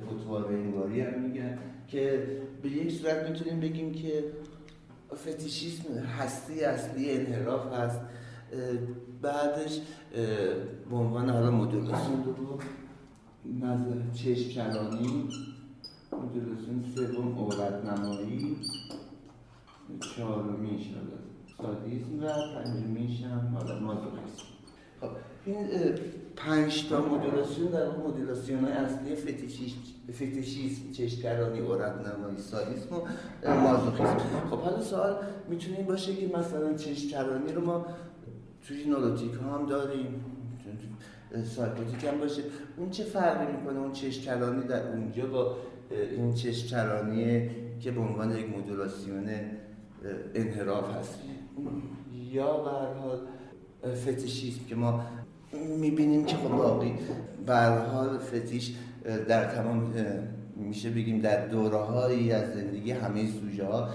فتوار 0.06 0.52
انگاری 0.52 1.00
هم 1.00 1.20
میگن 1.20 1.58
که 1.88 2.26
به 2.62 2.68
یک 2.68 2.92
صورت 2.92 3.28
می‌تونیم 3.30 3.60
بگیم 3.60 3.92
که 3.92 4.24
فتیشیسم 5.14 5.94
هستی 5.94 6.64
اصلی 6.64 7.10
انحراف 7.10 7.72
هست. 7.72 8.00
بعدش 9.22 9.80
به 10.90 10.96
عنوان 10.96 11.30
حالا 11.30 11.50
مدولاسیون 11.50 12.24
رو 12.24 12.58
نظر 13.60 14.12
چشم 14.14 14.50
چرانی 14.50 15.28
مدولاسیون 16.12 16.84
سوم 16.94 17.38
عورت 17.38 17.84
نمایی. 17.84 18.56
چهارمیش 20.16 20.82
سادیسم 21.58 22.24
و 22.24 22.28
پنجمیش 22.54 23.22
هم 23.22 23.56
حالا 23.56 23.78
مازوخیسم. 23.78 24.44
خب 25.00 25.08
این 25.46 25.66
پنج 26.38 26.88
تا 26.88 27.00
مدولاسیون 27.00 27.70
در 27.70 27.82
اون 27.82 28.06
مدولاسیون 28.06 28.64
های 28.64 28.72
اصلی 28.72 29.16
فتیشیسم 30.12 30.92
چشکرانی 30.92 31.58
عورت 31.58 31.92
نمایی 31.92 32.38
سادیسم 32.38 32.96
و 33.42 33.54
مازوخیسم 33.60 34.18
خب 34.50 34.58
حالا 34.58 34.80
سوال 34.80 35.16
می‌تونه 35.48 35.76
این 35.76 35.86
باشه 35.86 36.14
که 36.14 36.26
مثلا 36.38 36.74
چشکرانی 36.74 37.52
رو 37.52 37.64
ما 37.64 37.86
توی 38.68 38.84
نولوتیک 38.84 39.34
ها 39.34 39.58
هم 39.58 39.66
داریم 39.66 40.24
سایکوتیک 41.44 42.04
هم 42.04 42.18
باشه. 42.18 42.42
اون 42.76 42.90
چه 42.90 43.04
فرقی 43.04 43.52
می‌کنه؟ 43.52 43.78
اون 43.78 43.92
چشکرانی 43.92 44.66
در 44.66 44.88
اونجا 44.88 45.26
با 45.26 45.56
این 45.90 46.34
چشکرانی 46.34 47.50
که 47.80 47.90
به 47.90 48.00
عنوان 48.00 48.38
یک 48.38 48.46
مدولاسیون 48.58 49.28
انحراف 50.34 50.96
هست؟ 50.96 51.18
یا 52.32 52.64
به 53.82 53.94
فتیشیسم 53.94 54.64
که 54.68 54.74
ما 54.74 55.04
می‌بینیم 55.52 56.24
که 56.24 56.36
خب 56.36 56.48
باقی 56.48 56.94
به 57.46 57.56
حال 57.56 58.18
فتیش 58.18 58.74
در 59.28 59.44
تمام 59.44 59.92
میشه 60.56 60.90
بگیم 60.90 61.20
در 61.20 61.46
دوره 61.46 62.34
از 62.34 62.54
زندگی 62.54 62.90
همه 62.90 63.26
سوژه 63.40 63.64
ها 63.64 63.88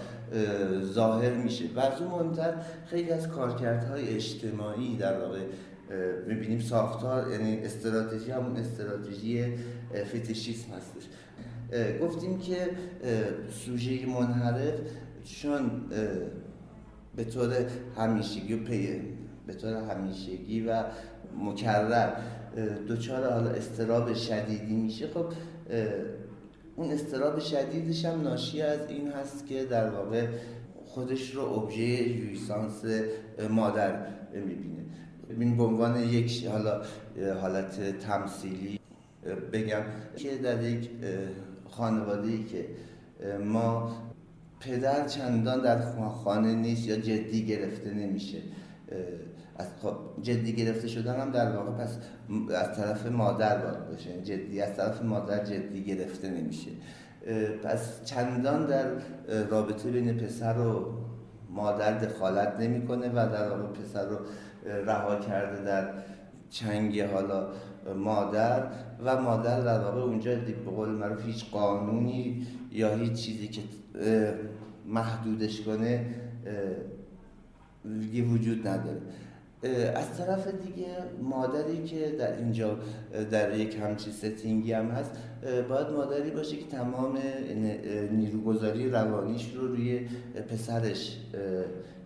ظاهر 0.82 1.34
میشه. 1.34 1.66
و 1.76 1.80
از 1.80 2.02
اون 2.02 2.12
مهمتر 2.12 2.54
خیلی 2.86 3.12
از 3.12 3.28
کارکردهای 3.28 4.16
اجتماعی 4.16 4.98
در 4.98 5.20
واقع 5.20 5.40
می‌بینیم 6.28 6.60
ساختار 6.60 7.32
یعنی 7.32 7.58
استراتژی 7.58 8.32
همون 8.32 8.58
استراتژی 8.58 9.46
فتیشیسم 10.06 10.68
هستش. 10.72 11.04
گفتیم 12.02 12.40
که 12.40 12.70
سوژه 13.66 14.06
منحرف 14.06 14.74
چون 15.26 15.72
به 17.16 17.24
طور 17.24 17.54
همیشگی 17.98 18.54
و 18.54 18.58
به 19.48 19.54
طور 19.54 19.74
همیشگی 19.74 20.62
و 20.62 20.84
مکرر 21.40 22.14
دچار 22.90 23.34
حالا 23.34 23.50
استراب 23.50 24.14
شدیدی 24.14 24.76
میشه. 24.76 25.08
خب 25.08 25.26
اون 26.76 26.98
شدیدش 27.40 28.06
هم 28.06 28.22
ناشی 28.22 28.62
از 28.62 28.80
این 28.90 29.12
هست 29.12 29.48
که 29.48 29.66
در 29.66 29.90
واقع 29.90 30.28
خودش 30.86 31.36
رو 31.36 31.44
ابژه 31.44 31.84
یویسانس 31.84 32.86
مادر 33.50 34.08
می‌بینه. 34.34 34.84
ببین 35.30 35.58
به 35.58 35.64
عنوان 35.64 36.04
یک 36.04 36.46
حالا 36.46 36.82
حالت 37.42 38.00
تمثیلی 38.00 38.80
بگم 39.54 39.82
که 40.16 40.38
در 40.38 40.64
یک 40.64 40.90
خانواده 41.70 42.28
ای 42.28 42.44
که 42.44 42.66
ما 43.44 43.92
پدر 44.60 45.08
چندان 45.08 45.62
در 45.62 45.82
خانه 46.10 46.56
نیست 46.56 46.88
یا 46.88 46.96
جدی 46.96 47.46
گرفته 47.46 47.94
نمیشه. 47.94 48.38
از 49.56 49.68
خب 49.82 49.96
جدی 50.22 50.54
گرفته 50.54 50.88
شدن 50.88 51.20
هم 51.20 51.32
در 51.32 51.56
واقع 51.56 51.72
پس 51.72 51.98
از 52.56 52.78
طرف 52.78 53.06
مادر 53.06 53.58
باید 53.58 53.90
باشه. 53.90 54.22
جدی 54.22 54.62
از 54.62 54.76
طرف 54.78 55.02
مادر 55.02 55.46
جدی 55.46 55.84
گرفته 55.84 56.30
نمیشه. 56.30 56.72
پس 57.64 58.06
چندان 58.06 58.66
در 58.66 58.86
رابطه 59.50 59.92
بین 59.92 60.18
پسر 60.18 60.58
و 60.58 60.94
مادر 61.50 61.98
دخالت 61.98 62.60
نمی‌کنه 62.60 63.10
و 63.10 63.14
در 63.14 63.50
واقع 63.50 63.64
پسر 63.64 64.06
رو 64.10 64.18
رها 64.86 65.16
کرده 65.16 65.64
در 65.64 65.94
چنگ 66.50 67.02
حالا 67.02 67.48
مادر 67.96 68.68
و 69.06 69.22
مادر 69.22 69.62
در 69.62 69.80
واقع 69.80 70.02
اونجا 70.02 70.36
به 70.36 70.72
قول 70.72 70.90
معروف 70.90 71.26
هیچ 71.26 71.52
قانونی 71.52 72.48
یا 72.72 72.96
هیچ 72.96 73.14
چیزی 73.14 73.48
که 73.48 73.62
محدودش 74.88 75.62
کنه 75.62 76.06
دیگه 78.00 78.24
وجود 78.24 78.68
نداره. 78.68 79.02
از 79.96 80.18
طرف 80.18 80.48
دیگه 80.48 80.88
مادری 81.22 81.84
که 81.84 82.16
در 82.20 82.38
اینجا 82.38 82.78
در 83.32 83.58
یک 83.58 83.76
همچی 83.76 84.12
ستینگی 84.12 84.74
هم 84.74 84.88
هست 84.88 85.12
باید 85.70 85.88
مادری 85.90 86.32
باشه 86.32 86.56
که 86.56 86.66
تمام 86.66 87.18
نیروگذاری 88.12 88.90
روانیش 88.90 89.54
رو 89.56 89.68
روی 89.68 90.00
پسرش 90.50 91.18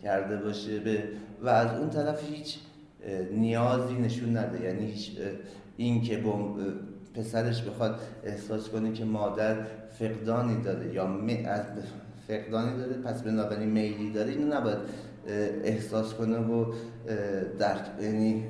کرده 0.03 0.38
باشه. 0.38 0.82
و 1.43 1.49
از 1.49 1.80
اون 1.80 1.89
طرف 1.89 2.30
هیچ 2.30 2.58
نیازی 3.34 3.93
نشون 3.93 4.38
نده. 4.38 4.64
یعنی 4.64 4.86
هیچ 4.86 5.12
این 5.78 6.01
که 6.01 6.24
پسرش 7.16 7.62
بخواد 7.62 7.99
احساس 8.24 8.70
کنه 8.70 8.91
که 8.91 9.05
مادر 9.05 9.55
فقدانی 9.99 10.62
داره 10.62 10.93
یا 10.93 11.03
از 11.45 11.62
فقدانی 12.28 12.78
داره 12.78 12.93
پس 12.93 13.22
بنابراین 13.22 13.70
میلی 13.70 14.12
داره 14.12 14.30
اینو 14.30 14.55
نباید 14.55 14.78
احساس 15.64 16.14
کنه 16.14 16.38
و 16.38 16.74
درک 17.60 17.86
یعنی 18.02 18.46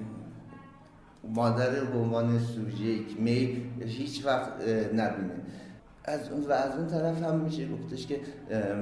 مادر 1.36 1.70
به 1.70 1.98
عنوان 1.98 2.40
سوژه 2.40 3.00
می 3.20 3.62
هیچ 3.86 4.26
وقت 4.26 4.52
نبینه. 4.94 5.34
از 6.08 6.32
اون 6.32 6.44
و 6.44 6.52
از 6.52 6.78
اون 6.78 6.88
طرف 6.88 7.24
هم 7.24 7.40
میشه 7.40 7.68
گفتش 7.68 8.08
که 8.08 8.20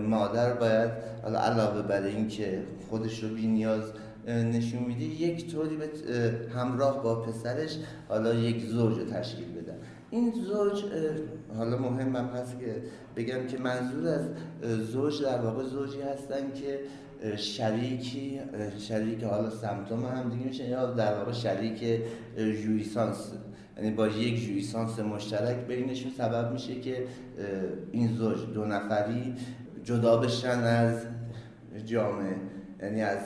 مادر 0.10 0.54
باید 0.54 0.92
علاوه 1.26 1.82
بر 1.82 2.04
اینکه 2.04 2.64
خودش 2.90 3.24
رو 3.24 3.30
بی 3.30 3.48
نیاز 3.48 3.84
نشون 4.28 4.84
میده 4.84 5.04
یک 5.04 5.52
طوری 5.52 5.78
به 5.78 5.90
همراه 6.56 7.04
با 7.04 7.16
پسرش 7.16 7.78
حالا 8.10 8.34
یک 8.34 8.66
زوج 8.66 9.00
رو 9.00 9.06
تشکیل 9.06 9.52
بدن 9.52 9.78
این 10.10 10.34
زوج 10.34 10.84
حالا 11.58 11.78
مهم 11.78 12.16
هم 12.16 12.26
هست 12.26 12.60
که 12.60 12.82
بگم 13.16 13.48
که 13.48 13.58
منظور 13.58 14.08
از 14.08 14.30
زوج 14.92 15.24
در 15.24 15.42
واقع 15.42 15.64
زوجی 15.64 16.02
هستن 16.02 16.54
که 16.54 16.80
شریکی 17.38 18.40
شریک 18.80 19.24
حالا 19.24 19.50
سمتوم 19.50 20.06
هم 20.06 20.30
دیگه 20.30 20.46
میشه 20.46 20.70
یا 20.70 20.92
در 20.92 21.18
واقع 21.18 21.32
شریک 21.32 22.02
جویسانس 22.38 23.32
یعنی 23.78 23.92
با 23.92 24.08
یک 24.08 24.46
جویسانس 24.46 25.00
مشترک 25.00 25.58
بینشون 25.68 26.12
سبب 26.18 26.52
میشه 26.52 26.82
که 26.82 27.08
این 27.92 28.08
زوج 28.08 28.38
دو 28.54 28.66
نفری 28.66 29.36
جدا 29.84 30.18
بشن 30.18 30.60
از 30.60 31.06
جامعه. 31.86 32.36
یعنی 32.82 33.02
از 33.02 33.20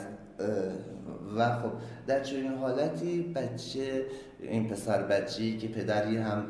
و 1.38 1.56
خب 1.56 1.72
در 2.08 2.24
چنین 2.24 2.54
حالتی 2.54 3.22
بچه 3.22 4.06
این 4.42 4.68
پسر 4.68 5.04
بچه‌ای 5.04 5.58
که 5.58 5.68
پدری 5.68 6.18
هم 6.18 6.44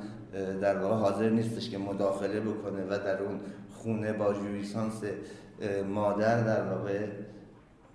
در 0.62 0.78
واقع 0.78 0.96
حاضر 0.96 1.30
نیستش 1.30 1.70
که 1.70 1.78
مداخله 1.78 2.40
بکنه 2.40 2.84
و 2.90 2.90
در 2.90 3.22
اون 3.22 3.40
خونه 3.70 4.14
با 4.14 4.34
جویسانس 4.34 5.02
مادر 5.88 6.44
در 6.44 6.74
واقع 6.74 7.08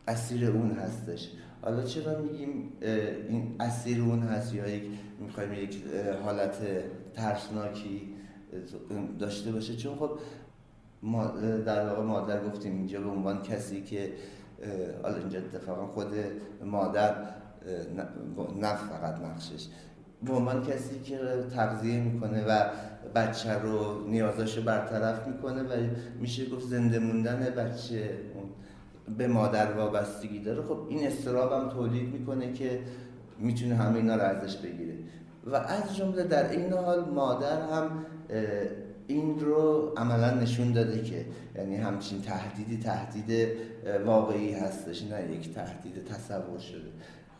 اسیر 0.09 0.51
اون 0.51 0.71
هستش. 0.71 1.31
حالا 1.63 1.83
چرا 1.83 2.21
میگیم 2.21 2.73
این 3.29 3.57
اسیر 3.61 4.01
اون 4.01 4.23
هست 4.23 4.55
یا 4.55 4.69
یک 4.69 4.83
می‌خوایم 5.21 5.53
یک 5.53 5.85
حالت 6.25 6.57
ترسناکی 7.15 8.15
داشته 9.19 9.53
باشه؟ 9.53 9.77
چون 9.77 9.97
خب 9.97 10.11
ما 11.03 11.27
در 11.67 11.89
واقع 11.89 12.03
مادر 12.03 12.45
گفتیم 12.45 12.77
اینجا 12.77 13.01
به 13.01 13.11
عنوان 13.11 13.43
کسی 13.43 13.83
که 13.83 14.13
حالا 15.03 15.17
اینجا 15.17 15.39
اتفاقا 15.39 15.87
خود 15.87 16.15
مادر 16.65 17.15
نه 18.61 18.75
فقط 18.75 19.21
نقشش. 19.21 19.67
به 20.27 20.33
عنوان 20.33 20.67
کسی 20.67 21.01
که 21.01 21.19
تغذیه 21.55 22.01
می‌کنه 22.01 22.45
و 22.45 22.65
بچه 23.15 23.53
رو 23.53 24.09
نیازاشو 24.09 24.63
برطرف 24.63 25.27
می‌کنه 25.27 25.63
و 25.63 25.73
میشه 26.21 26.47
گفت 26.51 26.67
زنده 26.67 26.99
موندن 26.99 27.41
بچه 27.41 28.11
به 29.19 29.27
مادر 29.27 29.73
وابستگی 29.73 30.39
داره 30.39 30.63
خب 30.63 30.87
این 30.89 31.07
استراب 31.07 31.53
هم 31.53 31.69
تولید 31.69 32.13
می‌کنه 32.13 32.53
که 32.53 32.81
می‌تونه 33.39 33.75
همه 33.75 33.97
اینا 33.97 34.17
رو 34.17 34.23
ازش 34.23 34.57
بگیره. 34.57 34.95
و 35.47 35.57
از 35.57 35.97
جمله 35.97 36.23
در 36.23 36.51
این 36.51 36.73
حال 36.73 37.11
مادر 37.11 37.61
هم 37.61 38.07
این 39.07 39.41
رو 39.41 39.93
عملا 39.97 40.35
نشون 40.35 40.73
داده 40.73 41.03
که 41.03 41.27
یعنی 41.57 41.77
همچین 41.77 42.23
تهدیدی 42.23 42.79
تهدید 42.79 43.49
واقعی 44.07 44.53
هستش 44.53 45.03
نه 45.03 45.33
یک 45.33 45.55
تهدید 45.55 46.05
تصور 46.05 46.59
شده. 46.59 46.89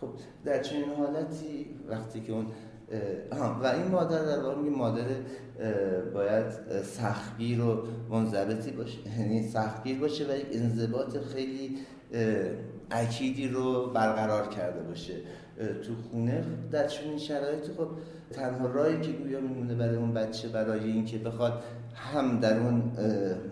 خب 0.01 0.09
در 0.45 0.63
چنین 0.63 0.89
حالتی 0.99 1.67
وقتی 1.89 2.21
که 2.21 2.33
اون 2.33 2.47
و 3.63 3.67
این 3.67 3.89
مادر 3.91 4.25
در 4.25 4.43
واقع 4.43 4.61
مادر 4.61 5.05
باید 6.15 6.47
سختگیر 6.83 7.61
و 7.61 7.83
منضبطی 8.11 8.71
باشه. 8.71 8.99
یعنی 9.19 9.49
سختگیر 9.49 9.99
باشه 9.99 10.25
و 10.25 10.37
یک 10.37 10.47
انضباط 10.53 11.17
خیلی 11.19 11.79
اکیدی 12.91 13.49
رو 13.49 13.91
برقرار 13.91 14.49
کرده 14.49 14.81
باشه. 14.81 15.15
تو 15.57 15.95
خونه 16.11 16.45
در 16.73 16.87
چنین 16.87 17.19
شرایطی 17.19 17.73
خب 17.73 17.89
تنها 18.33 18.67
راهی 18.67 19.01
که 19.01 19.13
گویا 19.13 19.41
میمونه 19.41 19.75
برای 19.75 19.97
اون 19.97 20.15
بچه 20.15 20.49
برای 20.49 20.85
اینکه 20.85 21.19
بخواد 21.19 21.63
هم 21.95 22.41
در 22.41 22.59
اون 22.59 22.83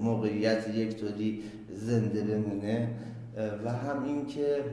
موقعیت 0.01 0.69
یک 0.69 0.97
طوری 0.97 1.43
زنده 1.75 2.23
بمونه 2.23 2.89
و 3.65 3.73
هم 3.73 4.05
اینکه 4.05 4.65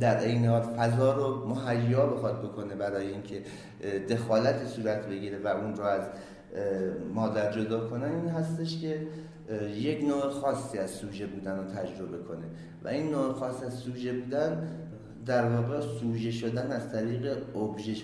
در 0.00 0.20
این 0.20 0.46
حال 0.46 0.62
فضا 0.62 1.14
رو 1.14 1.48
مهیا 1.48 2.06
بخواد 2.06 2.42
بکنه 2.42 2.74
برای 2.74 3.08
اینکه 3.08 3.42
دخالت 4.10 4.66
صورت 4.66 5.06
بگیره 5.06 5.38
و 5.44 5.46
اون 5.46 5.76
رو 5.76 5.84
از 5.84 6.02
مادر 7.14 7.52
جدا 7.52 7.88
کنن 7.88 8.12
این 8.12 8.28
هستش 8.28 8.80
که 8.80 9.06
یک 9.76 10.04
نوع 10.04 10.30
خاصی 10.30 10.78
از 10.78 10.90
سوژه 10.90 11.26
بودن 11.26 11.56
رو 11.56 11.64
تجربه 11.64 12.18
کنه. 12.18 12.44
و 12.84 12.88
این 12.88 13.10
نوع 13.10 13.32
خاص 13.32 13.62
از 13.62 13.74
سوژه 13.74 14.12
بودن 14.12 14.68
در 15.26 15.44
واقع 15.48 15.80
سوژه 15.80 16.30
شدن 16.30 16.70
از 16.72 16.92
طریق 16.92 17.56
ابژه 17.56 17.94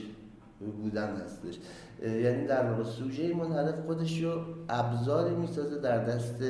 بودن 0.83 1.17
هستش. 1.17 1.59
یعنی 2.03 2.47
در 2.47 2.71
واقع 2.71 2.85
سوژه 2.85 3.35
منحرف 3.35 3.75
خودش 3.87 4.23
رو 4.23 4.41
ابزاری 4.69 5.35
می‌سازه 5.35 5.79
در 5.79 6.05
دست 6.05 6.43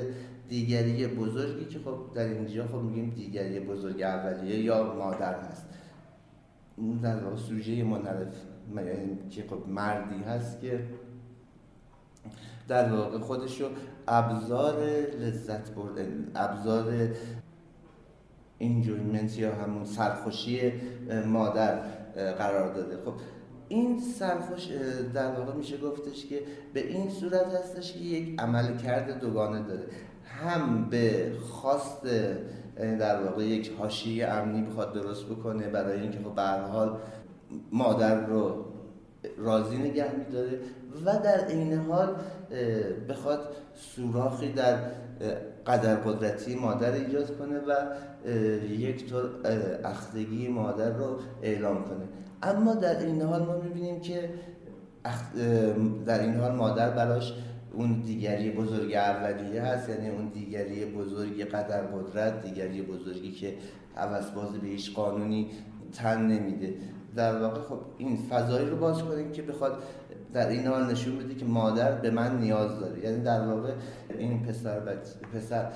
دیگری 0.49 1.07
بزرگی 1.07 1.65
که 1.65 1.79
خب 1.79 1.97
در 2.15 2.25
اینجا 2.25 2.67
خب 2.67 2.75
میگیم 2.75 3.11
دیگری 3.11 3.61
بزرگ 3.61 4.03
اولیه 4.03 4.59
یا 4.59 4.95
مادر 4.95 5.35
هست. 5.41 5.67
در 7.03 7.25
واقع 7.25 7.37
سوژه 7.37 7.85
منحرف 7.85 8.35
یعنی 8.77 9.19
که 9.31 9.45
خب 9.51 9.69
مردی 9.69 10.23
هست 10.23 10.61
که 10.61 10.85
در 12.69 12.93
واقع 12.93 13.19
خودش 13.19 13.61
رو 13.61 13.69
ابزار 14.09 14.85
لذت 15.21 15.71
بردن 15.71 16.31
ابزار 16.35 17.09
انجویمنت 18.61 19.39
یا 19.39 19.55
همون 19.55 19.85
سرخوشی 19.85 20.73
مادر 21.27 21.79
قرار 22.15 22.75
داده. 22.75 22.97
خب 23.05 23.15
این 23.69 24.01
سرخوش 24.01 24.69
در 25.15 25.41
واقع 25.41 25.53
میشه 25.53 25.79
گفتش 25.79 26.27
که 26.27 26.41
به 26.75 26.89
این 26.89 27.11
صورت 27.11 27.47
هستش 27.55 27.93
که 27.93 27.99
یک 27.99 28.41
عمل 28.41 28.77
کرده 28.77 29.19
دوگانه 29.19 29.63
داره. 29.63 29.85
هم 30.45 30.91
به 30.91 31.33
خواست 31.51 32.03
در 32.77 33.23
واقع 33.23 33.45
یک 33.45 33.73
حاشیه 33.79 34.27
امنی 34.27 34.63
بخواد 34.63 34.93
درست 34.93 35.27
بکنه 35.27 35.69
برای 35.69 36.01
اینکه 36.01 36.19
خب 36.19 36.35
به 36.35 36.43
حال 36.43 36.99
مادر 37.73 38.27
رو 38.27 38.65
راضی 39.39 39.79
نگه 39.79 40.15
میداره 40.15 40.59
و 41.05 41.19
در 41.25 41.49
این 41.49 41.75
حال 41.75 42.09
بخواد 43.09 43.41
سوراخی 43.75 44.53
در 44.53 44.77
قدر 45.67 45.95
قدرتی 45.95 46.55
مادر 46.55 46.93
ایجاد 46.93 47.39
کنه 47.39 47.59
و 47.59 47.73
یک 48.73 49.11
طور 49.11 49.25
اختگی 49.85 50.49
مادر 50.49 50.91
رو 50.91 51.19
اعلام 51.43 51.85
کنه. 51.85 52.09
اما 52.43 52.75
در 52.75 52.99
این 52.99 53.23
حال 53.23 53.43
ما 53.43 53.57
می‌بینیم 53.57 54.01
که 54.01 54.31
در 56.07 56.21
این 56.21 56.35
حال 56.35 56.55
مادر 56.55 56.91
براش 56.91 57.35
اون 57.73 58.01
دیگری 58.01 58.51
بزرگ 58.51 58.95
اولیه 58.95 59.63
هست 59.63 59.89
یعنی 59.89 60.09
اون 60.09 60.29
دیگری 60.29 60.85
بزرگی 60.85 61.45
قدر 61.45 61.83
قدرت 61.83 62.43
دیگری 62.47 62.83
بزرگی 62.83 63.33
که 63.33 63.55
عوض 63.97 64.31
به 64.63 64.69
هیچ 64.69 64.95
قانونی 64.95 65.51
تن 65.93 66.27
نمیده. 66.27 66.75
در 67.17 67.43
واقع 67.43 67.61
خب 67.61 67.81
این 67.99 68.17
فضایی 68.17 68.71
رو 68.71 68.77
باز 68.77 69.03
کنیم 69.03 69.33
که 69.33 69.43
بخواد 69.43 69.83
در 70.33 70.49
این 70.49 70.67
حال 70.67 70.91
نشون 70.91 71.19
بده 71.19 71.35
که 71.35 71.45
مادر 71.45 71.93
به 71.93 72.11
من 72.11 72.41
نیاز 72.41 72.81
داره. 72.81 73.05
یعنی 73.05 73.23
در 73.23 73.47
واقع 73.47 73.73
این 74.19 74.43
پسر 74.43 74.81
پسر 75.35 75.73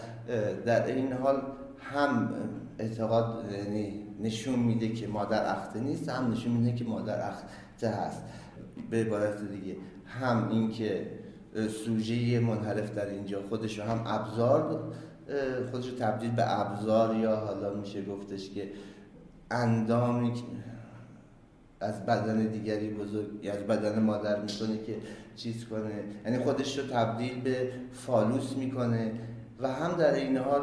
در 0.67 0.87
این 0.87 1.13
حال 1.13 1.43
هم 1.79 2.35
اعتقاد 2.79 3.45
یعنی 3.53 4.03
نشون 4.21 4.59
میده 4.59 4.89
که 4.89 5.07
مادر 5.07 5.51
اخته 5.53 5.81
نیست 5.81 6.09
هم 6.09 6.33
نشون 6.33 6.53
میده 6.53 6.73
که 6.73 6.85
مادر 6.85 7.29
اخته 7.29 7.89
هست. 7.89 8.23
به 8.91 8.97
عبارت 8.97 9.51
دیگه 9.51 9.77
هم 10.07 10.49
اینکه 10.49 11.07
سوژه 11.85 12.41
منحرف 12.41 12.95
در 12.95 13.07
اینجا. 13.07 13.43
خودش 13.49 13.79
رو 13.79 13.85
هم 13.85 14.05
ابزار 14.07 14.93
خودش 15.71 15.89
رو 15.89 15.97
تبدیل 15.99 16.31
به 16.31 16.61
ابزار 16.61 17.17
یا 17.17 17.37
حالا 17.37 17.75
میشه 17.75 18.05
گفتش 18.05 18.51
که 18.51 18.71
اندامی 19.51 20.33
از 21.81 22.07
بدن 22.07 22.47
دیگری 22.47 22.91
بزرگ 22.91 23.27
یا 23.43 23.53
از 23.53 23.59
بدن 23.59 24.03
مادر 24.03 24.41
می‌کنه 24.41 24.85
که 24.87 24.97
چیز 25.37 25.65
کنه. 25.65 26.05
یعنی 26.27 26.39
خودش 26.39 26.79
رو 26.79 26.87
تبدیل 26.87 27.41
به 27.41 27.69
فالوس 27.93 28.57
می‌کنه 28.57 29.13
و 29.61 29.69
هم 29.69 29.97
در 29.97 30.15
عین 30.15 30.37
حال 30.37 30.63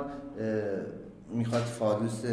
می‌خواد 1.33 1.61
فالوس 1.61 2.23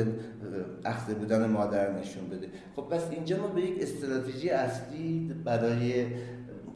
اخته 0.84 1.14
بودن 1.14 1.46
مادر 1.46 1.92
نشون 1.92 2.28
بده. 2.28 2.48
خب 2.76 2.82
پس 2.82 3.11
اینجا 3.11 3.36
ما 3.36 3.46
به 3.46 3.61
یک 3.61 3.82
استراتژی 3.82 4.50
اصلی 4.50 5.34
برای 5.44 6.07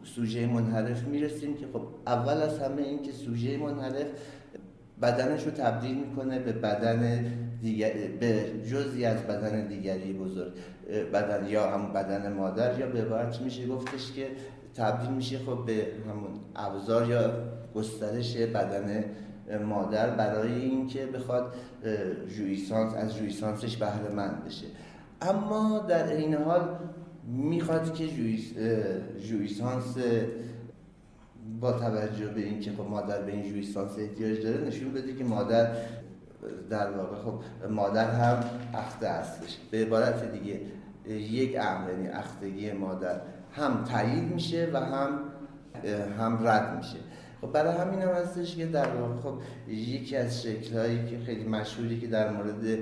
سوژه 0.04 0.46
منحرف 0.46 1.04
می‌رسیم 1.04 1.56
که 1.56 1.66
خب 1.72 1.82
اول 2.06 2.42
از 2.42 2.58
همه 2.58 2.82
این 2.82 3.02
که 3.02 3.12
سوژه 3.12 3.56
منحرف 3.56 4.06
بدنش 5.02 5.44
رو 5.44 5.50
تبدیل 5.50 5.94
می‌کنه 5.96 6.38
به 6.38 6.52
بدن 6.52 7.24
دیگر 7.62 7.92
به 8.20 8.44
جزی 8.70 9.04
از 9.04 9.22
بدن 9.22 9.66
دیگری 9.66 10.12
بزرگ 10.12 10.52
بدن 11.12 11.46
یا 11.46 11.70
هم 11.70 11.92
بدن 11.92 12.32
مادر 12.32 12.78
یا 12.78 12.86
به 12.86 13.02
عبارت 13.02 13.40
میشه 13.42 13.66
گفتش 13.66 14.12
که 14.12 14.26
تبدیل 14.74 15.10
میشه 15.10 15.38
خب 15.38 15.66
به 15.66 15.86
همون 16.08 16.30
ابزار 16.56 17.08
یا 17.08 17.32
گسترش 17.74 18.36
بدن 18.36 19.04
مادر 19.64 20.10
برای 20.10 20.52
اینکه 20.52 21.06
بخواد 21.06 21.54
جویسانس 22.36 22.94
از 22.94 23.16
جویسانسش 23.16 23.76
بهره 23.76 24.14
مند 24.14 24.44
بشه. 24.44 24.66
اما 25.22 25.86
در 25.88 26.12
این 26.12 26.34
حال 26.34 26.68
می‌خواد 27.26 27.94
که 27.94 28.08
جویس 28.08 28.52
جویسانس 29.28 29.96
با 31.60 31.72
توجه 31.72 32.26
به 32.26 32.40
اینکه 32.40 32.72
خب 32.72 32.80
مادر 32.90 33.22
به 33.22 33.32
این 33.32 33.42
جویسانس 33.42 33.98
احتیاج 33.98 34.42
داره 34.42 34.66
نشون 34.66 34.92
بده 34.92 35.14
که 35.14 35.24
مادر 35.24 35.76
در 36.70 36.90
واقع 36.90 37.16
خب 37.16 37.40
مادر 37.70 38.10
هم 38.10 38.44
اخته 38.74 39.08
هستش. 39.08 39.58
به 39.70 39.82
عبارت 39.82 40.32
دیگه 40.32 40.60
یک 41.08 41.56
امر 41.60 41.90
یعنی 41.90 42.08
اختگی 42.08 42.72
مادر 42.72 43.20
هم 43.52 43.84
تایید 43.84 44.34
میشه 44.34 44.70
و 44.72 44.80
هم 44.80 45.18
هم 46.18 46.46
رد 46.46 46.76
میشه. 46.76 46.98
خب 47.40 47.52
برای 47.52 47.76
همین 47.76 48.02
هم 48.02 48.08
هستش 48.08 48.56
که 48.56 48.66
در 48.66 48.96
واقع 48.96 49.20
خب 49.20 49.34
یکی 49.68 50.16
از 50.16 50.42
شکلهایی 50.42 51.06
که 51.06 51.18
خیلی 51.18 51.44
مشهوری 51.44 52.00
که 52.00 52.06
در 52.06 52.30
مورد 52.30 52.78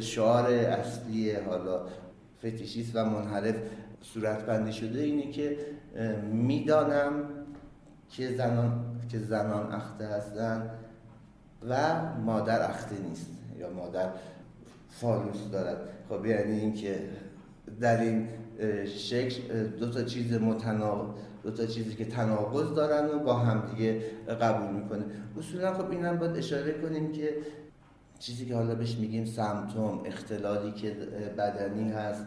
شعار 0.00 0.46
اصلی 0.46 1.32
حالا 1.32 1.80
فتیشیست 2.38 2.96
و 2.96 3.04
منحرف 3.04 3.54
صورت 4.00 4.46
بندی 4.46 4.72
شده 4.72 5.00
اینه 5.00 5.30
که 5.30 5.56
می‌دانم 6.32 7.12
که 8.10 8.36
زنان 8.36 8.84
که 9.08 9.18
زنان 9.18 9.72
اخته 9.72 10.06
هستن 10.06 10.70
و 11.68 12.00
مادر 12.24 12.70
اخته 12.70 12.96
نیست 13.08 13.30
یا 13.58 13.70
مادر 13.70 14.08
فالوس 14.90 15.50
دارد. 15.52 15.76
خب 16.08 16.26
یعنی 16.26 16.60
اینکه 16.60 17.00
در 17.80 18.00
این 18.00 18.28
شکل 18.86 19.64
دو 19.64 19.90
تا 19.90 20.02
چیز 20.02 20.32
متناقض 20.32 21.14
دو 21.42 21.50
تا 21.50 21.66
چیزی 21.66 21.94
که 21.94 22.04
تناقض 22.04 22.74
دارن 22.74 23.08
و 23.08 23.18
با 23.18 23.34
هم 23.34 23.74
دیگه 23.74 24.00
قبول 24.40 24.82
می‌کنه. 24.82 25.04
اصولا 25.38 25.74
خب 25.74 25.90
اینم 25.90 26.18
باید 26.18 26.36
اشاره 26.36 26.72
کنیم 26.72 27.12
که 27.12 27.36
چیزی 28.18 28.46
که 28.46 28.54
حالا 28.54 28.74
بهش 28.74 28.96
میگیم 28.96 29.24
سمتوم 29.24 30.00
اختلالی 30.04 30.72
که 30.72 30.90
بدنی 31.38 31.90
هست 31.90 32.26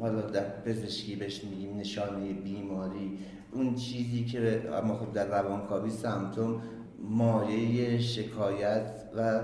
حالا 0.00 0.20
در 0.20 0.44
پزشکی 0.64 1.16
بهش 1.16 1.44
میگیم 1.44 1.76
نشانه 1.76 2.32
بیماری. 2.32 3.18
اون 3.52 3.74
چیزی 3.74 4.24
که 4.24 4.70
اما 4.72 4.96
خب 4.96 5.12
در 5.12 5.26
روانکاوی 5.26 5.90
سمتوم 5.90 6.62
مایه 7.02 7.98
شکایت 7.98 9.04
و 9.16 9.40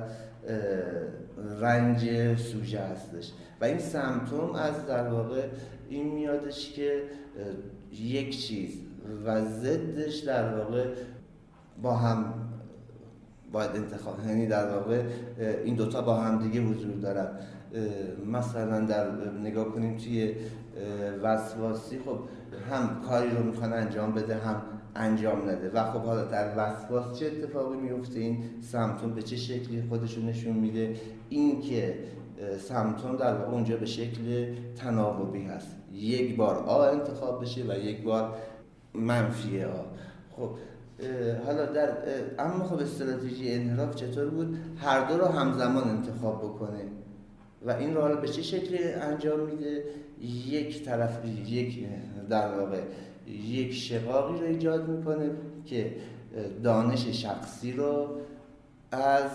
رنج 1.61 2.37
سوژه 2.39 2.81
هستش. 2.81 3.33
و 3.61 3.65
این 3.65 3.79
سمتوم 3.79 4.55
از 4.55 4.87
در 4.87 5.09
واقع 5.09 5.49
این 5.89 6.15
میادش 6.15 6.73
که 6.73 7.03
یک 7.93 8.47
چیز 8.47 8.81
و 9.25 9.45
ضدش 9.45 10.17
در 10.17 10.59
واقع 10.59 10.85
با 11.83 11.97
هم 11.97 12.46
باید 13.53 13.71
انتخاب 13.71 14.19
یعنی 14.29 14.47
در 14.47 14.71
واقع 14.71 15.03
این 15.65 15.75
دوتا 15.75 16.03
با 16.03 16.15
هم 16.15 16.43
دیگه 16.43 16.61
حضور 16.61 16.97
دارن. 16.97 17.29
مثلا 18.27 18.81
در 18.81 19.07
نگاه 19.43 19.65
کنیم 19.65 19.97
توی 19.97 20.35
وسواسی 21.23 21.99
خب 21.99 22.19
هم 22.71 23.01
کاری 23.09 23.31
رو 23.31 23.43
می‌خوان 23.43 23.73
انجام 23.73 24.13
بده 24.13 24.35
هم 24.35 24.63
انجام 24.97 25.51
نده. 25.51 25.71
و 25.71 25.93
خب 25.93 26.01
حالا 26.01 26.25
در 26.25 26.53
وسواس 26.57 27.19
چه 27.19 27.27
اتفاقی 27.27 27.77
میفته 27.77 28.21
این 28.21 28.45
سمتون 28.61 29.15
به 29.15 29.23
چه 29.23 29.37
شکلی 29.37 29.83
خودشون 29.89 30.27
نشون 30.27 30.57
میده؟ 30.57 30.97
این 31.29 31.61
که 31.61 31.99
سمتون 32.59 33.17
در 33.17 33.35
واقع 33.35 33.53
اونجا 33.53 33.77
به 33.77 33.87
شکل 33.87 34.55
تناوبی 34.77 35.43
هست. 35.43 35.77
یک 35.93 36.37
بار 36.37 36.57
آ 36.57 36.83
انتخاب 36.83 37.43
بشه 37.43 37.63
و 37.69 37.79
یک 37.79 38.03
بار 38.03 38.35
منفی 38.95 39.65
آ. 39.65 39.69
خب 40.37 40.51
حالا 41.47 41.67
در 41.67 41.89
اما 42.39 42.65
خب 42.65 42.79
استراتژی 42.79 43.53
انحراف 43.53 43.95
چطور 43.95 44.31
بود؟ 44.31 44.59
هر 44.77 45.09
دو 45.09 45.19
رو 45.19 45.25
همزمان 45.25 45.89
انتخاب 45.89 46.39
بکنه 46.39 46.85
و 47.67 47.71
این 47.71 47.95
رو 47.95 48.01
حالا 48.01 48.17
به 48.17 48.29
چه 48.29 48.43
شکلی 48.43 48.85
انجام 48.85 49.41
میده؟ 49.41 49.85
یک 50.49 50.85
طرف 50.85 51.25
یک 51.47 51.87
در 52.29 52.59
واقع 52.59 52.81
یک 53.27 53.73
شقاقی 53.73 54.41
رو 54.41 54.47
ایجاد 54.47 54.89
می‌کنه 54.89 55.31
که 55.65 55.97
دانش 56.63 57.07
شخصی 57.07 57.73
رو 57.73 58.09
از 58.93 59.31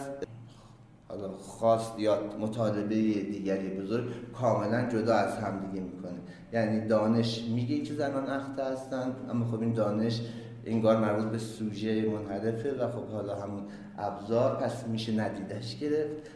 حالا 1.08 1.30
خواست 1.30 2.00
یا 2.00 2.20
مطالبه 2.40 2.96
دیگری 2.96 3.70
بزرگ 3.70 4.04
کاملا 4.34 4.90
جدا 4.90 5.16
از 5.16 5.38
همدیگه 5.38 5.84
می‌کنه. 5.84 6.20
یعنی 6.54 6.88
دانش 6.88 7.44
میگه 7.44 7.82
که 7.82 7.94
زنان 7.94 8.30
اخته 8.30 8.64
هستن 8.64 9.16
اما 9.30 9.46
خب 9.46 9.62
این 9.62 9.74
دانش 9.74 10.22
انگار 10.66 11.00
مربوط 11.00 11.32
به 11.32 11.38
سوژه 11.38 12.10
منحرفه 12.10 12.74
و 12.74 12.92
خب 12.92 13.08
حالا 13.08 13.36
همون 13.36 13.64
ابزار 13.98 14.56
پس 14.56 14.88
میشه 14.88 15.12
ندیدش 15.12 15.80
گرفت. 15.80 16.32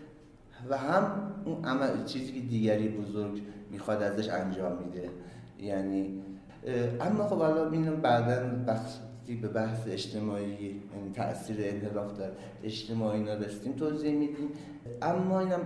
و 0.70 0.78
هم 0.78 1.32
اون 1.46 1.66
عمل 1.66 2.04
چیزی 2.06 2.34
که 2.34 2.40
دیگری 2.40 2.90
بزرگ 2.90 3.42
می‌خواد 3.72 4.04
ازش 4.04 4.30
انجام 4.30 4.78
میده. 4.78 5.10
یعنی 5.60 6.22
اما 7.02 7.28
خب 7.28 7.38
حالا 7.38 7.72
اینو 7.72 7.96
بعدا 7.96 8.64
بخش 8.68 8.92
به 9.34 9.48
بحث 9.48 9.88
اجتماعی 9.88 10.46
یعنی 10.46 11.12
تاثیر 11.16 11.58
انحراف 11.60 12.20
در 12.20 12.30
اجتماعی 12.64 13.20
اینا 13.20 13.34
رسیدیم 13.34 13.74
توضیح 13.74 14.14
میدیم. 14.14 14.50
اما 15.02 15.40
اینم 15.40 15.62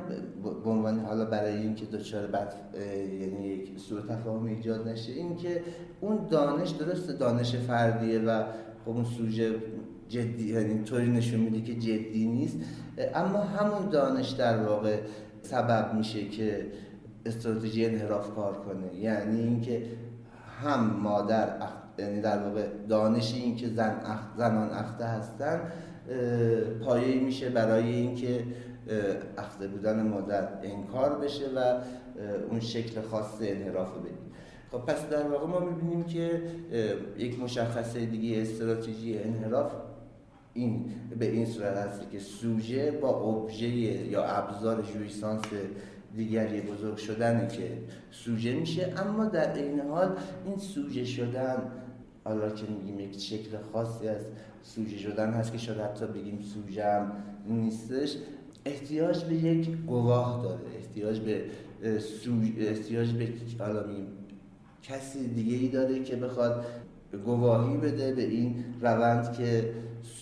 به 0.63 0.69
عنوان 0.69 0.99
حالا 0.99 1.25
برای 1.25 1.57
اینکه 1.57 1.85
دچار 1.85 2.27
بعد 2.27 2.53
یعنی 3.21 3.47
یک 3.47 3.79
سوء 3.79 4.01
تفاهم 4.01 4.45
ایجاد 4.45 4.87
نشه 4.87 5.11
اینکه 5.11 5.63
اون 6.01 6.27
دانش 6.29 6.69
درست 6.69 7.09
دانش 7.09 7.55
فردیه 7.55 8.19
و 8.19 8.43
خب 8.85 8.89
اون 8.89 9.03
سوژه 9.03 9.55
جدی 10.09 10.53
یعنی 10.53 10.83
طوری 10.83 11.07
نشون 11.07 11.39
میده 11.39 11.61
که 11.61 11.75
جدی 11.75 12.27
نیست. 12.27 12.57
اما 13.15 13.39
همون 13.39 13.89
دانش 13.89 14.29
در 14.29 14.63
واقع 14.63 14.99
سبب 15.41 15.93
میشه 15.93 16.27
که 16.27 16.71
استراتژی 17.25 17.85
انحراف 17.85 18.35
کار 18.35 18.53
کنه. 18.53 18.95
یعنی 18.95 19.41
اینکه 19.41 19.83
هم 20.61 20.99
مادر 21.03 21.57
یعنی 21.99 22.21
در 22.21 22.43
واقع 22.43 22.67
دانش 22.89 23.33
این 23.33 23.55
که 23.55 23.67
زن 23.67 23.95
زنان 24.37 24.69
اخته 24.69 25.05
هستن 25.05 25.61
پایه 26.85 27.19
میشه 27.19 27.49
برای 27.49 27.93
اینکه 27.93 28.43
اخته 29.37 29.67
بودن 29.67 30.07
مادر 30.07 30.47
انکار 30.63 31.19
بشه 31.19 31.45
و 31.55 31.79
اون 32.49 32.59
شکل 32.59 33.01
خاص 33.01 33.41
انحراف 33.41 33.97
بدیم. 33.97 34.17
خب 34.71 34.77
پس 34.77 35.09
در 35.09 35.27
واقع 35.27 35.47
ما 35.47 35.59
می‌بینیم 35.59 36.03
که 36.03 36.41
یک 37.17 37.39
مشخصه 37.39 38.05
دیگه 38.05 38.41
استراتژی 38.41 39.19
انحراف 39.19 39.71
این 40.53 40.85
به 41.19 41.25
این 41.25 41.45
صورت 41.45 41.77
هست 41.77 42.09
که 42.11 42.19
سوژه 42.19 42.91
با 42.91 43.09
ابژه 43.09 43.67
یا 43.67 44.23
ابزار 44.23 44.81
جویسانس 44.81 45.43
دیگری 46.15 46.61
بزرگ 46.61 46.97
شدنه 46.97 47.47
که 47.47 47.77
سوژه 48.11 48.53
میشه. 48.53 48.93
اما 48.97 49.25
در 49.25 49.53
این 49.53 49.79
حال 49.79 50.15
این 50.45 50.57
سوژه 50.57 51.05
شدن 51.05 51.71
حالا 52.23 52.49
که 52.49 52.65
میگیم 52.67 52.99
یک 52.99 53.19
شکل 53.19 53.57
خاصی 53.73 54.07
از 54.07 54.21
سوژه 54.63 54.97
شدن 54.97 55.29
هست 55.29 55.51
که 55.51 55.57
شاید 55.57 55.79
حتی 55.79 56.05
بگیم 56.05 56.41
سوژه 56.41 56.85
هم 56.85 57.11
نیستش 57.47 58.15
احتیاج 58.65 59.23
به 59.23 59.35
یک 59.35 59.69
گواه 59.69 60.43
داره. 60.43 60.61
احتیاج 60.77 61.19
به 61.19 61.43
احتیاج 62.57 63.11
به 63.11 63.27
حالا 63.59 63.87
میگیم 63.87 64.07
کسی 64.83 65.27
دیگه 65.27 65.55
ای 65.55 65.67
داره 65.67 66.03
که 66.03 66.15
بخواد 66.15 66.65
گواهی 67.25 67.77
بده 67.77 68.13
به 68.13 68.23
این 68.23 68.65
روند 68.81 69.33
که 69.37 69.73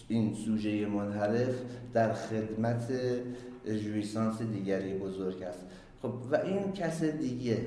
این 0.08 0.34
سوژه 0.34 0.86
منحرف 0.86 1.62
در 1.94 2.14
خدمت 2.14 2.92
جویسانس 3.66 4.42
دیگری 4.42 4.94
بزرگ 4.94 5.44
است. 5.44 5.66
خب 6.02 6.14
و 6.32 6.36
این 6.36 6.72
کس 6.72 7.04
دیگه 7.04 7.58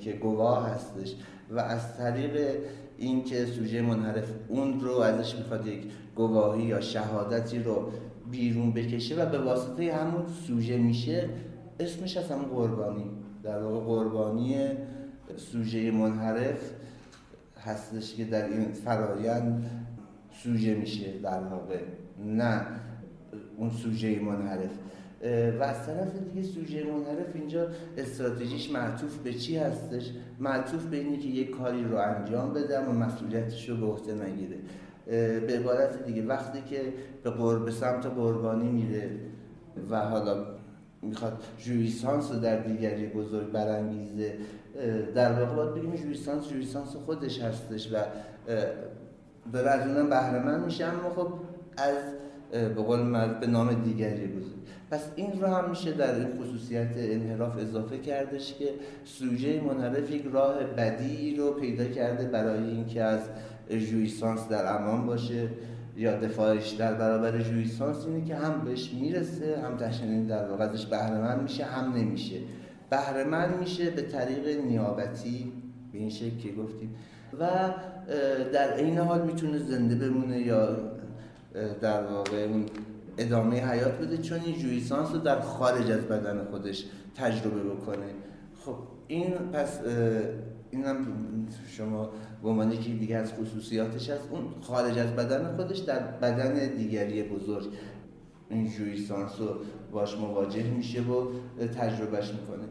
که 0.00 0.12
گواه 0.12 0.70
هستش 0.70 1.14
و 1.50 1.58
از 1.58 1.96
طریق 1.96 2.56
اینکه 2.98 3.46
سوژه 3.46 3.82
منحرف 3.82 4.32
اون 4.48 4.80
رو 4.80 4.92
ازش 4.98 5.34
می‌خواد 5.34 5.66
یک 5.66 5.82
گواهی 6.14 6.62
یا 6.62 6.80
شهادتی 6.80 7.58
رو 7.58 7.92
بیرون 8.30 8.72
بکشه 8.72 9.22
و 9.22 9.26
به 9.26 9.38
واسطه 9.38 9.94
همون 9.94 10.22
سوژه 10.46 10.76
میشه 10.76 11.28
اسمش 11.80 12.16
از 12.16 12.30
همون 12.30 12.44
قربانی. 12.44 13.10
در 13.42 13.62
واقع 13.62 13.86
قربانی 13.86 14.56
سوژه 15.36 15.90
منحرف 15.90 16.70
هستش 17.64 18.14
که 18.14 18.24
در 18.24 18.48
این 18.48 18.72
فرایند 18.72 19.70
سوژه 20.42 20.74
میشه 20.74 21.12
در 21.22 21.40
واقع 21.40 21.80
نه 22.26 22.66
اون 23.56 23.70
سوژه 23.70 24.20
منحرف. 24.20 24.70
و 25.60 25.62
از 25.62 25.86
طرف 25.86 26.08
دیگه 26.34 26.48
سوژه 26.48 26.84
منحرف 26.84 27.34
اینجا 27.34 27.68
استراتژیش 27.96 28.70
معطوف 28.70 29.16
به 29.16 29.34
چی 29.34 29.56
هستش؟ 29.56 30.10
معطوف 30.38 30.84
به 30.84 30.96
اینی 30.96 31.18
که 31.18 31.28
یک 31.28 31.50
کاری 31.50 31.84
رو 31.84 31.96
انجام 31.96 32.52
بدم 32.52 32.88
و 32.88 32.92
مسئولیتش 32.92 33.68
رو 33.68 33.76
به 33.76 33.86
عهده 33.86 34.14
نگیره. 34.14 34.56
به 35.40 35.58
عبارت 35.58 36.06
دیگه 36.06 36.26
وقتی 36.26 36.62
که 36.70 36.92
به 37.22 37.30
قرب 37.30 37.70
سمت 37.70 38.06
قربانی 38.06 38.68
میره 38.68 39.10
و 39.90 40.00
حالا 40.00 40.44
می‌خواد 41.02 41.42
جویسانس 41.58 42.32
رو 42.32 42.40
در 42.40 42.60
دیگری 42.60 43.06
بزرگ 43.06 43.52
برانگیزه 43.52 44.34
در 45.14 45.32
واقع 45.32 45.54
باید 45.54 45.74
بگیم 45.74 45.94
جویسانس 45.94 46.48
جویسانس 46.48 46.96
خودش 46.96 47.42
هستش 47.42 47.92
و 47.92 47.96
به 49.52 49.70
از 49.70 49.88
اونم 49.88 50.10
بهره 50.10 50.58
میشه. 50.64 50.84
اما 50.84 51.10
خب 51.10 51.32
از 51.76 51.96
به 52.50 52.82
قول 52.82 53.28
به 53.40 53.46
نام 53.46 53.74
دیگری 53.74 54.26
بزرگ 54.26 54.58
پس 54.90 55.10
این 55.16 55.40
رو 55.40 55.46
هم 55.46 55.70
میشه 55.70 55.92
در 55.92 56.14
این 56.14 56.28
خصوصیت 56.38 56.90
انحراف 56.96 57.58
اضافه 57.58 57.98
کردش 57.98 58.54
که 58.54 58.70
سوژه 59.04 59.60
منحرف 59.60 60.10
یک 60.10 60.24
راه 60.32 60.64
بدی 60.64 61.36
رو 61.36 61.52
پیدا 61.52 61.84
کرده 61.84 62.24
برای 62.24 62.64
اینکه 62.64 63.02
از 63.02 63.20
جویسانس 63.70 64.48
در 64.48 64.76
امان 64.76 65.06
باشه. 65.06 65.48
یا 65.96 66.20
دفاعش 66.20 66.68
در 66.68 66.94
برابر 66.94 67.38
جویسانس 67.38 68.06
اینه 68.06 68.24
که 68.24 68.34
هم 68.34 68.64
بهش 68.64 68.90
می‌رسه 69.00 69.60
هم 69.64 69.76
تشنین 69.76 70.26
در 70.26 70.48
واقع 70.48 70.64
ازش 70.64 70.86
بهرهمند 70.86 71.42
میشه 71.42 71.64
هم 71.64 71.92
نمیشه. 71.92 72.36
بهرهمند 72.90 73.58
میشه 73.60 73.90
به 73.90 74.02
طریق 74.02 74.64
نیابتی 74.64 75.52
به 75.92 75.98
این 75.98 76.10
شکل 76.10 76.36
که 76.36 76.52
گفتیم. 76.52 76.94
و 77.40 77.48
در 78.52 78.76
این 78.76 78.98
حال 78.98 79.22
می‌تونه 79.22 79.58
زنده 79.58 79.94
بمونه 79.94 80.40
یا 80.40 80.76
در 81.80 82.06
واقع 82.06 82.36
اون 82.36 82.66
ادامه 83.18 83.60
حیات 83.66 83.98
بده 83.98 84.18
چون 84.18 84.40
این 84.40 84.58
جویسانس 84.58 85.12
رو 85.12 85.18
در 85.18 85.40
خارج 85.40 85.90
از 85.90 86.00
بدن 86.00 86.44
خودش 86.44 86.84
تجربه 87.14 87.62
بکنه. 87.62 88.06
خب 88.64 88.76
این 89.06 89.34
پس 89.52 89.80
اینم 90.70 91.06
شما 91.68 92.10
به 92.42 92.48
عنوان 92.48 92.70
که 92.70 92.90
دیگه 92.90 93.16
از 93.16 93.32
خصوصیاتش 93.32 94.10
هست. 94.10 94.22
اون 94.30 94.42
خارج 94.60 94.98
از 94.98 95.10
بدن 95.16 95.56
خودش 95.56 95.78
در 95.78 95.98
بدن 95.98 96.76
دیگری 96.76 97.22
بزرگ 97.22 97.66
این 98.50 98.70
جویسانس 98.70 99.40
رو 99.40 99.48
باش 99.92 100.18
مواجه 100.18 100.70
میشه 100.70 101.02
و 101.02 101.26
تجربهش 101.66 102.32
می‌کنه. 102.32 102.64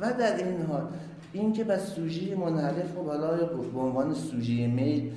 و 0.00 0.12
در 0.18 0.36
این 0.36 0.62
حال 0.62 0.88
این 1.32 1.52
که 1.52 1.64
بس 1.64 1.94
سوژه 1.94 2.36
منحرف 2.36 2.98
و 2.98 3.02
حالا 3.02 3.36
به 3.74 3.80
عنوان 3.80 4.14
سوژه 4.14 4.66
میل 4.66 5.12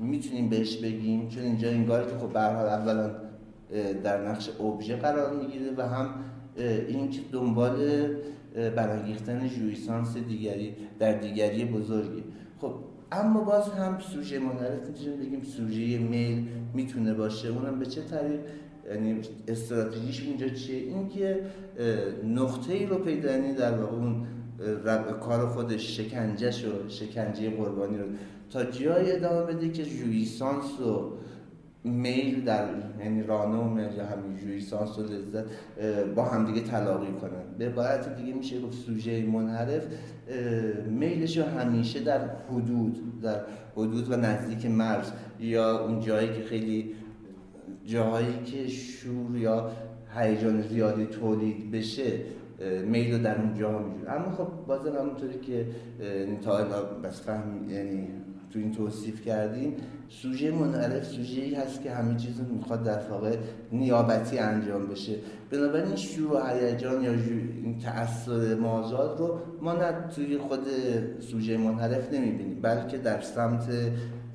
می‌تونیم 0.00 0.48
بهش 0.48 0.76
بگیم 0.76 1.28
چون 1.28 1.42
اینجا 1.42 1.68
انگار 1.68 2.04
که 2.04 2.16
خب 2.16 2.32
به 2.32 2.40
اولا 2.40 3.10
در 4.04 4.28
نقش 4.28 4.50
ابژه 4.60 4.96
قرار 4.96 5.36
می‌گیره 5.36 5.72
و 5.76 5.82
هم 5.82 6.10
این 6.88 7.10
که 7.10 7.20
دنبال 7.32 7.76
برانگیختن 8.76 9.48
جویسانس 9.48 10.16
دیگری 10.16 10.74
در 10.98 11.12
دیگری 11.12 11.64
بزرگی. 11.64 12.24
خب 12.60 12.74
اما 13.12 13.40
باز 13.40 13.68
هم 13.68 13.98
سوژه 13.98 14.38
منحرف 14.38 14.88
می‌تونیم 14.88 15.20
بگیم 15.20 15.42
سوژه 15.42 15.98
میل 15.98 16.46
می‌تونه 16.74 17.14
باشه. 17.14 17.48
اونم 17.48 17.78
به 17.78 17.86
چه 17.86 18.02
طریق؟ 18.02 18.40
یعنی 18.94 19.20
استراتژیش 19.48 20.22
اینجا 20.22 20.48
چیه؟ 20.48 20.78
اینکه 20.78 21.40
نقطه 22.24 22.72
ای 22.72 22.86
رو 22.86 22.98
پیدا 22.98 23.30
یعنی 23.30 23.54
در 23.54 23.78
واقع 23.78 23.96
اون 23.96 24.26
کار 25.20 25.48
خودش 25.48 25.96
شکنجهش 25.96 26.64
و 26.64 26.88
شکنجه 26.88 27.50
قربانی 27.50 27.98
رو 27.98 28.04
تا 28.50 28.64
جای 28.64 29.12
ادامه 29.12 29.52
بده 29.52 29.68
که 29.68 29.84
جویسانس 29.84 30.80
و 30.80 31.12
میل 31.84 32.44
در 32.44 32.68
یعنی 33.00 33.22
رانه 33.22 33.56
و 33.56 33.68
میل 33.68 34.00
همین 34.00 34.36
جویسانس 34.36 34.98
و 34.98 35.02
لذت 35.02 35.44
با 36.14 36.24
همدیگه 36.24 36.60
تلاقی 36.60 37.12
کنن. 37.12 37.58
به 37.58 37.66
عبارت 37.66 38.16
دیگه 38.16 38.34
میشه 38.34 38.60
گفت 38.60 38.78
سوژه 38.78 39.26
منحرف 39.26 39.82
میلش 40.88 41.38
همیشه 41.38 42.00
در 42.00 42.20
حدود 42.50 43.20
در 43.20 43.40
حدود 43.72 44.12
و 44.12 44.16
نزدیک 44.16 44.66
مرز 44.66 45.10
یا 45.40 45.86
اون 45.86 46.00
جایی 46.00 46.28
که 46.28 46.42
خیلی 46.42 46.94
جاهایی 47.84 48.42
که 48.44 48.68
شور 48.68 49.36
یا 49.36 49.70
هیجان 50.14 50.62
زیادی 50.62 51.06
تولید 51.06 51.70
بشه 51.70 52.20
میل 52.84 53.12
رو 53.12 53.22
در 53.22 53.40
اونجا 53.40 53.78
میجوره 53.78 54.12
اما 54.12 54.30
خب 54.30 54.48
بازم 54.66 54.96
همونطوری 54.98 55.38
که 55.38 55.66
تا 56.44 56.64
بس 57.02 57.20
فهم 57.20 57.70
یعنی 57.70 58.08
تو 58.56 58.62
این 58.62 58.72
توصیف 58.72 59.24
کردیم 59.24 59.76
سوژه 60.08 60.50
منعرف 60.50 61.04
سوژه 61.04 61.42
ای 61.42 61.54
هست 61.54 61.82
که 61.82 61.90
همه 61.90 62.16
چیز 62.16 62.40
می‌خواد 62.40 62.84
در 62.84 63.08
واقع 63.10 63.36
نیابتی 63.72 64.38
انجام 64.38 64.86
بشه. 64.86 65.16
بنابراین 65.50 65.96
شور 65.96 66.32
و 66.32 66.46
هیجان 66.46 67.02
یا 67.02 67.10
این 67.12 67.78
تأثیر 67.78 68.54
مازاد 68.54 69.18
رو 69.18 69.38
ما 69.60 69.72
نه 69.72 69.92
توی 70.14 70.38
خود 70.38 70.60
سوژه 71.20 71.56
منحرف 71.56 72.12
نمی‌بینیم 72.12 72.60
بلکه 72.62 72.98
در 72.98 73.20
سمت 73.20 73.68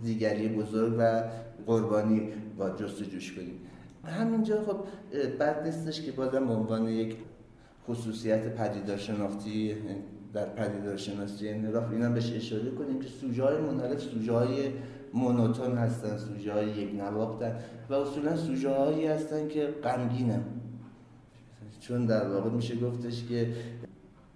دیگری 0.03 0.47
بزرگ 0.47 0.95
و 0.99 1.23
قربانی 1.65 2.29
با 2.57 2.69
جستجوش 2.69 3.31
کنیم. 3.31 3.59
همینجا 4.05 4.61
خب 4.61 4.75
بد 5.39 5.65
نیستش 5.65 6.01
که 6.01 6.11
بازم 6.11 6.51
عنوان 6.51 6.87
یک 6.87 7.15
خصوصیت 7.87 8.55
پدیدار 8.55 8.97
شناختی 8.97 9.75
در 10.33 10.45
پدیدار 10.45 10.97
شناسی 10.97 11.49
انحراف 11.49 11.91
اینا 11.91 12.09
بهش 12.09 12.33
اشاره 12.33 12.71
کنیم 12.71 12.99
که 12.99 13.07
سوژه 13.07 13.43
های 13.43 13.57
منحرف 13.57 13.99
سوژه 13.99 14.33
های 14.33 14.71
مونوتون 15.13 15.77
هستن 15.77 16.17
سوژه 16.17 16.53
های 16.53 16.67
یک 16.67 16.95
نواختن 16.95 17.55
و 17.89 17.93
اصولا 17.93 18.35
سوژه 18.35 18.69
هایی 18.69 19.07
هستن 19.07 19.47
که 19.47 19.67
غمگینن. 19.83 20.43
چون 21.79 22.05
در 22.05 22.27
واقع 22.29 22.49
میشه 22.49 22.75
گفتش 22.75 23.23
که 23.29 23.53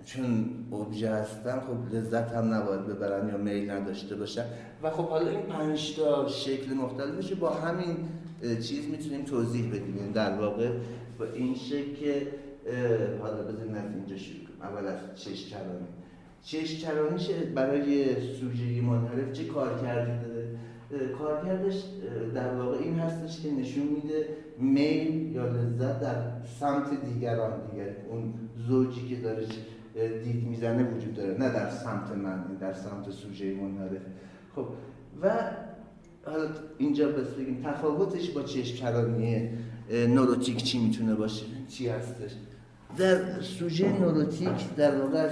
چون 0.05 0.49
ابژه 0.73 1.09
هستن 1.09 1.59
خب 1.59 1.95
لذت 1.95 2.31
هم 2.31 2.53
نباید 2.53 2.87
ببرن 2.87 3.29
یا 3.29 3.37
میل 3.37 3.69
نداشته 3.69 4.15
باشن. 4.15 4.45
و 4.83 4.89
خب 4.89 5.07
حالا 5.07 5.29
این 5.29 5.41
پنج 5.41 5.95
تا 5.95 6.27
شکل 6.27 6.73
مختلفش 6.73 7.33
با 7.33 7.49
همین 7.49 7.97
چیز 8.41 8.89
می‌تونیم 8.91 9.25
توضیح 9.25 9.69
بدیم. 9.69 9.97
یعنی 9.97 10.11
در 10.13 10.39
واقع 10.39 10.69
با 11.19 11.25
این 11.25 11.55
شکل 11.55 12.25
حالا 13.21 13.43
بزنیم 13.43 13.75
از 13.75 13.91
اینجا 13.95 14.17
شروع. 14.17 14.44
اول 14.61 14.87
از 14.87 14.99
چش 15.15 15.49
چرانی 15.49 15.87
چش 16.43 16.81
چرانیش 16.81 17.29
برای 17.55 18.05
سوژه 18.39 18.81
منحرف 18.81 19.31
چه 19.31 19.45
کار 19.45 19.81
کردی 19.81 20.27
داره 20.27 20.57
کارکردش 21.19 21.83
در 22.35 22.53
واقع 22.53 22.77
این 22.77 22.99
هستش 22.99 23.41
که 23.41 23.51
نشون 23.51 23.87
میده 23.87 24.27
میل 24.59 25.35
یا 25.35 25.45
لذت 25.45 25.99
در 25.99 26.15
سمت 26.59 27.05
دیگران 27.05 27.51
دیگر 27.71 27.95
اون 28.09 28.33
زوجی 28.67 29.07
که 29.07 29.15
داره 29.15 29.45
دید 30.23 30.47
می‌زنه 30.47 30.83
وجود 30.83 31.13
داره 31.13 31.33
نه 31.39 31.49
در 31.49 31.69
سمت 31.69 32.11
من 32.11 32.43
در 32.59 32.73
سمت 32.73 33.11
سوژه 33.11 33.53
منحرف 33.53 34.01
خب 34.55 34.67
و 35.21 35.31
حالا 36.25 36.49
اینجا 36.77 37.09
بس 37.09 37.27
بگیم 37.27 37.61
تفاوتش 37.63 38.29
با 38.29 38.43
چشم 38.43 38.75
چرانی 38.75 39.49
نوروتیک 39.91 40.63
چی 40.63 40.79
می‌تونه 40.79 41.15
باشه؟ 41.15 41.45
چی 41.69 41.87
هستش؟ 41.87 42.31
در 42.97 43.41
سوژه 43.41 43.99
نوروتیک 43.99 44.75
در 44.77 45.01
واقع 45.01 45.17
از 45.17 45.31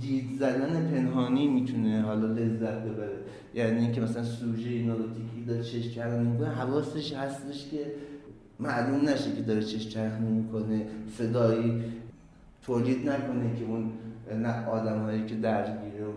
دید 0.00 0.38
زدن 0.38 0.90
پنهانی 0.94 1.48
می‌تونه 1.48 2.02
حالا 2.02 2.26
لذت 2.26 2.82
ببره. 2.82 3.16
یعنی 3.54 3.80
اینکه 3.80 4.00
مثلا 4.00 4.24
سوژه 4.24 4.82
نوروتیکی 4.82 5.44
داره 5.48 5.62
چشم 5.62 5.90
چرانی 5.90 6.28
می‌کنه 6.28 6.48
حواسش 6.48 7.12
هستش 7.12 7.68
که 7.70 7.78
معلوم 8.60 9.08
نشه 9.08 9.32
که 9.32 9.42
داره 9.42 9.62
چشم 9.62 9.88
چرانی 9.88 10.30
می‌کنه 10.30 10.86
صدایی 11.18 11.84
تولید 12.62 13.08
نکنه 13.08 13.56
که 13.58 13.64
اون 13.64 13.92
نه 14.42 14.66
آدم 14.66 15.02
هایی 15.02 15.26
که 15.26 15.34
درگیر 15.34 16.02
و 16.02 16.12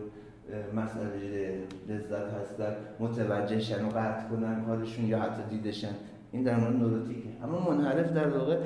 مسئله 0.76 1.57
لذت 1.89 2.34
هستن 2.41 2.76
متوجهشن 2.99 3.86
و 3.86 3.89
قطع 3.89 4.28
کنن 4.30 4.66
حالشون 4.66 5.05
یا 5.05 5.20
حتی 5.20 5.41
دیدشن 5.49 5.93
این 6.32 6.43
در 6.43 6.59
مورد 6.59 6.76
نوروتیکه. 6.76 7.30
اما 7.43 7.70
منحرف 7.72 8.14
در 8.14 8.30
واقع 8.30 8.57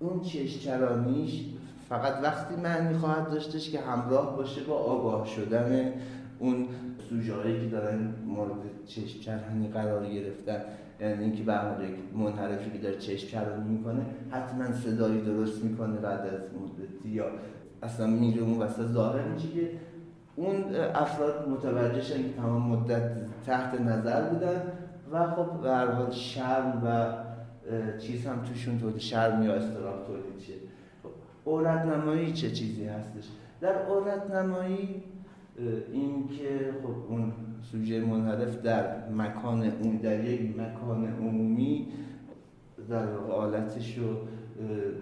اون 0.00 0.20
چشچرانیش 0.20 1.44
فقط 1.88 2.22
وقتی 2.22 2.56
معنی 2.56 2.94
خواهد 2.94 3.30
داشتش 3.30 3.70
که 3.70 3.80
همراه 3.80 4.36
باشه 4.36 4.60
با 4.62 4.74
آگاه 4.74 5.26
شدن 5.26 5.92
اون 6.38 6.66
سوژه‌ای 7.10 7.60
که 7.60 7.66
دارن 7.66 8.14
مورد 8.26 8.84
چشم 8.86 9.20
چرانی 9.20 9.68
قرار 9.68 10.06
گرفتن. 10.06 10.60
یعنی 11.00 11.24
اینکه 11.24 11.42
به 11.42 11.52
یک 11.52 11.94
منحرفی 12.14 12.70
که 12.70 12.78
داره 12.78 12.96
چشم 12.96 13.62
می‌کنه 13.68 14.06
حتما 14.30 14.72
صدایی 14.72 15.20
درست 15.20 15.64
می‌کنه 15.64 15.96
بعد 15.96 16.20
از 16.20 16.40
مدتی 16.40 17.08
یا 17.08 17.24
اصلا 17.82 18.06
میره 18.06 18.42
اون 18.42 18.58
وسط. 18.58 18.86
ظاهر 18.86 19.24
میشه 19.24 19.48
که 19.48 19.70
اون 20.36 20.64
افراد 20.94 21.48
متوجهشن 21.48 22.22
که 22.22 22.32
تمام 22.36 22.62
مدت 22.62 23.10
تحت 23.46 23.80
نظر 23.80 24.22
بودن 24.22 24.62
و 25.12 25.26
خب 25.26 25.60
به 25.62 25.70
هر 25.70 25.86
حال 25.86 26.10
شرم 26.10 26.82
و 26.84 27.27
چیز 27.98 28.26
هم 28.26 28.42
توشون 28.42 28.78
تولید 28.78 28.98
شرم 28.98 29.42
یا 29.42 29.54
استراب 29.54 30.06
تولید 30.06 30.40
شه 30.40 30.54
خب 31.44 31.50
نمایی 31.66 32.32
چه 32.32 32.50
چیزی 32.50 32.84
هستش؟ 32.84 33.24
در 33.60 33.74
عورت 33.82 34.30
نمایی 34.30 35.02
این 35.92 36.28
که 36.28 36.74
خب 36.82 37.12
اون 37.12 37.32
سوژه 37.72 38.00
منحرف 38.00 38.62
در 38.62 39.08
مکان 39.08 39.62
اون 39.82 39.96
در 39.96 40.24
یک 40.24 40.56
مکان 40.58 41.06
عمومی 41.06 41.88
در 42.88 43.12
حالتش 43.16 43.98
رو 43.98 44.16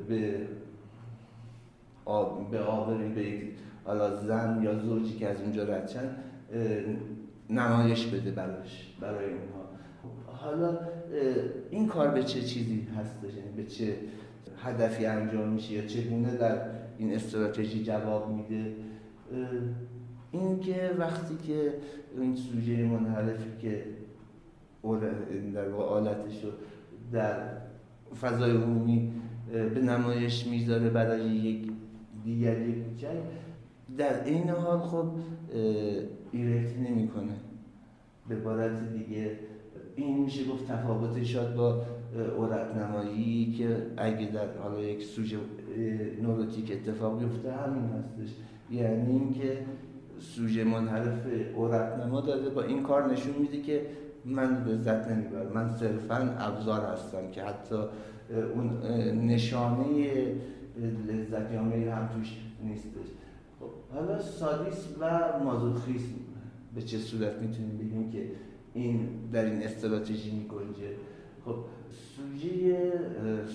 به 0.08 0.48
آب 2.04 2.50
به 2.50 2.60
آبری 2.60 3.08
به 3.08 3.48
حالا 3.84 4.16
زن 4.16 4.62
یا 4.62 4.78
زوجی 4.78 5.16
که 5.16 5.28
از 5.28 5.40
اونجا 5.40 5.64
رد 5.64 5.90
نمایش 7.50 8.06
بده 8.06 8.30
براش 8.30 8.94
برای 9.00 9.24
اونها. 9.24 9.66
حالا 10.26 10.78
این 11.70 11.86
کار 11.86 12.08
به 12.08 12.24
چه 12.24 12.42
چیزی 12.42 12.86
هستش؟ 12.96 13.36
یعنی 13.36 13.50
به 13.56 13.64
چه 13.64 13.96
هدفی 14.56 15.06
انجام 15.06 15.48
میشه 15.48 15.72
یا 15.72 15.86
چگونه 15.86 16.36
در 16.36 16.60
این 16.98 17.14
استراتژی 17.14 17.84
جواب 17.84 18.30
میده؟ 18.30 18.74
اینکه 20.30 20.90
وقتی 20.98 21.36
که 21.46 21.74
این 22.20 22.36
سوژه 22.36 22.84
منحرفی 22.84 23.50
که 23.60 23.84
در 25.54 25.68
آلتش 25.68 26.44
رو 26.44 26.50
در 27.12 27.36
فضای 28.20 28.50
عمومی 28.50 29.12
به 29.74 29.80
نمایش 29.80 30.46
می‌ذاره 30.46 30.90
برای 30.90 31.24
یک 31.24 31.70
دیگر 32.24 32.60
یک 32.60 32.98
جنگ 32.98 33.18
در 33.98 34.24
این 34.24 34.50
حال 34.50 34.78
خب 34.78 35.10
ایرکت 36.32 36.78
نمی‌کنه. 36.78 37.32
به 38.28 38.34
عبارت 38.34 38.92
دیگه 38.92 39.38
این 39.96 40.24
میشه 40.24 40.44
گفت 40.44 40.66
تفاوت 40.66 41.22
شاد 41.22 41.54
با 41.54 41.82
عورت 42.36 42.76
نمایی 42.76 43.52
که 43.52 43.76
اگه 43.96 44.26
در 44.26 44.58
حالا 44.58 44.80
یک 44.80 45.02
سوژه 45.02 45.36
نوروتیک 46.22 46.72
اتفاق 46.72 47.18
بیفته 47.18 47.52
همین 47.52 47.84
هستش. 47.84 48.34
یعنی 48.70 49.12
اینکه 49.12 49.58
سوژه 50.18 50.64
منحرف 50.64 51.26
عورت 51.56 52.04
نما 52.04 52.20
داده 52.20 52.50
با 52.50 52.62
این 52.62 52.82
کار 52.82 53.12
نشون 53.12 53.34
میده 53.40 53.62
که 53.62 53.86
من 54.24 54.64
لذت 54.64 55.08
نمی‌برم. 55.08 55.52
من 55.54 55.68
صرفا 55.68 56.34
ابزار 56.38 56.80
هستم 56.80 57.30
که 57.32 57.42
حتی 57.42 57.76
اون 58.54 58.82
نشانه 59.26 59.84
لذت 61.08 61.52
یا 61.52 61.62
میل 61.62 61.88
هم 61.88 62.08
توش 62.08 62.36
نیستش. 62.64 63.08
خب 63.60 63.94
حالا 63.94 64.20
سادیسم 64.20 64.88
و 65.00 65.20
مازوخیسم 65.44 66.14
به 66.74 66.82
چه 66.82 66.98
صورت 66.98 67.32
می‌تونیم 67.42 67.78
بگیم 67.78 68.10
که 68.10 68.30
این 68.76 69.08
در 69.32 69.44
این 69.44 69.62
استراتژی 69.62 70.30
میگنجه. 70.30 70.94
خب 71.44 71.54
سوژه 71.90 72.92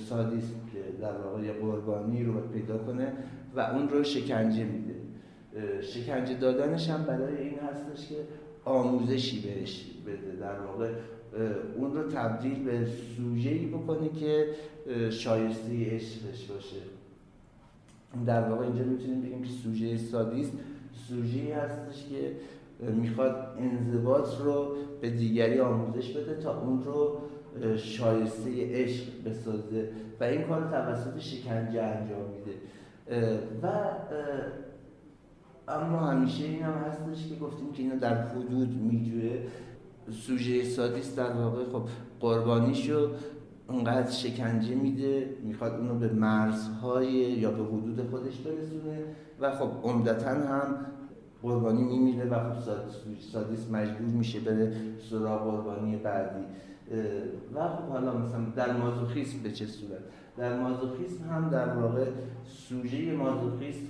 سادیسم 0.10 0.56
که 0.74 1.02
در 1.02 1.18
واقع 1.18 1.52
قربانی 1.52 2.24
رو 2.24 2.42
پیدا 2.42 2.78
کنه 2.78 3.14
و 3.56 3.60
اون 3.60 3.90
رو 3.90 4.04
شکنجه 4.04 4.64
میده. 4.64 4.96
شکنجه 5.82 6.34
دادنش 6.34 6.90
هم 6.90 7.04
برای 7.04 7.38
این 7.38 7.60
هستش 7.60 8.10
که 8.10 8.16
آموزشی 8.66 9.42
بهش 9.42 9.86
بده. 10.08 10.40
در 10.40 10.60
واقع 10.60 10.94
اون 11.78 11.94
رو 11.94 12.12
تبدیل 12.12 12.64
به 12.64 12.86
سوژه‌ای 13.18 13.66
بکنه 13.66 14.10
که 14.10 14.46
شایسته 15.10 15.96
عشقش 15.96 16.46
باشه. 16.46 16.82
در 18.26 18.50
واقع 18.50 18.66
اینجا 18.66 18.84
می‌تونیم 18.84 19.22
بگیم 19.22 19.42
که 19.42 19.50
سوژه 19.50 19.98
سادیست 19.98 20.54
سوژه‌ای 21.08 21.52
هستش 21.52 22.06
که 22.10 22.32
می‌خواد 22.82 23.56
انضباط 23.58 24.42
رو 24.42 24.76
به 25.02 25.10
دیگری 25.10 25.60
آموزش 25.60 26.12
بده 26.12 26.36
تا 26.36 26.62
اون 26.62 26.84
رو 26.84 27.18
شایسته 27.78 28.50
عشق 28.84 29.04
بسازه. 29.26 29.90
و 30.20 30.24
این 30.24 30.42
کار 30.42 30.62
توسط 30.62 31.20
شکنجه 31.20 31.82
انجام 31.82 32.20
میده. 32.30 32.58
و 33.64 33.68
اما 35.68 36.00
همیشه 36.00 36.44
این 36.44 36.64
هم 36.64 36.74
هستش 36.74 37.28
که 37.28 37.36
گفتیم 37.36 37.72
که 37.72 37.84
اینا 37.84 37.96
در 37.96 38.28
حدود 38.28 38.82
میجوه 38.82 39.40
سوژه 40.10 40.64
سادیست 40.64 41.18
در 41.18 41.32
واقع 41.32 41.64
خب 41.66 41.84
قربانیشو 42.20 43.10
اونقدر 43.68 44.12
شکنجه 44.12 44.76
میده 44.76 45.36
می‌خواد 45.44 45.74
اونو 45.74 45.96
به 45.96 46.14
مرزهای 46.14 47.12
یا 47.14 47.52
به 47.52 47.64
حدود 47.64 48.10
خودش 48.10 48.38
برسونه. 48.38 49.04
و 49.40 49.52
خب 49.52 49.70
عمدتا 49.84 50.30
هم 50.30 50.86
قربانی 51.42 51.84
میمیره 51.84 52.26
و 52.26 52.54
خب 52.54 52.62
سادیست 53.32 53.72
مجبور 53.72 54.08
میشه 54.08 54.40
بره 54.40 54.74
سراغ 55.10 55.52
قربانی 55.52 55.96
بعدی. 55.96 56.46
و 57.56 57.68
خب 57.68 57.84
حالا 57.84 58.18
مثلا 58.18 58.46
در 58.56 58.78
مازوخیسم 58.78 59.44
به 59.44 59.52
چه 59.52 59.66
صورت؟ 59.66 60.00
در 60.38 60.60
مازوخیسم 60.60 61.30
هم 61.30 61.50
در 61.50 61.74
واقع 61.74 62.06
سوژه 62.46 63.14
مازوخیسم 63.14 63.88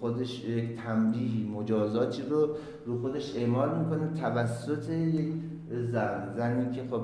خودش 0.00 0.44
یک 0.44 0.76
تنبیهی 0.76 1.50
مجازاتی 1.54 2.22
رو 2.22 2.48
رو 2.86 3.00
خودش 3.00 3.36
اعمال 3.36 3.78
می‌کنه 3.78 4.20
توسط 4.20 4.90
یک 4.90 5.32
زن. 5.70 6.34
زنی 6.36 6.74
که 6.74 6.82
خب 6.90 7.02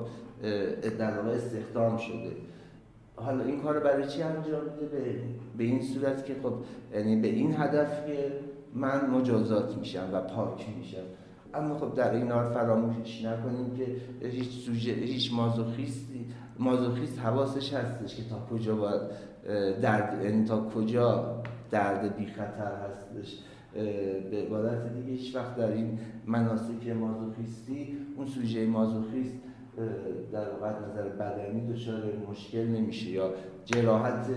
در 0.97 1.17
واقع 1.17 1.29
استخدام 1.29 1.97
شده. 1.97 2.31
حالا 3.15 3.43
این 3.43 3.61
کار 3.61 3.79
برای 3.79 4.07
چی 4.07 4.21
انجام 4.21 4.61
میده؟ 4.63 4.85
به, 4.85 5.15
به 5.57 5.63
این 5.63 5.81
صورت 5.81 6.25
که 6.25 6.35
خب 6.43 6.53
یعنی 6.93 7.21
به 7.21 7.27
این 7.27 7.55
هدف 7.57 8.07
که 8.07 8.31
من 8.75 9.09
مجازات 9.09 9.77
میشم 9.77 10.09
و 10.13 10.21
پاک 10.21 10.65
میشم. 10.77 11.03
اما 11.53 11.77
خب 11.77 11.95
در 11.95 12.13
این 12.13 12.31
حال 12.31 12.53
فراموش 12.53 13.25
نکنیم 13.25 13.73
که 13.75 13.85
هیچ 14.27 14.49
سوژه 14.49 14.91
هیچ 14.91 15.33
مازوخیستی 15.33 16.25
مازوخیست 16.59 17.19
حواسش 17.19 17.73
هستش 17.73 18.15
که 18.15 18.23
تا 18.23 18.47
کجا 18.51 18.75
باید 18.75 19.01
درد 19.81 20.23
یعنی 20.23 20.45
تا 20.45 20.69
کجا 20.69 21.41
درد 21.71 22.15
بی 22.17 22.25
خطر 22.25 22.71
هستش. 22.75 23.39
به 24.31 24.45
عبارت 24.45 24.93
دیگه 24.93 25.11
هیچ 25.11 25.35
وقت 25.35 25.55
در 25.55 25.71
این 25.71 25.99
مناسک 26.27 26.87
مازوخیستی 26.87 27.97
اون 28.17 28.27
سوژه 28.27 28.65
مازوخیست 28.65 29.37
در 30.31 30.49
واقع 30.49 30.69
نظر 30.69 31.09
بدنی 31.09 31.73
دچار 31.73 32.03
مشکل 32.29 32.67
نمیشه 32.67 33.09
یا 33.09 33.33
جراحت 33.65 34.27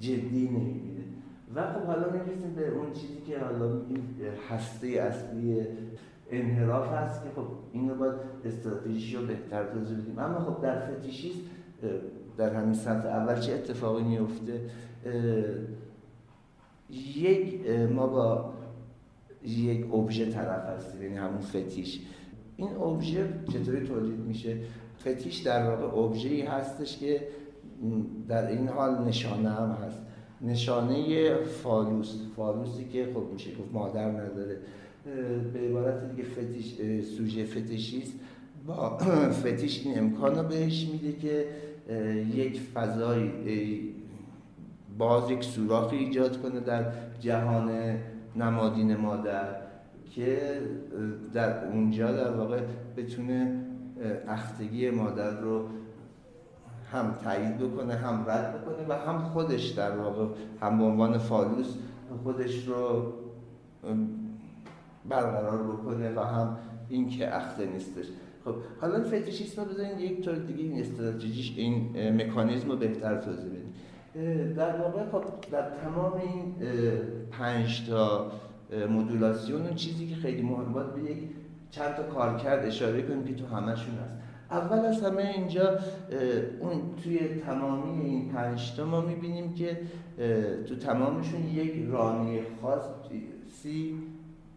جدی 0.00 0.48
نمی‌بینه 0.48 1.04
و 1.54 1.72
خب 1.72 1.86
حالا 1.86 2.10
می‌رسیم 2.10 2.54
به 2.56 2.68
اون 2.68 2.92
چیزی 2.92 3.20
که 3.26 3.38
حالا 3.38 3.68
میگیم 3.68 4.16
هسته 4.48 4.86
اصلی 4.86 5.66
انحراف 6.30 6.88
هست 6.92 7.22
که 7.22 7.28
خب 7.36 7.46
این 7.72 7.88
رو 7.90 7.94
باید 7.94 8.14
استراتژیش 8.44 9.14
رو 9.14 9.26
بهتر 9.26 9.64
توضیح 9.64 9.98
بدیم. 9.98 10.18
اما 10.18 10.40
خب 10.40 10.62
در 10.62 10.86
فتیشیست 10.86 11.40
در 12.36 12.54
همین 12.54 12.74
سطح 12.74 13.08
اول 13.08 13.40
چه 13.40 13.52
اتفاقی 13.52 14.02
میفته 14.02 14.60
یک 16.90 17.70
ما 17.70 18.06
با 18.06 18.52
یک 19.44 19.94
ابژه 19.94 20.30
طرف 20.30 20.64
هستیم 20.68 21.02
یعنی 21.02 21.16
همون 21.16 21.40
فتیش. 21.40 22.00
این 22.56 22.76
ابژه 22.76 23.28
چطوری 23.52 23.86
تولید 23.86 24.18
میشه؟ 24.18 24.56
فتیش 25.00 25.38
در 25.38 25.70
واقع 25.70 25.98
ابژه‌ای 25.98 26.42
هستش 26.42 26.98
که 26.98 27.28
در 28.28 28.46
عین 28.46 28.68
حال 28.68 29.04
نشانه 29.04 29.50
هم 29.50 29.70
هست. 29.70 30.02
نشانه 30.42 31.34
فالوس. 31.44 32.14
فالوسی 32.36 32.84
که 32.92 33.06
خب 33.14 33.32
میشه 33.32 33.50
گفت 33.50 33.72
مادر 33.72 34.10
نداره. 34.10 34.58
به 35.52 35.60
عبارت 35.68 36.10
دیگه 36.10 36.28
فتیش 36.28 36.74
سوژه 37.16 37.44
فتیشیست 37.44 38.12
با 38.66 38.98
فتیش 39.44 39.86
این 39.86 39.98
امکان 39.98 40.36
رو 40.36 40.42
بهش 40.42 40.88
میده 40.92 41.12
که 41.12 41.46
یک 42.34 42.60
فضای 42.60 43.30
باز 44.98 45.30
یک 45.30 45.44
سوراخی 45.44 45.96
ایجاد 45.96 46.42
کنه 46.42 46.60
در 46.60 46.92
جهان 47.20 47.70
نمادین 48.36 48.96
مادر 48.96 49.56
که 50.10 50.60
در 51.32 51.66
اونجا 51.68 52.12
در 52.12 52.30
واقع 52.36 52.60
بتونه 52.96 53.64
اختگی 54.28 54.90
مادر 54.90 55.40
رو 55.40 55.68
هم 56.92 57.14
تایید 57.24 57.58
بکنه 57.58 57.94
هم 57.94 58.24
رد 58.28 58.60
بکنه 58.60 58.86
و 58.88 58.92
هم 58.92 59.18
خودش 59.18 59.68
در 59.68 59.96
واقع 59.96 60.26
هم 60.60 60.78
به 60.78 60.84
عنوان 60.84 61.18
فالوس 61.18 61.76
خودش 62.22 62.68
رو 62.68 63.12
برقرار 65.08 65.62
بکنه 65.62 66.14
و 66.14 66.20
هم 66.20 66.56
این 66.88 67.08
که 67.08 67.36
اخته 67.36 67.66
نیستش. 67.66 68.06
خب 68.44 68.54
حالا 68.80 69.04
فتیشیسم 69.04 69.62
رو 69.62 69.68
بزنید 69.68 70.00
یک 70.00 70.24
طور 70.24 70.34
دیگه 70.34 70.62
این 70.62 70.80
استراتژیش 70.80 71.54
این 71.56 71.90
مکانیزم 72.22 72.70
رو 72.70 72.76
بهتر 72.76 73.20
توضیح 73.20 73.50
بدیم 73.50 74.54
در 74.54 74.80
واقع 74.80 75.10
خب 75.10 75.24
در 75.50 75.70
تمام 75.70 76.12
این 76.12 76.54
پنج 77.30 77.88
تا 77.90 78.32
مدولاسیون 78.90 79.62
اون 79.62 79.74
چیزی 79.74 80.06
که 80.06 80.14
خیلی 80.14 80.42
مهم 80.42 80.72
بود 80.72 80.94
به 80.94 81.10
یک 81.10 81.18
چند 81.70 81.94
تا 81.94 82.02
کارکرد 82.02 82.66
اشاره 82.66 83.02
کنیم 83.02 83.24
که 83.24 83.34
تو 83.34 83.46
همشون 83.46 83.94
هست. 83.94 84.14
اول 84.52 84.78
از 84.78 85.02
همه 85.02 85.22
اینجا 85.36 85.78
اون 86.60 86.82
توی 87.02 87.18
تمامی 87.18 88.04
این 88.04 88.32
پنج 88.32 88.76
تا 88.76 88.84
ما 88.84 89.00
می‌بینیم 89.00 89.54
که 89.54 89.80
تو 90.68 90.76
تمامشون 90.76 91.48
یک 91.48 91.88
رانه 91.90 92.40
خاصی 92.62 93.98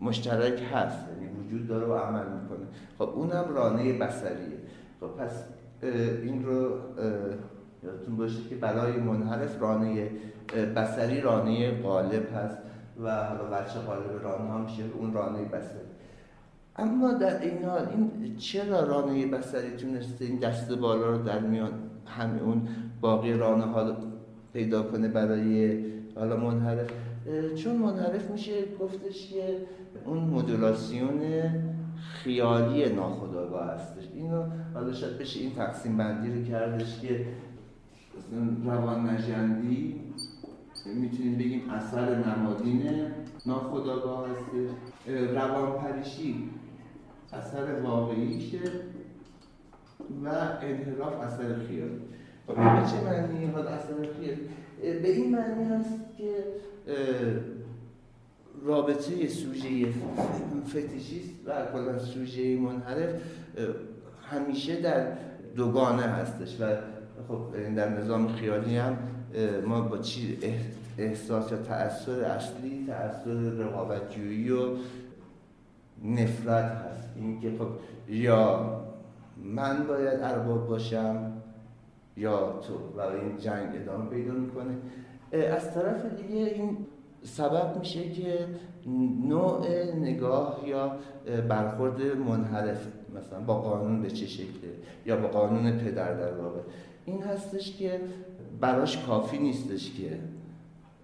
مشترک 0.01 0.61
هست 0.73 1.05
یعنی 1.21 1.39
وجود 1.39 1.67
داره 1.67 1.85
و 1.85 1.93
عمل 1.93 2.25
می‌کنه. 2.41 2.65
خب 2.97 3.09
اونم 3.09 3.45
رانه 3.55 3.93
بسریه 3.93 4.57
خب 4.99 5.07
پس 5.07 5.43
این 6.23 6.45
رو 6.45 6.69
یادتون 7.83 8.15
باشه 8.17 8.49
که 8.49 8.55
برای 8.55 8.91
منحرف 8.91 9.61
رانه 9.61 10.09
بسری 10.75 11.21
رانه 11.21 11.81
غالب 11.81 12.33
هست 12.35 12.57
و 13.03 13.25
حالا 13.25 13.43
بچه 13.43 13.79
غالب 13.79 14.23
رانه 14.23 14.51
هم 14.51 14.61
میشه 14.61 14.83
اون 14.99 15.13
رانه 15.13 15.41
بسری 15.45 15.94
اما 16.77 17.13
در 17.13 17.41
این 17.41 17.63
حال 17.63 17.87
این 17.87 18.35
چرا 18.37 18.83
رانه 18.83 19.27
بسری 19.27 19.69
تونسته 19.69 20.25
این 20.25 20.39
دست 20.39 20.71
بالا 20.71 21.09
رو 21.09 21.17
در 21.17 21.39
میان 21.39 21.71
همه 22.05 22.41
اون 22.41 22.67
باقی 23.01 23.33
رانه 23.33 23.65
ها 23.65 23.97
پیدا 24.53 24.83
کنه 24.83 25.07
برای 25.07 25.77
حالا 26.15 26.37
منحرف؟ 26.37 26.87
چون 27.55 27.75
منحرف 27.75 28.31
میشه 28.31 28.53
گفتش 28.79 29.29
که 29.29 29.57
اون 30.05 30.17
مدولاسیون 30.17 31.21
خیالی 32.23 32.93
ناخودآگاه 32.93 33.65
هستش. 33.67 34.03
اینو 34.13 34.43
حالا 34.73 34.93
شاید 34.93 35.17
بشه 35.17 35.39
این 35.39 35.55
تقسیم 35.55 35.97
بندی 35.97 36.33
رو 36.33 36.43
کردش 36.43 36.99
که 36.99 37.25
روان 38.65 39.09
نجندی 39.09 40.01
می‌تونیم 40.95 41.37
بگیم 41.37 41.69
اثر 41.69 42.15
نمادین 42.15 42.83
ناخودآگاه 43.45 44.27
هستش. 44.29 45.35
روان 45.35 45.71
پریشی. 45.71 46.49
اثر 47.37 47.81
واقعیشه 47.83 48.59
و 50.25 50.27
انحراف 50.61 51.19
اثر 51.19 51.59
خیالی 51.67 52.01
خب 52.47 52.55
به 52.55 52.89
چه 52.91 53.03
معنی 53.05 53.45
حال 53.45 53.67
اثر 53.67 53.93
خیالی 54.19 54.41
به 55.01 55.11
این 55.11 55.31
معنی 55.31 55.63
هست 55.63 55.99
که 56.17 56.33
رابطه 58.63 59.27
سوژه 59.27 59.85
فتیشیست 60.67 61.33
و 61.45 61.51
کلا 61.73 61.99
سوژه 61.99 62.57
منحرف 62.57 63.09
همیشه 64.31 64.81
در 64.81 65.07
دوگانه 65.55 66.03
هستش 66.03 66.61
و 66.61 66.75
خب 67.27 67.75
در 67.75 67.89
نظام 67.89 68.27
خیالی 68.27 68.77
هم 68.77 68.97
ما 69.65 69.81
با 69.81 69.97
چی 69.97 70.37
احساس 70.97 71.51
یا 71.51 71.57
تأثیر 71.57 72.23
اصلی 72.23 72.85
تأثیر 72.87 73.33
رقابتجویی 73.33 74.51
و 74.51 74.67
نفرت 76.03 76.71
هست. 76.71 77.09
اینکه 77.15 77.51
خب 77.59 77.67
یا 78.09 78.71
من 79.43 79.87
باید 79.87 80.19
ارباب 80.21 80.67
باشم 80.67 81.31
یا 82.17 82.59
تو. 82.67 82.73
و 82.97 83.01
این 83.01 83.37
جنگ 83.37 83.75
ادامه 83.75 84.09
پیدا 84.09 84.33
می‌کنه. 84.33 84.77
از 85.31 85.73
طرف 85.73 86.05
دیگه 86.05 86.45
این 86.45 86.77
سبب 87.23 87.77
میشه 87.79 88.09
که 88.09 88.47
نوع 89.27 89.67
نگاه 89.95 90.63
یا 90.67 90.91
برخورد 91.49 92.01
منحرف 92.01 92.87
مثلا 93.17 93.39
با 93.39 93.61
قانون 93.61 94.01
به 94.01 94.11
چه 94.11 94.25
شکله 94.25 94.71
یا 95.05 95.17
با 95.17 95.27
قانون 95.27 95.71
پدر 95.71 96.13
در 96.13 96.33
واقع. 96.33 96.59
این 97.05 97.23
هستش 97.23 97.77
که 97.77 97.99
براش 98.61 99.05
کافی 99.05 99.37
نیستش 99.37 99.91
که 99.91 100.19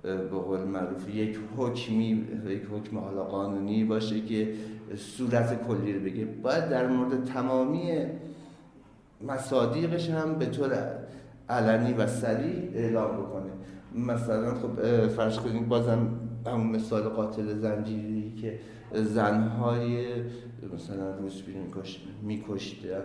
به 0.02 0.40
قول 0.40 0.60
معروف 0.60 1.16
یک 1.16 1.40
حکمی 1.58 2.28
یک 2.48 2.62
حکم 2.64 2.98
حالا 2.98 3.24
قانونی 3.24 3.84
باشه 3.84 4.22
که 4.22 4.54
صورت 4.96 5.68
کلی 5.68 5.94
رو 5.94 6.00
بگه 6.00 6.26
باید 6.26 6.70
در 6.70 6.88
مورد 6.88 7.24
تمامی 7.24 7.92
مصادیقش 9.28 10.10
هم 10.10 10.36
به 10.36 10.46
طور 10.46 10.78
علنی 11.50 11.94
و 11.94 12.08
سریع 12.08 12.72
اعلام 12.74 13.18
بکنه. 13.18 13.52
مثلا 13.96 14.54
خب 14.56 15.08
فرض 15.08 15.38
کنید 15.38 15.68
بازم 15.68 16.08
همون 16.48 16.68
مثال 16.68 17.02
قاتل 17.02 17.60
زنجیری 17.60 18.36
که 18.42 18.60
زنهای 18.94 20.06
مثلا 20.74 21.16
روسپی 21.16 21.56
میکشته. 22.22 22.98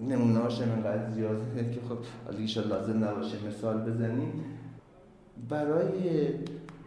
نمونه 0.00 0.38
هاش 0.38 0.60
انقدر 0.60 1.10
زیاده 1.10 1.70
که 1.74 1.80
خب 1.88 1.98
حالا 2.24 2.68
لازم 2.68 3.04
نباشه 3.04 3.36
مثال 3.48 3.90
بزنیم. 3.90 4.32
برای 5.48 6.28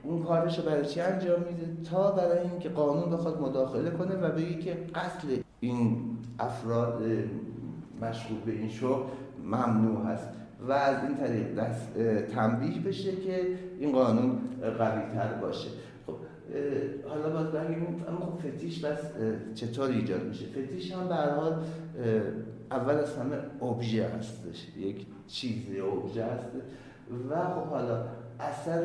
اون 0.04 0.24
کارش 0.24 0.60
رو 0.60 0.66
برای 0.66 0.86
چی 0.86 1.02
انجام 1.02 1.40
میده؟ 1.40 1.90
تا 1.90 2.12
برای 2.12 2.50
اینکه 2.50 2.70
قانون 2.70 3.10
بخواد 3.10 3.42
مداخله 3.42 3.90
کنه 3.90 4.16
و 4.16 4.32
بگه 4.32 4.60
که 4.60 4.78
قتل 4.96 5.28
این 5.60 5.98
افراد 6.40 7.04
مشغول 8.02 8.40
به 8.46 8.52
این 8.52 8.70
شغل 8.70 9.04
ممنوع 9.44 10.06
هست 10.06 10.30
و 10.68 10.72
از 10.72 11.04
این 11.04 11.18
طریق 11.18 11.56
دست 11.56 11.94
تنبیه 12.36 12.82
بشه 12.82 13.16
که 13.16 13.48
این 13.80 13.92
قانون 13.92 14.40
قوی 14.78 15.14
تر 15.14 15.34
باشه. 15.34 15.70
خب 16.08 16.14
حالا 17.10 17.30
باید 17.30 17.52
بگیم 17.52 18.06
اما 18.10 18.20
خب 18.20 18.50
فتیش 18.50 18.86
بس 18.86 19.00
چطور 19.56 19.90
ایجاد 19.90 20.24
میشه؟ 20.24 20.46
فتیش 20.46 20.92
هم 20.92 21.08
به 21.08 21.16
حال 21.16 21.64
اول 22.72 22.94
از 22.94 23.18
همه 23.18 23.36
ابژه 23.62 24.08
هستش. 24.08 24.68
یک 24.78 25.06
چیزی 25.28 25.80
ابژه 25.80 26.24
هست. 26.26 26.46
و 27.30 27.36
خب 27.36 27.68
حالا 27.68 28.06
اثر 28.50 28.84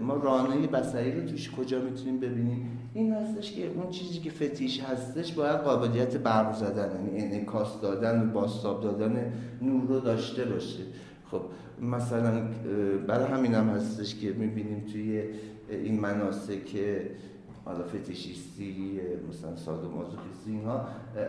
ما 0.00 0.14
رانه 0.14 0.66
بصری 0.66 1.20
رو 1.20 1.28
توش 1.28 1.50
کجا 1.50 1.80
می‌تونیم 1.80 2.20
ببینیم؟ 2.20 2.78
این 2.94 3.12
هستش 3.12 3.52
که 3.52 3.66
اون 3.66 3.90
چیزی 3.90 4.18
که 4.18 4.30
فتیش 4.30 4.80
هستش 4.80 5.32
باید 5.32 5.56
قابلیت 5.56 6.16
برق 6.16 6.54
زدن 6.54 6.90
یعنی 7.06 7.24
انعکاس 7.24 7.80
دادن 7.80 8.22
و 8.22 8.32
باستاب 8.32 8.82
دادن 8.82 9.32
نور 9.62 9.86
رو 9.88 10.00
داشته 10.00 10.44
باشه. 10.44 10.82
خب 11.30 11.40
مثلا 11.80 12.42
برای 13.06 13.26
همین 13.26 13.54
هم 13.54 13.68
هستش 13.68 14.14
که 14.14 14.32
می‌بینیم 14.32 14.84
توی 14.92 15.22
این 15.68 16.00
مناسک 16.00 16.78
حالا 17.64 17.84
فتیشیستی 17.84 19.00
مثلا 19.28 19.56
سادومازوخیستی 19.56 20.50
اینها 20.50 20.86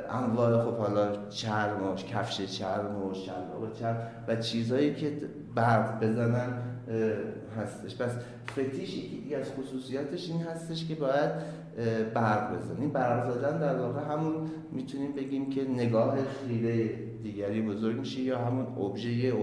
انواع 0.09 0.65
خب 0.65 0.78
حالا 0.78 1.30
چرم 1.30 1.84
و 1.84 1.95
کفش 1.95 2.41
چرم 2.41 3.03
و 3.03 3.13
شلوار 3.13 3.72
چرم 3.80 3.97
و 4.28 4.36
چیزهایی 4.36 4.93
که 4.95 5.11
برق 5.55 6.03
بزنن 6.03 6.53
هستش. 7.58 7.97
پس 7.97 8.12
فتیش 8.51 8.97
یکی 8.97 9.36
از 9.36 9.51
خصوصیاتش 9.51 10.30
این 10.30 10.41
هستش 10.41 10.88
که 10.88 10.95
باید 10.95 11.32
برق 12.14 12.58
بزنیم. 12.58 12.89
برق 12.89 13.32
زدن 13.32 13.60
در 13.60 13.76
واقع 13.76 14.01
همون 14.14 14.34
می‌تونیم 14.72 15.12
بگیم 15.12 15.49
که 15.49 15.64
نگاه 15.64 16.18
خیره 16.26 16.89
دیگری 17.24 17.62
بزرگ 17.62 17.99
میشه 17.99 18.22
یا 18.22 18.38
همون 18.38 18.66
ابژه 18.66 19.34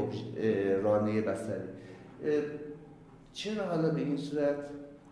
رانه 0.82 1.20
بسری 1.20 1.68
چرا 3.32 3.64
حالا 3.64 3.90
به 3.90 4.00
این 4.00 4.16
صورت؟ 4.16 4.56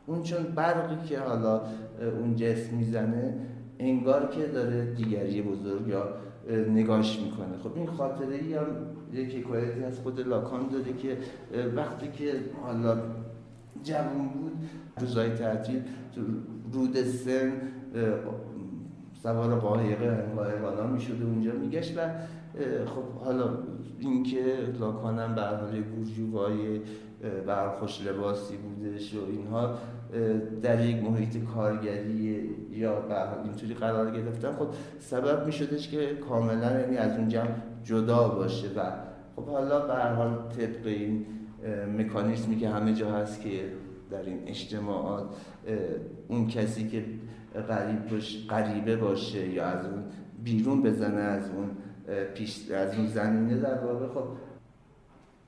اون 0.06 0.22
چون 0.22 0.42
برقی 0.42 1.08
که 1.08 1.18
حالا 1.18 1.62
اون 2.20 2.36
جسم 2.36 2.76
می‌زنه 2.76 3.34
انگار 3.78 4.28
که 4.28 4.46
داره 4.46 4.94
دیگری 4.94 5.42
بزرگ 5.42 5.88
یا 5.88 6.08
نگاش 6.68 7.20
می‌کنه. 7.20 7.58
خب 7.62 7.76
این 7.76 7.86
خاطره 7.86 8.34
ای 8.34 8.54
هم 8.54 8.66
یک 9.12 9.34
حکایتی 9.34 9.84
از 9.84 9.98
خود 9.98 10.20
لاکان 10.20 10.68
داره 10.68 10.92
که 10.92 11.18
وقتی 11.76 12.08
که 12.08 12.32
حالا 12.62 12.96
جوان 13.84 14.28
بود 14.28 14.52
روزای 15.00 15.30
تعطیل 15.30 15.82
رود 16.72 17.02
سن 17.02 17.52
سوار 19.22 19.54
قایقه 19.54 20.10
قایقانا 20.36 20.86
می‌شده 20.86 21.24
اونجا 21.24 21.52
میگشت 21.52 21.98
و 21.98 22.00
خب 22.86 23.24
حالا 23.24 23.58
اینکه 23.98 24.44
لاکانم 24.80 25.34
به 25.34 25.42
حال 25.42 26.80
بر 27.46 27.68
خوش 27.68 28.06
لباسی 28.06 28.56
بودش 28.56 29.14
و 29.14 29.18
اینها 29.30 29.74
در 30.62 30.86
یک 30.86 31.04
محیط 31.04 31.44
کارگری 31.44 32.50
یا 32.70 33.02
اینطوری 33.44 33.74
قرار 33.74 34.10
گرفتن 34.10 34.52
خب 34.52 34.66
سبب 34.98 35.46
می 35.46 35.52
شدش 35.52 35.88
که 35.88 36.14
کاملا 36.28 36.80
یعنی 36.80 36.96
از 36.96 37.16
اون 37.16 37.28
جمع 37.28 37.71
جدا 37.84 38.28
باشه 38.28 38.68
و 38.76 38.80
خب 39.36 39.46
حالا 39.46 39.86
به 39.86 39.94
حال 39.94 40.34
طبق 40.56 40.86
این 40.86 41.26
مکانیزمی 41.98 42.56
که 42.56 42.68
همه 42.68 42.94
جا 42.94 43.12
هست 43.12 43.40
که 43.40 43.72
در 44.10 44.22
این 44.22 44.38
اجتماعات 44.46 45.24
اون 46.28 46.48
کسی 46.48 46.88
که 46.88 47.04
غریب 47.68 48.10
باش، 48.10 48.46
غریبه 48.48 48.96
باشه 48.96 49.48
یا 49.48 49.64
از 49.64 49.86
اون 49.86 50.02
بیرون 50.44 50.82
بزنه 50.82 51.20
از 51.20 51.50
اون 51.50 51.70
پیش 52.34 52.70
از 52.70 52.94
اون 52.94 53.06
زمینه 53.06 53.56
در 53.60 53.84
واقع 53.84 54.06
خب 54.06 54.24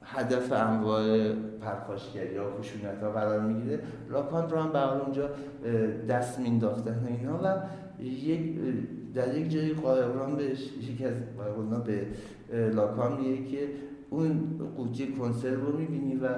هدف 0.03 0.53
انواع 0.53 1.33
پرخاشگری 1.33 2.35
یا 2.35 2.51
خشونت 2.59 3.03
ها 3.03 3.11
قرار 3.11 3.41
می‌گیره. 3.41 3.81
لاکان 4.11 4.51
رو 4.51 4.59
هم 4.59 4.73
به 4.73 5.03
اونجا 5.03 5.31
دست 6.09 6.41
مینداختن 6.41 7.07
اینا 7.07 7.41
و 7.45 7.63
یک 8.03 8.59
در 9.15 9.39
یک 9.39 9.51
جایی 9.51 9.73
قایقران 9.73 10.37
بهش 10.37 10.59
یکی 10.91 11.05
از 11.05 11.15
قایقران 11.37 11.83
به 11.83 12.07
لاکان 12.75 13.21
میگه 13.21 13.45
که 13.51 13.69
اون 14.11 14.59
قوطی 14.77 15.13
کنسرو 15.13 15.71
رو 15.71 15.79
می‌بینی 15.79 16.15
و 16.15 16.29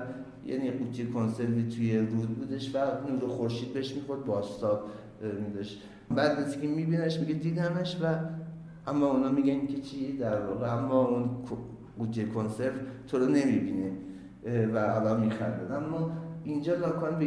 یعنی 0.47 0.71
قوطی 0.71 1.07
کنسروی 1.07 1.63
توی 1.63 1.99
رود 1.99 2.29
بودش 2.39 2.75
و 2.75 2.79
نور 3.11 3.29
خورشید 3.29 3.73
بهش 3.73 3.95
می‌خورد 3.95 4.25
باستاب 4.25 4.85
میداشت. 5.47 5.83
بعد 6.11 6.39
از 6.39 6.61
که 6.61 6.69
میبینش 6.69 7.21
میگه 7.21 7.35
دیدمش 7.35 7.97
و 8.03 8.15
اما 8.87 9.07
اونا 9.07 9.33
میگن 9.33 9.67
که 9.67 9.79
چی؟ 9.79 10.17
در 10.17 10.47
واقع 10.47 10.77
اما 10.77 11.07
اون 11.07 11.31
بودجه 11.99 12.25
کنسرو 12.27 12.73
تو 13.09 13.19
رو 13.19 13.27
نمی‌بینه 13.27 13.93
و 14.75 14.93
حالا 14.93 15.17
میخندن 15.17 15.77
اما 15.77 16.11
اینجا 16.45 16.75
لاکان 16.75 17.19
به 17.19 17.27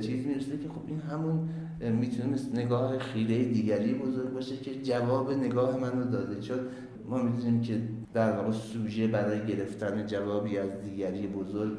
چیز 0.00 0.26
می‌رسه 0.26 0.58
که 0.58 0.68
خب 0.68 0.82
این 0.86 1.00
همون 1.00 1.48
می‌تونست 1.90 2.54
نگاه 2.54 2.98
خیره 2.98 3.44
دیگری 3.44 3.94
بزرگ 3.94 4.32
باشه 4.32 4.56
که 4.56 4.82
جواب 4.82 5.32
نگاه 5.32 5.78
منو 5.78 6.10
داده. 6.10 6.40
چون 6.40 6.58
ما 7.08 7.22
می‌دونیم 7.22 7.60
که 7.60 7.80
در 8.14 8.36
واقع 8.36 8.50
سوژه 8.50 9.06
برای 9.06 9.46
گرفتن 9.46 10.06
جوابی 10.06 10.58
از 10.58 10.70
دیگری 10.84 11.26
بزرگ 11.26 11.72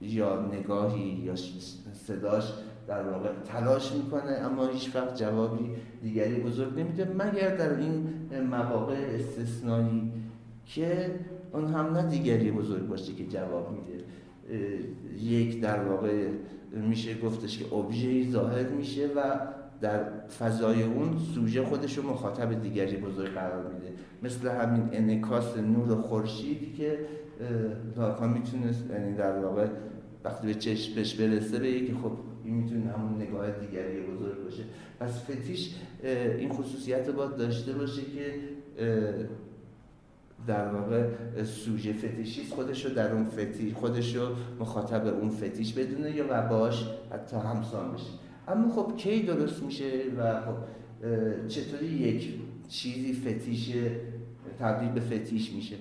یا 0.00 0.46
نگاهی 0.52 1.22
یا 1.24 1.34
صداش 2.06 2.52
در 2.86 3.02
واقع 3.02 3.28
تلاش 3.44 3.92
می‌کنه 3.92 4.32
اما 4.32 4.66
هیچ 4.66 4.96
وقت 4.96 5.16
جوابی 5.16 5.70
دیگری 6.02 6.40
بزرگ 6.40 6.78
نمیده. 6.78 7.04
مگر 7.04 7.56
در 7.56 7.78
این 7.78 8.08
مواقع 8.50 8.94
استثنایی 8.94 10.12
که 10.66 11.10
اون 11.52 11.66
هم 11.66 11.96
نه 11.96 12.02
دیگری 12.02 12.50
بزرگ 12.50 12.88
باشه 12.88 13.12
که 13.12 13.26
جواب 13.26 13.72
میده. 13.72 14.04
یک 15.20 15.60
در 15.60 15.84
واقع 15.84 16.26
میشه 16.72 17.18
گفتش 17.18 17.58
که 17.58 17.74
ابژه 17.74 18.30
ظاهر 18.30 18.68
میشه 18.68 19.06
و 19.16 19.40
در 19.80 20.20
فضای 20.28 20.82
اون 20.82 21.18
سوژه 21.34 21.64
خودش 21.64 21.98
رو 21.98 22.10
مخاطب 22.10 22.62
دیگری 22.62 22.96
بزرگ 22.96 23.32
قرار 23.32 23.72
میده. 23.72 23.92
مثل 24.22 24.48
همین 24.48 24.88
انکاس 24.92 25.56
نور 25.56 25.96
خورشید 25.96 26.74
که 26.76 26.98
لاکان 27.96 28.30
می‌تونست 28.30 28.90
یعنی 28.90 29.16
در 29.16 29.38
واقع 29.38 29.66
وقتی 30.24 30.46
به 30.46 30.54
چشمش 30.54 31.14
برسه 31.14 31.58
به 31.58 31.80
که 31.80 31.94
خب 31.94 32.12
این 32.44 32.54
می‌تونه 32.54 32.92
همون 32.92 33.22
نگاه 33.22 33.50
دیگری 33.50 34.00
بزرگ 34.00 34.44
باشه. 34.44 34.62
پس 35.00 35.30
فتیش 35.30 35.74
این 36.38 36.48
خصوصیت 36.48 37.10
باید 37.10 37.36
داشته 37.36 37.72
باشه 37.72 38.02
که 38.02 38.34
در 40.46 40.68
واقع 40.68 41.08
سوژه 41.44 41.92
فتیشیست 41.92 42.54
خودش 42.54 42.84
رو 42.84 42.94
در 42.94 43.12
اون 43.12 43.24
فتیش 43.24 43.74
خودش 43.74 44.16
رو 44.16 44.22
مخاطب 44.60 45.06
اون 45.06 45.30
فتیش 45.30 45.72
بدونه 45.72 46.10
یا 46.10 46.24
و 46.30 46.48
باش 46.48 46.86
حتی 47.12 47.36
همسان 47.36 47.92
بشه. 47.92 48.10
اما 48.48 48.68
خب 48.68 48.96
کی 48.96 49.22
درست 49.22 49.62
میشه 49.62 49.90
و 50.18 50.40
خب 50.40 50.56
چطوری 51.48 51.86
یک 51.86 52.34
چیزی 52.68 53.12
فتیش 53.12 53.72
تبدیل 54.58 54.88
به 54.88 55.00
فتیش 55.00 55.52
میشه؟ 55.52 55.76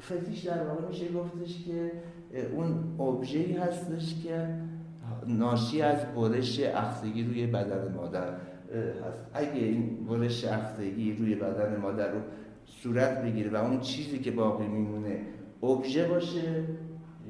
فتیش 0.00 0.40
در 0.40 0.66
واقع 0.66 0.88
میشه 0.88 1.12
گفتش 1.12 1.64
که 1.64 1.92
اون 2.54 3.00
ابژه‌ای 3.00 3.52
هستش 3.52 4.22
که 4.22 4.48
ناشی 5.26 5.82
از 5.82 5.98
برش 6.16 6.60
اختگی 6.60 7.24
روی 7.24 7.46
بدن 7.46 7.94
مادر 7.94 8.28
هست. 9.08 9.24
اگه 9.34 9.52
این 9.52 10.06
برش 10.06 10.44
اختگی 10.44 11.12
روی 11.12 11.34
بدن 11.34 11.76
مادر 11.76 12.12
رو 12.12 12.20
صورت 12.80 13.22
بگیره 13.22 13.50
و 13.50 13.56
اون 13.56 13.80
چیزی 13.80 14.18
که 14.18 14.30
باقی 14.30 14.66
میمونه 14.66 15.20
ابژه 15.62 16.08
باشه 16.08 16.64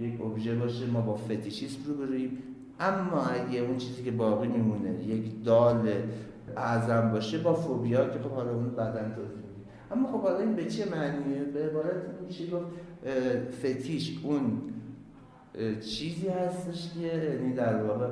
یک 0.01 0.21
ابژه 0.21 0.55
باشه 0.55 0.87
ما 0.87 1.01
با 1.01 1.17
فتیشیسم 1.17 1.79
رو 1.87 1.95
برویم 1.95 2.39
اما 2.81 3.23
اگه 3.23 3.59
اون 3.59 3.77
چیزی 3.77 4.03
که 4.03 4.11
باقی 4.11 4.49
میمونه 4.49 5.05
یک 5.05 5.45
دال 5.45 5.93
اعظم 6.57 7.11
باشه 7.13 7.39
با 7.39 7.55
فوبیا 7.55 8.09
که 8.09 8.19
خب 8.19 8.31
حالا 8.31 8.55
اون 8.55 8.71
بدن 8.71 9.15
توضیح 9.15 9.43
اما 9.91 10.09
خب 10.09 10.21
حالا 10.23 10.39
این 10.39 10.55
به 10.55 10.65
چه 10.65 10.91
معنیه؟ 10.91 11.45
به 11.45 11.67
عبارت 11.67 12.03
میشه 12.27 12.45
گفت 12.51 12.67
فتیش 13.63 14.19
اون 14.23 14.63
چیزی 15.81 16.29
هستش 16.29 16.91
که 16.95 17.07
یعنی 17.07 17.53
در 17.53 17.83
واقع 17.83 18.07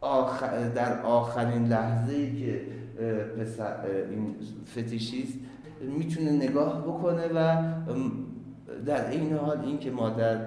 آخر 0.00 0.68
در 0.68 1.02
آخرین 1.02 1.68
لحظه 1.68 2.12
ای 2.12 2.40
که 2.40 2.60
این 4.10 4.34
فتیشیست 4.66 5.38
می‌تونه 5.82 6.30
نگاه 6.30 6.82
بکنه 6.82 7.28
و 7.34 7.62
در 8.86 9.10
این 9.10 9.32
حال 9.32 9.60
این 9.60 9.78
که 9.78 9.90
مادر 9.90 10.46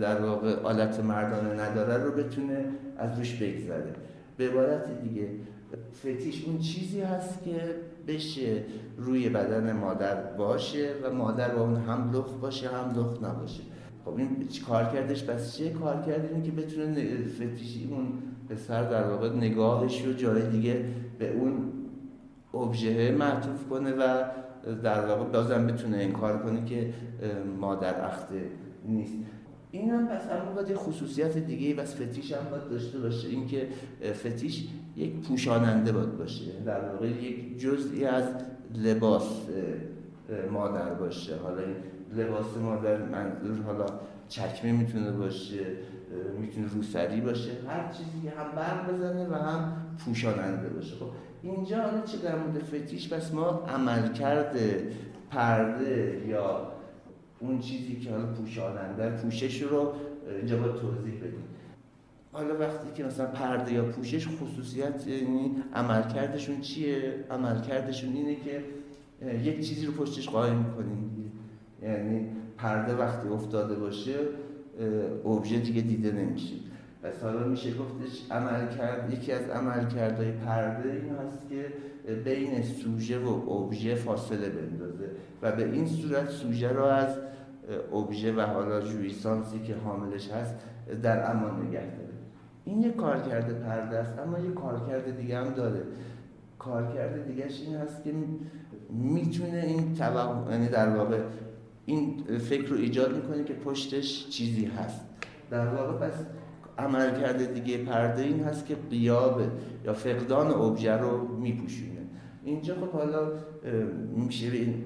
در 0.00 0.20
واقع 0.20 0.62
آلت 0.62 1.00
مردانه 1.00 1.62
نداره 1.62 2.04
رو 2.04 2.12
بتونه 2.12 2.64
از 2.98 3.18
روش 3.18 3.34
بگذره. 3.34 3.94
به 4.36 4.48
عبارت 4.48 5.02
دیگه 5.02 5.28
فتیش 5.94 6.44
اون 6.44 6.58
چیزی 6.58 7.00
هست 7.00 7.44
که 7.44 7.60
بشه 8.06 8.62
روی 8.96 9.28
بدن 9.28 9.72
مادر 9.72 10.14
باشه 10.14 10.90
و 11.04 11.14
مادر 11.14 11.48
با 11.48 11.62
اون 11.62 11.76
هم 11.76 12.10
لخ 12.12 12.32
باشه 12.32 12.68
هم 12.68 12.90
لخ 12.90 13.22
نباشه. 13.22 13.62
خب 14.04 14.16
این 14.16 14.48
کار 14.68 14.84
کردش 14.84 15.22
بس 15.22 15.56
چه 15.58 15.70
کار 15.70 15.96
کرده 15.96 16.28
اینه 16.28 16.46
که 16.46 16.52
بتونه 16.52 17.06
فتیشی 17.26 17.88
اون 17.90 18.12
پسر 18.48 18.90
در 18.90 19.10
واقع 19.10 19.36
نگاهش 19.36 20.04
رو 20.04 20.12
جای 20.12 20.42
دیگه 20.42 20.84
به 21.18 21.32
اون 21.32 21.72
ابژه 22.54 23.10
معطوف 23.18 23.68
کنه 23.68 23.92
و 23.92 24.24
در 24.82 25.06
واقع 25.06 25.24
بازم 25.24 25.66
بتونه 25.66 25.96
انکار 25.96 26.38
کنه 26.42 26.64
که 26.64 26.92
مادر 27.60 28.04
اخته 28.04 28.42
نیست. 28.84 29.14
این 29.70 29.90
هم 29.90 30.08
پس 30.08 30.26
هم 30.26 30.54
باید 30.54 30.74
خصوصیت 30.74 31.38
دیگه 31.38 31.74
بس 31.74 31.94
فتیش 31.94 32.32
هم 32.32 32.50
باید 32.50 32.68
داشته 32.70 32.98
باشه. 32.98 33.28
اینکه 33.28 33.68
فتیش 34.12 34.68
یک 34.96 35.12
پوشاننده 35.12 35.92
باید 35.92 36.18
باشه. 36.18 36.50
در 36.66 36.92
واقع 36.92 37.06
یک 37.06 37.58
جزئی 37.58 38.04
از 38.04 38.24
لباس 38.74 39.48
مادر 40.52 40.94
باشه. 40.94 41.36
حالا 41.36 41.62
این 41.62 41.76
لباس 42.16 42.56
مادر 42.62 43.02
منظور 43.06 43.62
حالا 43.66 43.86
چکمه 44.28 44.72
می‌تونه 44.72 45.12
باشه. 45.12 45.66
می‌تونه 46.40 46.66
روسری 46.68 47.20
باشه 47.20 47.50
هر 47.68 47.92
چیزی 47.92 48.28
هم 48.28 48.56
بر 48.56 48.92
بزنه 48.92 49.28
و 49.28 49.34
هم 49.34 49.72
پوشاننده 50.04 50.68
باشه. 50.68 50.96
خب 50.96 51.06
اینجا 51.42 51.82
حالا 51.82 52.00
چه 52.00 52.18
در 52.18 52.36
مورد 52.36 52.62
فتیش؟ 52.62 53.08
بس 53.08 53.34
ما 53.34 53.46
عمل 53.48 54.12
کرده 54.12 54.92
پرده 55.30 56.22
یا 56.28 56.72
اون 57.40 57.58
چیزی 57.58 57.96
که 57.96 58.10
حالا 58.10 58.26
پوشاننده 58.26 59.10
پوشش 59.10 59.62
رو 59.62 59.92
اینجا 60.38 60.56
باید 60.56 60.74
توضیح 60.74 61.14
بدیم. 61.20 61.44
حالا 62.32 62.58
وقتی 62.58 62.88
که 62.94 63.04
مثلا 63.04 63.26
پرده 63.26 63.72
یا 63.72 63.84
پوشش 63.84 64.28
خصوصیت 64.28 65.06
یعنی 65.06 65.50
عملکردشون 65.74 66.60
چیه؟ 66.60 67.24
عملکردشون 67.30 68.12
اینه 68.12 68.36
که 68.36 68.64
یک 69.50 69.68
چیزی 69.68 69.86
رو 69.86 69.92
پشتش 69.92 70.28
قایم 70.28 70.56
می‌کنیم 70.56 71.32
یعنی 71.82 72.26
پرده 72.56 72.94
وقتی 72.94 73.28
افتاده 73.28 73.74
باشه 73.74 74.14
اوبژه 75.24 75.58
دیگه 75.58 75.80
دیده 75.82 76.12
نمیشه 76.12 76.54
پس 77.02 77.22
حالا 77.22 77.46
میشه 77.46 77.70
گفتش 77.74 78.30
عمل 78.30 78.68
کرد 78.68 79.12
یکی 79.12 79.32
از 79.32 79.50
عمل 79.50 79.88
کردهای 79.88 80.32
پرده 80.32 80.92
این 80.92 81.14
هست 81.16 81.48
که 81.48 81.66
بین 82.24 82.62
سوژه 82.62 83.18
و 83.18 83.28
اوبژه 83.28 83.94
فاصله 83.94 84.48
بندازه. 84.48 85.10
و 85.42 85.52
به 85.52 85.64
این 85.64 85.86
صورت 85.86 86.28
سوژه 86.28 86.68
رو 86.68 86.84
از 86.84 87.18
اوبژه 87.90 88.32
و 88.32 88.40
حالا 88.40 88.80
جویسانسی 88.80 89.58
که 89.58 89.74
حاملش 89.74 90.30
هست 90.30 90.54
در 91.02 91.30
امان 91.30 91.66
نگه 91.66 91.80
داره. 91.80 92.10
این 92.64 92.82
یک 92.82 92.96
کارکرد 92.96 93.62
پرده 93.62 93.98
است 93.98 94.18
اما 94.18 94.38
یک 94.38 94.54
کارکرد 94.54 95.16
دیگه 95.16 95.38
هم 95.38 95.54
داره. 95.54 95.82
کارکرد 96.58 97.26
دیگهش 97.26 97.60
این 97.60 97.76
هست 97.76 98.04
که 98.04 98.12
می‌تونه 98.90 99.64
این 99.66 99.94
توهم 99.94 100.50
یعنی 100.50 100.68
در 100.68 100.96
واقع 100.96 101.18
این 101.90 102.24
فکر 102.38 102.68
رو 102.68 102.76
ایجاد 102.76 103.16
می‌کنه 103.16 103.44
که 103.44 103.54
پشتش 103.54 104.28
چیزی 104.28 104.64
هست. 104.64 105.00
در 105.50 105.66
واقع 105.66 106.08
پس 106.08 106.14
عمل 106.78 107.20
کرده 107.20 107.46
دیگه 107.46 107.78
پرده 107.84 108.22
این 108.22 108.40
هست 108.40 108.66
که 108.66 108.76
قیاب 108.90 109.42
یا 109.84 109.94
فقدان 109.94 110.46
ابژه 110.50 110.92
رو 110.92 111.36
میپوشونه. 111.36 112.00
اینجا 112.44 112.74
خب 112.74 112.92
حالا 112.92 113.32
میشه 114.16 114.50
به 114.50 114.56
این 114.56 114.84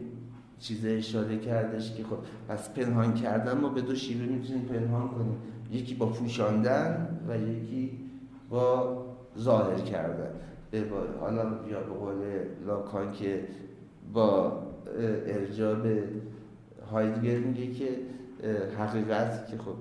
چیز 0.59 0.86
اشاره 0.86 1.39
کردش 1.39 1.94
که 1.94 2.02
خب 2.05 2.16
پس 2.48 2.70
پنهان 2.70 3.14
کردن 3.14 3.59
ما 3.59 3.68
به 3.68 3.81
دو 3.81 3.94
شیوه 3.94 4.26
می‌تونیم 4.26 4.62
پنهان 4.62 5.09
کنیم. 5.09 5.36
یکی 5.72 5.94
با 5.94 6.06
پوشاندن 6.06 7.18
و 7.28 7.36
یکی 7.36 7.90
با 8.51 9.05
ظاهر 9.39 9.81
کردن. 9.81 10.31
حالا 11.20 11.43
یا 11.43 11.81
به 11.81 11.94
قول 12.01 12.14
لاکان 12.66 13.12
که 13.12 13.44
با 14.12 14.62
ارجاع 15.26 15.74
به 15.74 16.02
هایدگر 16.95 17.39
میگه 17.39 17.73
که 17.73 17.89
حقیقت 18.79 19.49
که 19.49 19.59
خب 19.59 19.75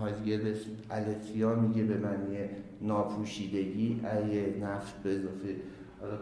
هایدگر 0.00 0.44
به 0.44 0.54
التیا 0.90 1.54
میگه 1.54 1.82
به 1.82 1.96
معنی 1.96 2.38
ناپوشیدگی 2.80 4.00
ای 4.04 4.60
نفس 4.60 4.92
به 5.02 5.10
اضافه. 5.10 5.56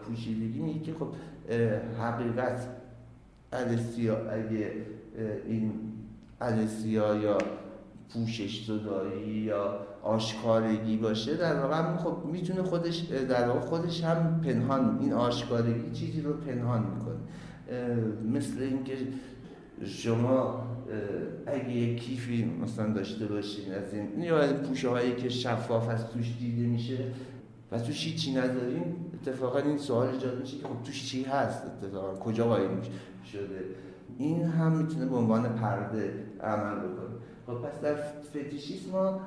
پوشیدگی 0.05 0.59
میگه 0.59 0.79
که 0.79 0.93
خب 0.93 1.07
حقیقت 2.01 2.67
التیا 3.53 4.17
اگه 4.17 4.71
این 5.47 5.71
التیا 6.41 7.15
یا 7.15 7.37
پوشش 8.13 8.65
زدایی 8.65 9.27
یا 9.27 9.79
آشکارگی 10.03 10.97
باشه 10.97 11.37
در 11.37 11.59
واقع 11.59 11.97
خب 11.97 12.25
می‌تونه 12.31 12.63
خودش 12.63 12.99
در 12.99 13.47
واقع 13.47 13.59
خودش 13.59 14.03
هم 14.03 14.41
پنهان 14.41 14.99
این 15.01 15.13
آشکارگی 15.13 15.91
چیزی 15.91 16.21
رو 16.21 16.33
پنهان 16.33 16.81
می‌کنه. 16.81 17.19
مثل 18.31 18.61
اینکه 18.61 18.93
شما 19.85 20.63
اگه 21.45 21.71
یک 21.71 21.99
کیفی 22.03 22.45
مثلا 22.63 22.93
داشته 22.93 23.25
باشین 23.25 23.73
از 23.73 23.93
این 23.93 24.21
یا 24.21 24.53
پوشه 24.53 24.89
هایی 24.89 25.15
که 25.15 25.29
شفاف 25.29 25.89
از 25.89 26.07
توش 26.07 26.37
دیده 26.39 26.67
میشه 26.67 26.97
و 27.71 27.79
توش 27.79 28.15
چی 28.15 28.33
نداریم 28.33 28.95
اتفاقا 29.13 29.59
این 29.59 29.77
سوال 29.77 30.07
ایجاد 30.07 30.41
میشه 30.41 30.57
که 30.57 30.67
خب 30.67 30.83
توش 30.83 31.05
چی 31.05 31.23
هست؟ 31.23 31.63
اتفاقا 31.65 32.15
کجا 32.15 32.45
قایم 32.45 32.81
شده؟ 33.31 33.65
این 34.17 34.43
هم 34.43 34.71
می‌تونه 34.71 35.05
به 35.05 35.15
عنوان 35.15 35.55
پرده 35.55 36.13
عمل 36.43 36.75
بکنه. 36.75 37.15
خب 37.47 37.53
پس 37.53 37.81
در 37.81 37.95
فتیشیسم 38.29 38.91
ما 38.91 39.19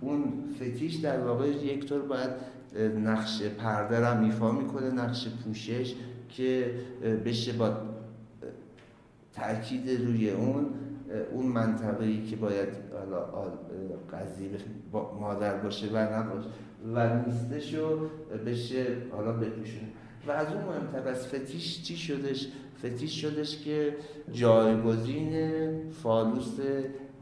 اون 0.00 0.32
فتیش 0.60 0.94
در 0.94 1.20
واقع 1.20 1.48
یک 1.48 1.84
طور 1.86 2.02
باید 2.02 2.30
نقش 3.04 3.42
پرده 3.42 4.00
را 4.00 4.20
میفا 4.20 4.52
می‌کنه 4.52 4.90
نقش 4.90 5.28
پوشش 5.28 5.94
که 6.28 6.74
بشه 7.24 7.52
با 7.52 7.76
تاکید 9.34 9.90
روی 10.06 10.30
اون 10.30 10.66
اون 11.32 11.46
منطقه 11.46 12.04
ای 12.04 12.22
که 12.26 12.36
باید 12.36 12.68
قضیب 14.12 14.50
مادر 15.20 15.56
باشه 15.56 15.86
و 15.92 15.96
نباشه 15.96 16.48
و 16.94 17.20
نیستش 17.26 17.74
رو 17.74 18.08
بشه 18.46 18.86
حالا 19.10 19.32
بپوشونه 19.32 19.88
و 20.26 20.30
از 20.30 20.46
اون 20.52 20.64
مهمتر 20.64 21.08
از 21.08 21.26
فتیش 21.26 21.82
چی 21.82 21.96
شدش؟ 21.96 22.48
فتیش 22.78 23.20
شدش 23.20 23.58
که 23.64 23.96
جایگزین 24.32 25.70
فالوس 25.90 26.58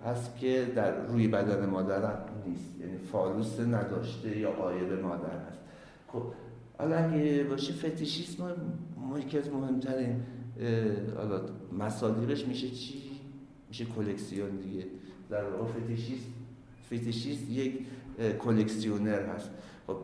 هست 0.07 0.39
که 0.39 0.66
در 0.77 1.07
روی 1.07 1.28
بدن 1.28 1.66
مادر 1.66 2.19
نیست. 2.47 2.81
یعنی 2.81 2.99
فالوس 3.12 3.61
نداشته 3.61 4.39
یا 4.39 4.51
غایب 4.51 4.93
مادر 4.93 5.39
هست. 5.49 5.61
خب 6.09 6.23
حالا 6.78 6.97
اگه 6.97 7.45
باشه 7.51 7.73
فتیشیسم 7.73 8.57
یکی 9.19 9.39
از 9.39 9.51
مهمترین 9.51 10.23
حالا 11.16 11.41
مصادیقش 11.78 12.47
میشه 12.47 12.69
چی؟ 12.70 13.03
میشه 13.69 13.85
کلکسیون 13.85 14.51
دیگه. 14.57 14.87
در 15.31 15.45
واقع 15.45 15.73
فتیشیست 15.73 16.27
فتیشیست 16.87 17.51
یک 17.51 17.87
کلکسیونر 18.39 19.27
هست. 19.27 19.51
خب 19.87 19.97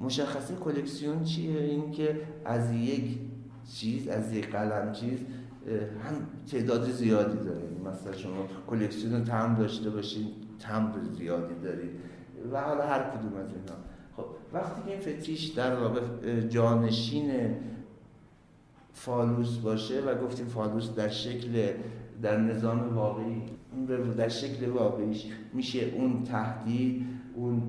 مشخصه 0.00 0.54
کلکسیون 0.54 1.24
چیه؟ 1.24 1.60
اینکه 1.60 2.20
از 2.44 2.72
یک 2.74 3.18
چیز 3.74 4.08
از 4.08 4.32
یک 4.32 4.50
قلم 4.50 4.92
چیز 4.92 5.18
هم 6.04 6.26
تعداد 6.50 6.90
زیادی 6.90 7.38
داره 7.38 7.62
مثلا 7.84 8.12
شما 8.12 8.46
کلکسیون 8.66 9.24
تمر 9.24 9.58
داشته 9.58 9.90
باشین 9.90 10.26
تمر 10.58 10.92
زیادی 11.18 11.54
دارید. 11.62 11.90
و 12.52 12.60
حالا 12.60 12.86
هر 12.86 13.10
کدوم 13.10 13.36
از 13.36 13.48
اینا. 13.48 13.78
خب 14.16 14.24
وقتی 14.52 14.82
که 14.82 14.90
این 14.90 15.00
فتیش 15.00 15.44
در 15.44 15.76
واقع 15.76 16.00
جانشین 16.40 17.30
فالوس 18.92 19.56
باشه 19.56 20.00
و 20.00 20.14
گفتیم 20.14 20.46
فالوس 20.46 20.94
در 20.94 21.08
شکل 21.08 21.72
در 22.22 22.36
نظام 22.36 22.96
واقعی 22.96 23.42
در 24.16 24.28
شکل 24.28 24.68
واقعیش 24.68 25.26
میشه 25.52 25.92
اون 25.96 26.22
تهدید 26.22 27.06
اون 27.34 27.62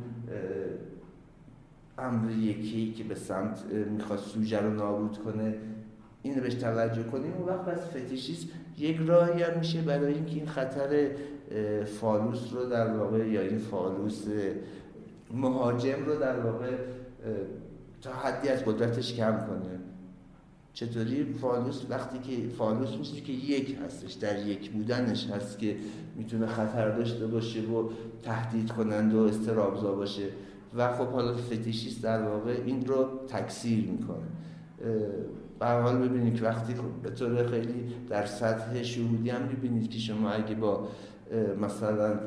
امر 1.98 2.32
یکی 2.32 2.94
که 2.94 3.04
به 3.04 3.16
سمت 3.16 3.64
می‌خواد 3.92 4.20
سوژه 4.20 4.60
رو 4.60 4.74
نابود 4.74 5.18
کنه 5.18 5.56
این 6.22 6.40
بهش 6.40 6.54
توجه 6.54 7.04
کنیم. 7.04 7.34
اون 7.34 7.48
وقت 7.48 7.66
پس 7.66 7.80
فتیشیست 7.80 8.48
یک 8.78 8.98
راهی 9.06 9.44
هم 9.44 9.58
میشه 9.60 9.82
برای 9.82 10.14
اینکه 10.14 10.36
این 10.36 10.46
خطر 10.46 11.10
فالوس 11.86 12.54
رو 12.54 12.66
در 12.66 12.98
واقع 12.98 13.28
یا 13.28 13.42
این 13.42 13.58
فالوس 13.58 14.26
مهاجم 15.34 16.06
رو 16.06 16.16
در 16.16 16.40
واقع 16.40 16.72
تا 18.02 18.14
حدی 18.14 18.50
از 18.50 18.66
قدرتش 18.66 19.14
کم 19.14 19.38
کنه. 19.38 19.80
چطوری 20.74 21.24
فالوس 21.24 21.86
وقتی 21.90 22.20
که 22.20 22.48
فالوس 22.48 22.98
میشه 22.98 23.22
که 23.22 23.34
یک 23.34 23.78
هستش 23.86 24.14
در 24.14 24.48
یک 24.48 24.72
بودنش 24.72 25.30
هست 25.30 25.60
که 25.60 25.76
می‌تونه 26.16 26.48
خطر 26.48 26.98
داشته 26.98 27.28
باشه 27.28 27.62
و 27.62 27.90
تهدید 28.24 28.72
کننده 28.72 29.14
و 29.14 29.20
اضطراب‌زا 29.20 29.96
باشه. 29.96 30.24
و 30.76 30.94
خب 30.94 31.08
حالا 31.08 31.34
فتیشیست 31.38 32.04
در 32.04 32.24
واقع 32.24 32.58
این 32.66 32.86
رو 32.86 33.08
تکثیر 33.28 33.92
می‌کنه. 33.92 34.28
به 35.60 35.68
حال 35.68 35.98
ببینید 35.98 36.36
که 36.36 36.44
وقتی 36.44 36.74
به 37.04 37.10
طور 37.10 37.48
خیلی 37.48 37.86
در 38.10 38.26
سطح 38.26 38.84
شهودی 38.84 39.30
هم 39.30 39.42
می‌بینید 39.48 39.90
که 39.90 40.00
شما 40.00 40.30
اگه 40.30 40.56
با 40.56 40.88
مثلا 41.62 42.20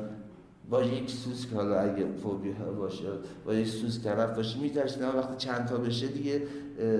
با 0.69 0.83
یک 0.83 1.09
سوسک 1.09 1.53
حالا 1.53 1.79
اگه 1.79 2.05
فوبی 2.23 2.49
باشه 2.77 3.07
با 3.45 3.53
یک 3.53 3.67
سوسک 3.67 4.03
طرف 4.03 4.35
باشه 4.35 4.59
میترسید. 4.59 5.03
اما 5.03 5.17
وقتی 5.17 5.33
چند 5.37 5.65
تا 5.65 5.77
بشه 5.77 6.07
دیگه 6.07 6.41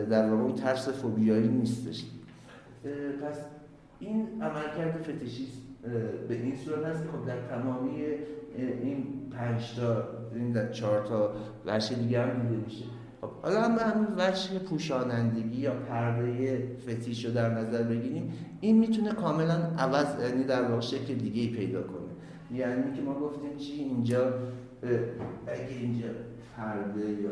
در 0.09 0.29
واقع 0.29 0.43
اون 0.43 0.55
ترس 0.55 0.89
فوبیایی 0.89 1.47
نیستش. 1.47 2.05
پس 3.23 3.37
این 3.99 4.27
عملکرد 4.41 5.01
فتیشیست 5.01 5.61
به 6.27 6.35
این 6.35 6.55
صورت 6.55 6.85
هست 6.85 7.03
که 7.03 7.09
خب 7.09 7.25
در 7.27 7.47
تمامی 7.47 8.03
این 8.83 9.05
پنج 9.31 9.75
تا 9.75 10.03
این 10.35 10.51
در 10.51 10.71
چهار 10.71 11.07
تا 11.07 11.31
ورشه 11.65 11.95
دیگه 11.95 12.21
هم 12.21 12.41
دیده 12.41 12.63
میشه. 12.65 12.85
خب 13.21 13.29
حالا 13.43 13.61
هم 13.61 13.91
همین 13.91 14.07
ورشه 14.17 14.59
پوشانندگی 14.59 15.61
یا 15.61 15.73
پرده 15.73 16.67
فتیش 16.87 17.25
رو 17.25 17.31
در 17.31 17.49
نظر 17.49 17.83
بگیریم. 17.83 18.33
این 18.61 18.79
می‌تونه 18.79 19.11
کاملا 19.11 19.53
عوض 19.77 20.21
یعنی 20.21 20.43
در 20.43 20.61
واقع 20.61 20.81
شکل 20.81 21.13
دیگه 21.13 21.57
پیدا 21.57 21.81
کنه. 21.81 22.06
یعنی 22.51 22.95
که 22.95 23.01
ما 23.01 23.13
گفتیم 23.13 23.57
چی؟ 23.57 23.73
اینجا 23.73 24.33
اگه 25.47 25.75
اینجا 25.79 26.07
پرده 26.57 27.11
یا 27.11 27.31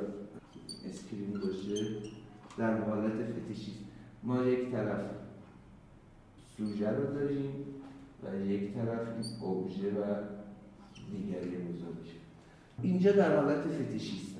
اسکرین 0.90 1.34
باشه 1.34 1.86
در 2.58 2.82
حالت 2.82 3.14
فتیشیست 3.14 3.80
ما 4.24 4.44
یک 4.44 4.72
طرف 4.72 5.02
سوژه 6.58 6.90
رو 6.90 7.14
داریم 7.14 7.52
و 8.24 8.46
یک 8.46 8.74
طرف 8.74 9.08
اوبژه 9.42 9.90
و 9.90 10.04
دیگری 11.12 11.58
بزرگش 11.58 12.12
اینجا 12.82 13.12
در 13.12 13.40
حالت 13.40 13.64
فتیشیست 13.68 14.36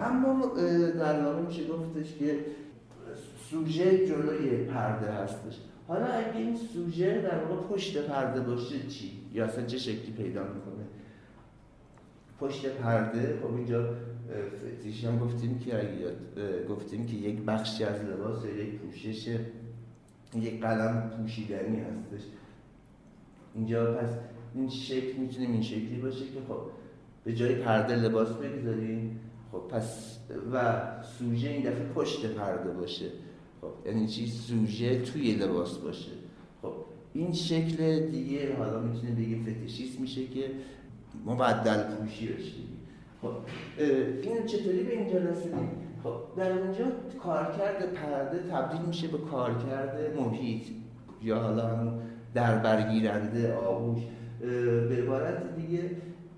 اما 0.00 0.46
در 0.98 1.24
واقع 1.24 1.42
میشه 1.42 1.68
گفتش 1.68 2.14
که 2.14 2.44
سوژه 3.50 4.06
جلوی 4.06 4.64
پرده 4.64 5.12
هستش. 5.12 5.60
حالا 5.90 6.06
اگه 6.06 6.36
این 6.36 6.56
سوژه 6.56 7.20
در 7.20 7.44
واقع 7.44 7.66
پشت 7.68 8.06
پرده 8.06 8.40
باشه 8.40 8.86
چی؟ 8.88 9.12
یا 9.32 9.44
اصلا 9.44 9.66
چه 9.66 9.78
شکلی 9.78 10.12
پیدا 10.12 10.42
می‌کنه؟ 10.42 10.84
پشت 12.40 12.66
پرده 12.66 13.38
خب 13.42 13.54
اینجا 13.54 13.94
فتیش 14.56 15.04
هم 15.04 15.18
گفتیم 15.18 15.58
که 15.58 15.90
گفتیم 16.68 17.06
که 17.06 17.16
یک 17.16 17.40
بخشی 17.40 17.84
از 17.84 18.04
لباس 18.04 18.44
یک 18.44 18.78
پوشش 18.78 19.38
یک 20.36 20.60
قلم 20.60 21.10
پوشیدنی 21.16 21.80
هستش 21.80 22.26
اینجا 23.54 23.94
پس 23.94 24.08
این 24.54 24.68
شکل 24.68 25.18
می‌تونیم 25.18 25.52
این 25.52 25.62
شکلی 25.62 26.00
باشه 26.00 26.24
که 26.24 26.40
خب 26.48 26.60
به 27.24 27.34
جای 27.34 27.54
پرده 27.54 27.96
لباس 27.96 28.28
بگذاریم 28.28 29.20
خب 29.52 29.58
پس 29.58 30.18
و 30.52 30.82
سوژه 31.02 31.48
این 31.48 31.62
دفعه 31.62 31.84
پشت 31.84 32.26
پرده 32.26 32.70
باشه 32.70 33.06
خب 33.60 33.86
یعنی 33.86 34.06
چی؟ 34.06 34.26
سوژه 34.26 35.00
توی 35.00 35.32
لباس 35.32 35.78
باشه. 35.78 36.10
خب 36.62 36.72
این 37.14 37.32
شکل 37.32 38.00
دیگه 38.06 38.56
حالا 38.56 38.80
می‌تونه 38.80 39.12
بگه 39.12 39.36
فتیشیست 39.42 40.00
میشه 40.00 40.26
که 40.26 40.50
مبدل 41.26 41.82
پوشی 41.82 42.26
بشه. 42.26 42.52
خب 43.22 43.32
این 44.22 44.46
چطوری 44.46 44.82
به 44.82 44.98
اینجا 44.98 45.18
رسیدیم 45.18 45.70
خب 46.04 46.16
در 46.36 46.52
اونجا 46.52 46.84
کارکرد 47.22 47.92
پرده 47.92 48.38
تبدیل 48.38 48.80
میشه 48.86 49.08
به 49.08 49.18
کارکرد 49.18 50.16
محیط 50.16 50.62
یا 51.22 51.38
حالا 51.38 51.66
هم 51.66 52.00
در 52.34 52.58
برگیرنده 52.58 53.54
آغوش 53.54 53.98
به 54.88 54.96
عبارت 55.02 55.56
دیگه 55.56 55.90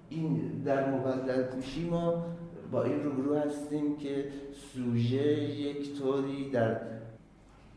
این 0.09 0.63
در 0.65 0.91
مبدل 0.91 1.43
پوشی 1.43 1.89
ما 1.89 2.25
با 2.73 2.83
این 2.83 3.03
روبرو 3.03 3.35
هستیم 3.35 3.97
که 3.97 4.25
سوژه 4.53 5.43
یک 5.43 5.99
طوری 5.99 6.51
در 6.51 6.81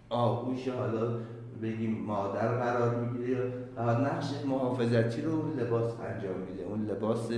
آغوش 0.10 0.68
حالا 0.68 1.20
بگیم 1.62 2.04
مادر 2.08 2.48
قرار 2.48 3.06
می‌گیره 3.06 3.54
یا 3.78 4.00
نقش 4.00 4.26
محافظتی 4.48 5.22
رو 5.22 5.56
لباس 5.60 5.94
انجام 6.00 6.40
میده. 6.50 6.64
اون 6.64 6.86
لباس 6.86 7.30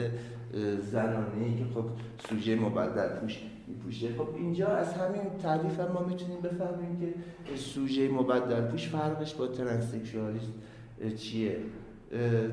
زنانه 0.92 1.44
ای 1.46 1.56
که 1.56 1.66
خب 1.74 1.86
سوژه 2.30 2.56
مبدل 2.56 3.20
پوش 3.20 3.44
میپوشه. 3.68 4.08
خب 4.18 4.28
اینجا 4.36 4.68
از 4.68 4.94
همین 4.94 5.22
تعریف 5.44 5.80
هم 5.80 5.92
ما 5.92 6.04
می‌تونیم 6.04 6.42
بفهمیم 6.42 7.00
که 7.00 7.14
سوژه 7.56 8.10
مبدل 8.10 8.62
پوش 8.62 8.88
فرقش 8.88 9.36
با 9.36 9.48
ترنسکشوالیست 9.48 10.54
چیه؟ 11.18 11.58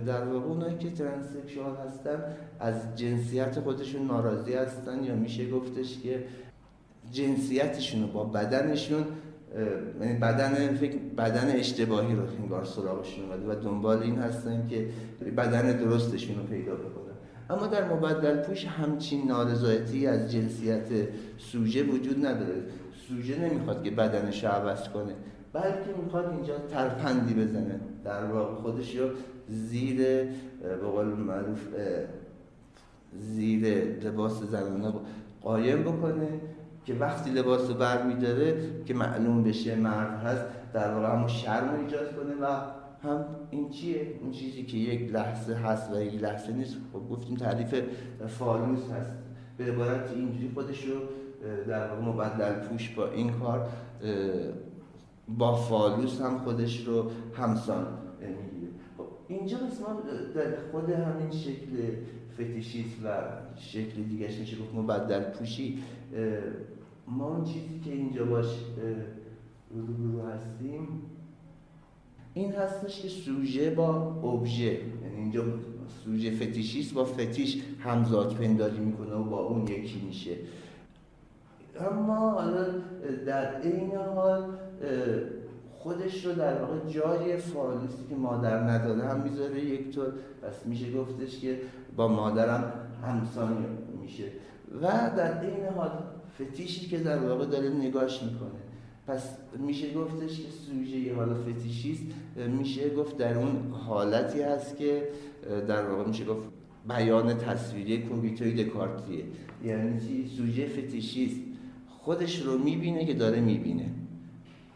در 0.06 0.24
واقع 0.24 0.46
اونایی 0.46 0.78
که 0.78 0.90
ترنسکشوال 0.90 1.76
هستن 1.76 2.24
از 2.60 2.96
جنسیت 2.96 3.60
خودشون 3.60 4.06
ناراضی 4.06 4.54
هستن 4.54 5.04
یا 5.04 5.14
میشه 5.14 5.50
گفتش 5.50 5.98
که 5.98 6.24
جنسیتشون 7.12 8.02
رو 8.02 8.08
با 8.08 8.24
بدنشون 8.24 9.04
بدن 10.22 10.74
فکر 10.74 10.98
بدن 11.18 11.50
اشتباهی 11.50 12.14
رو 12.14 12.22
انگار 12.42 12.64
سراغشون 12.64 13.24
اومده 13.24 13.46
و 13.46 13.62
دنبال 13.62 14.02
این 14.02 14.18
هستن 14.18 14.66
که 14.68 14.88
بدن 15.36 15.76
درستشون 15.76 16.36
رو 16.36 16.42
پیدا 16.42 16.74
بکنن. 16.74 17.14
اما 17.50 17.66
در 17.66 17.94
مبدل 17.94 18.42
پوش 18.42 18.64
همچین 18.64 19.28
نارضایتی 19.28 20.06
از 20.06 20.32
جنسیت 20.32 20.88
سوژه 21.38 21.82
وجود 21.82 22.26
نداره. 22.26 22.62
سوژه 23.08 23.38
نمی‌خواد 23.38 23.82
که 23.82 23.90
بدنش 23.90 24.44
رو 24.44 24.50
عوض 24.50 24.88
کنه 24.88 25.14
بلکه 25.52 25.94
می‌خواد 26.04 26.30
اینجا 26.30 26.58
ترپندی 26.58 27.34
بزنه. 27.34 27.80
در 28.04 28.24
واقع 28.24 28.54
خودش 28.54 28.96
رو 28.96 29.08
زیر 29.48 29.96
به 30.62 30.76
قول 30.92 31.06
معروف 31.06 31.68
زیر 33.18 33.84
لباس 34.04 34.42
زنانه 34.42 34.92
قایم 35.42 35.82
بکنه. 35.82 36.28
که 36.84 36.94
وقتی 36.94 37.30
لباس 37.30 37.68
رو 37.70 37.74
بر 37.74 38.02
میداره 38.02 38.70
که 38.84 38.94
معلوم 38.94 39.42
بشه 39.42 39.76
مرد 39.76 40.18
هست 40.18 40.44
در 40.72 40.94
واقع 40.94 41.12
همون 41.12 41.28
شرم 41.28 41.80
ایجاد 41.80 42.16
کنه 42.16 42.34
و 42.34 42.60
هم 43.08 43.24
این 43.50 43.70
چیه؟ 43.70 44.18
اون 44.20 44.30
چیزی 44.30 44.62
که 44.62 44.76
یک 44.76 45.12
لحظه 45.12 45.54
هست 45.54 45.92
و 45.92 46.02
یک 46.02 46.22
لحظه 46.22 46.52
نیست. 46.52 46.76
خب 46.92 47.08
گفتیم 47.10 47.36
تعریف 47.36 47.82
فالوس 48.26 48.90
هست. 48.90 49.10
به 49.58 49.64
عبارت 49.64 50.10
اینجوری 50.10 50.50
خودش 50.54 50.84
رو 50.84 50.94
در 51.68 51.88
واقع 51.88 52.02
مبدل 52.02 52.52
پوش 52.52 52.90
با 52.90 53.08
این 53.08 53.32
کار 53.32 53.68
با 55.28 55.54
فالوس 55.54 56.20
هم 56.20 56.38
خودش 56.38 56.86
رو 56.86 57.10
همسان 57.36 57.86
می‌گیره. 58.20 58.72
خب 58.98 59.04
اینجا 59.28 59.56
ما 59.56 60.00
در 60.34 60.56
خود 60.72 60.90
همین 60.90 61.30
شکل 61.30 61.76
فتیشیست 62.34 62.96
و 63.04 63.08
شکل 63.56 64.02
دیگه 64.02 64.28
میشه 64.40 64.56
گفت 64.56 64.74
مبدل 64.74 65.20
پوشی 65.20 65.78
ما 67.08 67.28
اون 67.28 67.44
چیزی 67.44 67.80
که 67.84 67.92
اینجا 67.92 68.24
باش 68.24 68.46
رو 70.12 70.26
هستیم 70.26 70.88
این 72.34 72.52
هستش 72.52 73.02
که 73.02 73.08
سوژه 73.08 73.70
با 73.70 73.86
ابژه 74.24 74.64
یعنی 74.64 75.16
اینجا 75.16 75.44
سوژه 76.04 76.30
فتیشیست 76.30 76.94
با 76.94 77.04
فتیش 77.04 77.62
همزاد 77.80 78.34
پنداری 78.34 78.78
می‌کنه 78.78 79.14
و 79.14 79.24
با 79.24 79.38
اون 79.40 79.66
یکی 79.66 80.02
میشه. 80.06 80.36
اما 81.80 82.42
در 83.26 83.60
این 83.60 83.96
حال 83.96 84.44
خودش 85.72 86.26
رو 86.26 86.32
در 86.32 86.62
واقع 86.62 86.88
جای 86.88 87.36
فالوسی 87.36 88.06
که 88.08 88.14
مادر 88.14 88.58
نداره 88.58 89.02
هم 89.02 89.20
می‌ذاره 89.20 89.60
یک 89.60 89.94
طور. 89.94 90.12
پس 90.42 90.66
میشه 90.66 90.92
گفتش 90.92 91.40
که 91.40 91.60
با 91.96 92.08
مادرم 92.08 92.72
همسانی 93.02 93.66
میشه. 94.02 94.24
و 94.82 94.86
در 95.16 95.40
این 95.40 95.66
حال 95.76 95.90
فتیشی 96.34 96.86
که 96.86 96.98
در 96.98 97.18
واقع 97.18 97.46
داره 97.46 97.68
نگاش 97.68 98.22
می‌کنه. 98.22 98.60
پس 99.06 99.36
میشه 99.58 99.94
گفتش 99.94 100.36
که 100.36 100.48
سوژه 100.66 101.14
حالا 101.14 101.34
فتیشیست 101.34 102.02
میشه 102.58 102.94
گفت 102.94 103.16
در 103.16 103.38
اون 103.38 103.70
حالتی 103.70 104.42
هست 104.42 104.76
که 104.76 105.08
در 105.68 105.86
واقع 105.90 106.08
میشه 106.08 106.24
گفت 106.24 106.42
بیان 106.88 107.38
تصویری 107.38 108.02
کوبیتوی 108.02 108.64
دکارتیه. 108.64 109.24
یعنی 109.64 110.28
سوژه 110.36 110.66
فتیشیست 110.66 111.40
خودش 111.88 112.42
رو 112.42 112.58
می‌بینه 112.58 113.06
که 113.06 113.14
داره 113.14 113.40
می‌بینه. 113.40 113.90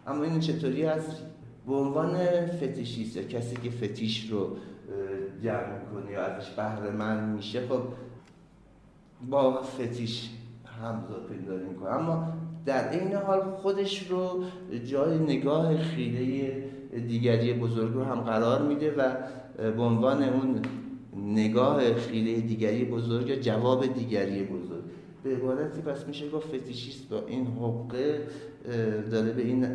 اما 0.06 0.24
این 0.24 0.40
چطوری 0.40 0.82
هست؟ 0.82 1.22
به 1.66 1.74
عنوان 1.74 2.16
فتیشیست 2.46 3.16
یا 3.16 3.22
کسی 3.22 3.56
که 3.56 3.70
فتیش 3.70 4.30
رو 4.30 4.56
جمع 5.42 5.78
می‌کنه 5.78 6.12
یا 6.12 6.24
ازش 6.24 6.50
بهره 6.50 6.90
من 6.90 7.28
میشه 7.28 7.66
خب 7.66 7.82
با 9.30 9.62
فتیش 9.62 10.30
همزاد 10.82 11.26
پیدا 11.28 11.56
می‌کنه 11.68 11.90
اما 11.90 12.32
در 12.66 12.90
این 12.90 13.14
حال 13.14 13.40
خودش 13.40 14.10
رو 14.10 14.44
جای 14.86 15.18
نگاه 15.18 15.78
خیره 15.78 16.62
دیگری 17.08 17.52
بزرگ 17.52 17.94
رو 17.94 18.04
هم 18.04 18.20
قرار 18.20 18.62
میده 18.62 18.94
و 18.94 19.14
به 19.56 19.82
عنوان 19.82 20.22
اون 20.22 20.60
نگاه 21.16 21.94
خیره 21.94 22.40
دیگری 22.40 22.84
بزرگ 22.84 23.28
یا 23.28 23.36
جواب 23.36 23.94
دیگری 23.94 24.42
بزرگ. 24.42 24.82
به 25.24 25.36
عبارتی 25.36 25.80
پس 25.80 26.06
میشه 26.06 26.30
گفت 26.30 26.56
فتیشیست 26.56 27.08
با 27.08 27.22
این 27.26 27.46
حقه 27.46 28.20
داره 29.10 29.32
به 29.32 29.42
این 29.42 29.66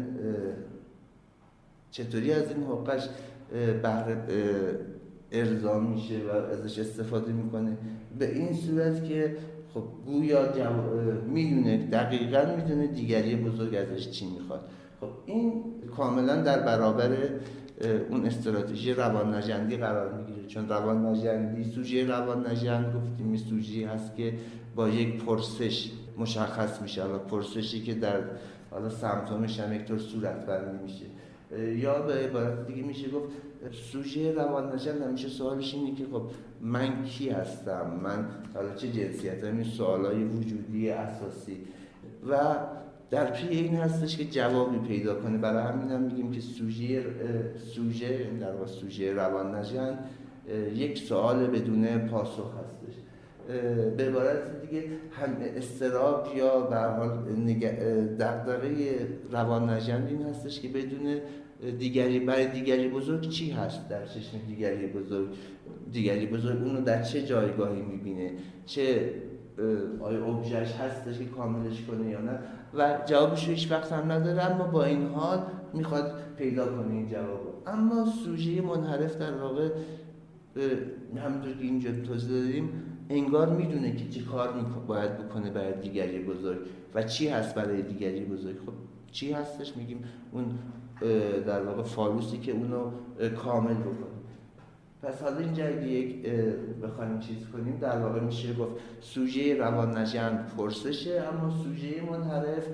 چطوری 1.92 2.34
از 2.34 2.52
این 2.52 2.64
حقش 2.64 3.10
بهره 3.84 4.18
ارضا 5.32 5.80
میشه 5.80 6.16
و 6.18 6.32
ازش 6.32 6.80
استفاده 6.80 7.32
می‌کنه. 7.32 7.78
به 8.20 8.36
این 8.36 8.54
صورت 8.54 9.06
که 9.06 9.38
خب 9.74 9.84
گویا 10.06 10.40
می‌دونه 11.28 11.88
دقیقا 11.88 12.56
می‌دونه 12.56 12.88
دیگری 12.88 13.36
بزرگ 13.36 13.76
ازش 13.76 14.10
چی 14.10 14.26
می‌خواد. 14.26 14.62
خب 15.02 15.08
این 15.26 15.64
کاملا 15.98 16.42
در 16.42 16.60
برابر 16.60 17.10
اون 18.10 18.26
استراتژی 18.26 18.94
روان 18.94 19.36
نجندی 19.36 19.78
قرار 19.78 20.14
می‌گیره. 20.14 20.48
چون 20.48 20.70
روان 20.70 21.06
نجندی 21.06 21.64
سوژه 21.64 22.08
روان 22.08 22.48
نجند 22.48 22.96
گفتیم 22.96 23.36
سوژه 23.38 23.88
هست 23.88 24.16
که 24.16 24.34
با 24.76 24.90
یک 24.90 25.24
پرسش 25.24 25.92
مشخص 26.18 26.82
میشه. 26.82 27.04
و 27.04 27.18
پرسشی 27.18 27.82
که 27.82 27.94
در 27.94 28.22
حالا 28.72 28.90
سمتومش 28.90 29.60
هم 29.60 29.74
یک 29.74 29.86
طور 29.86 29.98
صورت 29.98 30.46
بندی 30.46 30.84
میشه. 30.84 31.06
یا 31.76 32.02
به 32.02 32.14
عبارت 32.14 32.68
دیگه 32.68 32.84
میشه 32.84 33.10
گفت 33.10 33.30
سوژه 33.72 34.32
روان 34.32 34.76
نجند 34.76 35.02
همیشه 35.02 35.28
سوالش 35.28 35.74
اینه 35.74 35.96
که 35.96 36.06
خب 36.12 36.24
من 36.62 37.04
کی 37.04 37.30
هستم؟ 37.30 38.00
من 38.04 38.28
حالا 38.54 38.76
چه 38.76 38.92
جنسیت 38.92 39.44
این 39.44 39.64
سوالای 39.64 40.24
وجودی 40.24 40.90
اساسی. 40.90 41.58
و 42.30 42.56
در 43.10 43.32
پی 43.32 43.48
این 43.48 43.76
هستش 43.76 44.18
که 44.18 44.26
جوابی 44.26 44.88
پیدا 44.88 45.16
کنه. 45.16 45.38
برای 45.38 45.64
همین 45.64 45.92
هم 45.92 46.02
میگیم 46.02 46.32
که 46.32 46.42
سوژه 46.42 47.04
سوژه 47.76 48.30
در 48.40 48.52
واقع 48.52 48.66
سوژه 48.66 49.14
روان 49.14 49.56
نجند 49.56 50.00
یک 50.76 50.98
سوال 50.98 51.48
بدون 51.48 51.98
پاسخ 51.98 52.54
هستش. 52.60 52.94
به 53.98 54.04
عبارت 54.04 54.62
دیگه 54.62 54.84
هم 55.12 55.36
استراب 55.56 56.28
یا 56.36 56.62
به 56.62 56.76
حال 56.76 57.10
دغدغه 58.20 58.98
روان 59.32 59.70
این 59.70 60.22
هستش 60.22 60.60
که 60.60 60.68
بدون 60.68 61.18
دیگری 61.72 62.20
برای 62.20 62.48
دیگری 62.48 62.88
بزرگ 62.88 63.30
چی 63.30 63.52
هست 63.52 63.90
در 63.90 64.06
چشم 64.06 64.38
دیگری 64.48 64.88
بزرگ؟ 64.88 65.28
دیگری 65.92 66.26
بزرگ 66.26 66.64
اونو 66.64 66.82
در 66.82 67.04
چه 67.04 67.26
جایگاهی 67.26 67.82
می‌بینه؟ 67.82 68.32
چه 68.66 69.14
آیا 70.00 70.26
ابژهش 70.26 70.72
هستش 70.72 71.18
که 71.18 71.26
کاملش 71.26 71.82
کنه 71.82 72.10
یا 72.10 72.22
نه؟ 72.22 72.40
و 72.74 73.00
جوابش 73.06 73.48
رو 73.48 73.54
هیچ 73.54 73.72
وقت 73.72 73.92
هم 73.92 74.12
نداره 74.12 74.52
اما 74.52 74.64
با 74.64 74.86
این 74.86 75.08
حال 75.08 75.44
می‌خواد 75.74 76.14
پیدا 76.38 76.66
کنه 76.66 76.94
این 76.94 77.08
جواب 77.08 77.64
اما 77.68 78.06
سوژه 78.06 78.62
منحرف 78.62 79.18
در 79.18 79.32
واقع 79.32 79.70
همونطور 81.18 81.54
که 81.54 81.64
اینجا 81.64 81.90
توضیح 82.08 82.30
دادیم 82.30 82.70
انگار 83.10 83.50
می‌دونه 83.50 83.96
که 83.96 84.10
چه 84.10 84.22
کار 84.22 84.50
باید 84.88 85.18
بکنه 85.18 85.50
برای 85.50 85.74
دیگری 85.82 86.20
بزرگ 86.20 86.58
و 86.96 87.04
چی 87.04 87.28
هست 87.28 87.56
برای 87.56 87.82
دیگری 87.82 88.26
بزرگ. 88.26 88.56
خب 88.56 88.74
چی 89.14 89.32
هستش؟ 89.32 89.78
میگیم 89.78 90.04
اون 90.32 90.46
در 91.46 91.64
واقع 91.64 91.84
فالوسی 91.84 92.38
که 92.38 92.52
اونو 92.52 92.92
کامل 93.30 93.74
بکنه 93.74 94.14
پس 95.04 95.22
حالا 95.22 95.38
اینجا 95.38 95.66
اگه 95.66 95.88
یک 95.88 96.26
بخوایم 96.84 97.20
چیز 97.20 97.38
کنیم 97.54 97.78
در 97.78 98.00
واقع 98.00 98.20
میشه 98.20 98.54
گفت 98.54 98.72
سوژه 99.02 99.58
روان 99.58 99.98
نجند 99.98 100.54
پرسشه 100.58 101.24
اما 101.34 101.50
سوژه 101.64 102.02
منحرف 102.12 102.68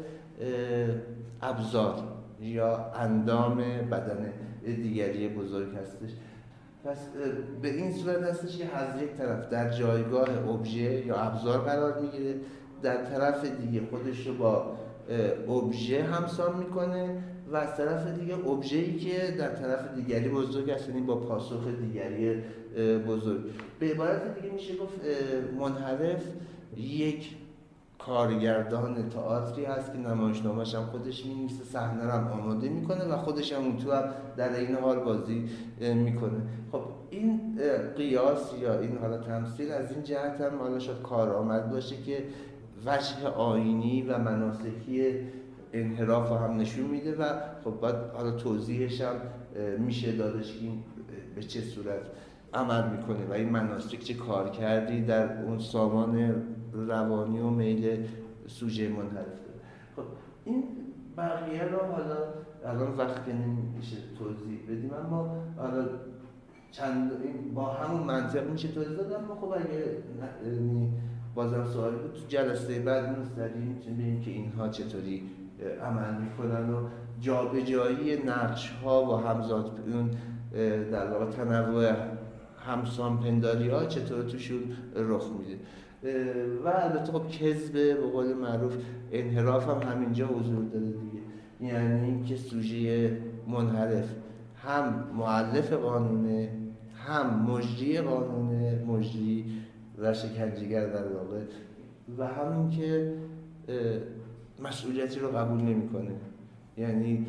ابزار 1.41 1.95
یا 2.41 2.91
اندام 2.95 3.57
بدن 3.91 4.33
دیگری 4.65 5.27
بزرگ 5.27 5.75
هستش. 5.75 6.09
پس 6.85 6.97
به 7.61 7.75
این 7.75 7.93
صورت 7.93 8.23
هستش 8.23 8.57
که 8.57 8.75
از 8.75 9.01
یک 9.01 9.09
طرف 9.09 9.49
در 9.49 9.69
جایگاه 9.69 10.49
ابژه 10.49 11.05
یا 11.05 11.15
ابزار 11.15 11.59
قرار 11.59 12.01
می‌گیره 12.01 12.35
در 12.81 13.03
طرف 13.03 13.45
دیگه 13.45 13.81
خودش 13.89 14.27
رو 14.27 14.33
با 14.33 14.75
ابژه 15.49 16.03
همسان 16.03 16.57
می‌کنه 16.57 17.23
و 17.51 17.55
از 17.55 17.77
طرف 17.77 18.07
دیگه 18.19 18.35
ای 18.71 18.97
که 18.97 19.35
در 19.37 19.49
طرف 19.49 19.95
دیگری 19.95 20.29
بزرگ 20.29 20.71
هست 20.71 20.89
یعنی 20.89 21.01
با 21.01 21.15
پاسخ 21.15 21.67
دیگری 21.67 22.41
بزرگ. 23.07 23.41
به 23.79 23.91
عبارت 23.91 24.35
دیگه 24.35 24.53
میشه 24.53 24.73
گفت 24.75 24.99
منحرف 25.59 26.23
یک 26.77 27.35
کارگردان 27.99 29.09
تئاتری 29.09 29.65
هست 29.65 29.91
که 29.93 29.97
نمایشنامه‌اش 29.97 30.75
هم 30.75 30.85
خودش 30.85 31.25
می‌نویسه 31.25 31.63
صحنه 31.63 32.03
رو 32.03 32.11
هم 32.11 32.27
آماده 32.27 32.69
می‌کنه 32.69 33.05
و 33.05 33.17
خودش 33.17 33.53
هم 33.53 33.63
اون 33.63 33.77
تو 33.77 33.91
هم 33.91 34.03
در 34.37 34.55
این 34.55 34.75
حال 34.75 34.99
بازی 34.99 35.49
می‌کنه. 35.79 36.41
خب 36.71 36.81
این 37.09 37.39
قیاس 37.97 38.53
یا 38.61 38.79
این 38.79 38.97
حالا 38.97 39.17
تمثیل 39.17 39.71
از 39.71 39.91
این 39.91 40.03
جهت 40.03 40.41
هم 40.41 40.59
حالا 40.59 40.79
شاید 40.79 41.01
کارآمد 41.01 41.71
باشه 41.71 41.95
که 41.95 42.23
وجه 42.85 43.27
آینی 43.27 44.01
و 44.01 44.17
مناسکی 44.17 45.19
انحراف 45.73 46.31
هم 46.31 46.57
نشون 46.57 46.85
میده 46.85 47.15
و 47.15 47.39
خب 47.63 47.71
باید 47.71 47.95
حالا 47.95 48.31
توضیحش 48.31 49.01
هم 49.01 49.15
میشه 49.79 50.11
دادش 50.11 50.57
این 50.61 50.83
به 51.35 51.43
چه 51.43 51.61
صورت 51.61 52.01
عمل 52.53 52.89
می‌کنه 52.89 53.25
و 53.25 53.31
این 53.31 53.49
مناسک 53.49 53.99
چه 53.99 54.13
کار 54.13 54.49
کردی 54.49 55.01
در 55.01 55.43
اون 55.43 55.59
سامان 55.59 56.43
روانی 56.73 57.39
و 57.39 57.49
میل 57.49 58.07
سوژه 58.47 58.89
منحرف 58.89 59.25
خب 59.95 60.03
این 60.45 60.63
بقیه 61.17 61.63
رو 61.63 61.77
حالا 61.77 62.17
الان 62.65 62.97
وقت 62.97 63.25
که 63.25 63.33
نمیشه 63.33 63.97
توضیح 64.17 64.59
بدیم 64.69 64.93
اما 64.93 65.43
حالا 65.57 65.85
چند 66.71 67.11
با 67.53 67.65
همون 67.65 68.03
منطق 68.03 68.49
میشه 68.49 68.67
توضیح 68.67 68.97
داد 68.97 69.13
اما 69.13 69.35
خب 69.35 69.47
اگه 69.47 69.97
بازم 71.39 71.65
سوالی 71.65 71.95
بود. 71.95 72.13
تو 72.13 72.19
جلسه 72.27 72.79
بعد 72.79 73.19
مستقیم 73.19 73.79
ببینیم 73.87 74.21
که 74.21 74.31
اینها 74.31 74.69
چطوری 74.69 75.23
عمل 75.83 76.21
می‌کنن 76.21 76.73
و 76.73 76.87
جابجایی 77.21 78.23
نقش 78.25 78.69
ها 78.69 79.05
و 79.05 79.27
همزاد 79.27 79.79
اون 79.93 80.09
در 80.91 81.11
واقع 81.11 81.25
تنوع 81.25 81.91
همسان 82.67 83.19
پنداری 83.19 83.69
ها 83.69 83.85
چطور 83.85 84.23
توشون 84.23 84.59
رخ 84.95 85.23
میده. 85.39 85.59
و 86.65 86.67
البته 86.67 87.11
خب 87.11 87.27
کذب 87.27 87.73
به 87.73 87.95
قول 87.95 88.33
معروف 88.33 88.77
انحراف 89.11 89.69
هم 89.69 89.91
همینجا 89.91 90.27
حضور 90.27 90.65
داره 90.65 90.85
دیگه. 90.85 91.73
یعنی 91.73 92.05
اینکه 92.05 92.35
سوژه 92.35 93.17
منحرف 93.47 94.15
هم 94.63 95.03
معلف 95.17 95.73
قانونه 95.73 96.49
هم 97.07 97.51
مجری 97.51 98.01
قانونه 98.01 98.83
مجری 98.87 99.45
و 100.01 100.13
شکنجیگر 100.13 100.87
در 100.87 101.07
واقع. 101.07 101.39
و 102.17 102.27
همین 102.27 102.69
که 102.69 103.13
مسئولیتی 104.63 105.19
رو 105.19 105.27
قبول 105.27 105.61
نمی‌کنه. 105.61 106.11
یعنی 106.77 107.27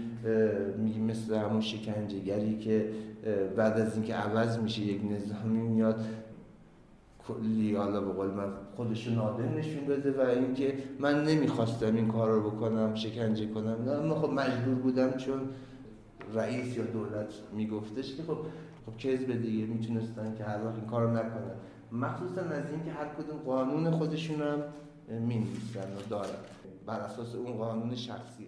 میگه 0.78 0.98
مثل 0.98 1.34
همون 1.34 1.60
شکنجهگری 1.60 2.58
که 2.58 2.90
بعد 3.56 3.80
از 3.80 3.94
اینکه 3.94 4.14
عوض 4.14 4.58
میشه 4.58 4.82
یک 4.82 5.00
نظامی 5.12 5.60
میاد 5.60 6.00
کلی 7.28 7.74
حالا 7.74 8.00
به 8.00 8.12
قول 8.12 8.30
من 8.30 8.48
خودشو 8.76 9.10
نادر 9.10 9.48
نشون 9.48 9.86
بده 9.86 10.12
و 10.12 10.20
اینکه 10.20 10.74
من 10.98 11.24
نمی‌خواستم 11.24 11.96
این 11.96 12.08
کار 12.08 12.30
رو 12.30 12.50
بکنم 12.50 12.94
شکنجه 12.94 13.46
کنم. 13.46 13.76
نه 13.84 13.90
اما 13.90 14.14
خب 14.14 14.30
مجبور 14.30 14.74
بودم 14.74 15.10
چون 15.10 15.40
رئیس 16.34 16.76
یا 16.76 16.84
دولت 16.84 17.34
میگفتش 17.56 18.14
که 18.14 18.22
خب 18.22 18.38
خب 18.86 18.96
کذب 18.96 19.42
دیگه 19.42 19.66
می‌تونستن 19.66 20.34
که 20.38 20.44
هر 20.44 20.64
وقت 20.64 20.74
این 20.74 20.86
کارو 20.86 21.10
نکنن. 21.10 21.54
مخصوصا 21.92 22.40
از 22.40 22.70
اینکه 22.70 22.92
هر 22.92 23.04
کدوم 23.04 23.38
قانون 23.38 23.90
خودشون 23.90 24.42
هم 24.42 24.62
می 25.22 25.46
و 25.74 26.08
دارن. 26.10 26.38
بر 26.86 27.00
اساس 27.00 27.34
اون 27.34 27.56
قانون 27.56 27.94
شخصی 27.94 28.46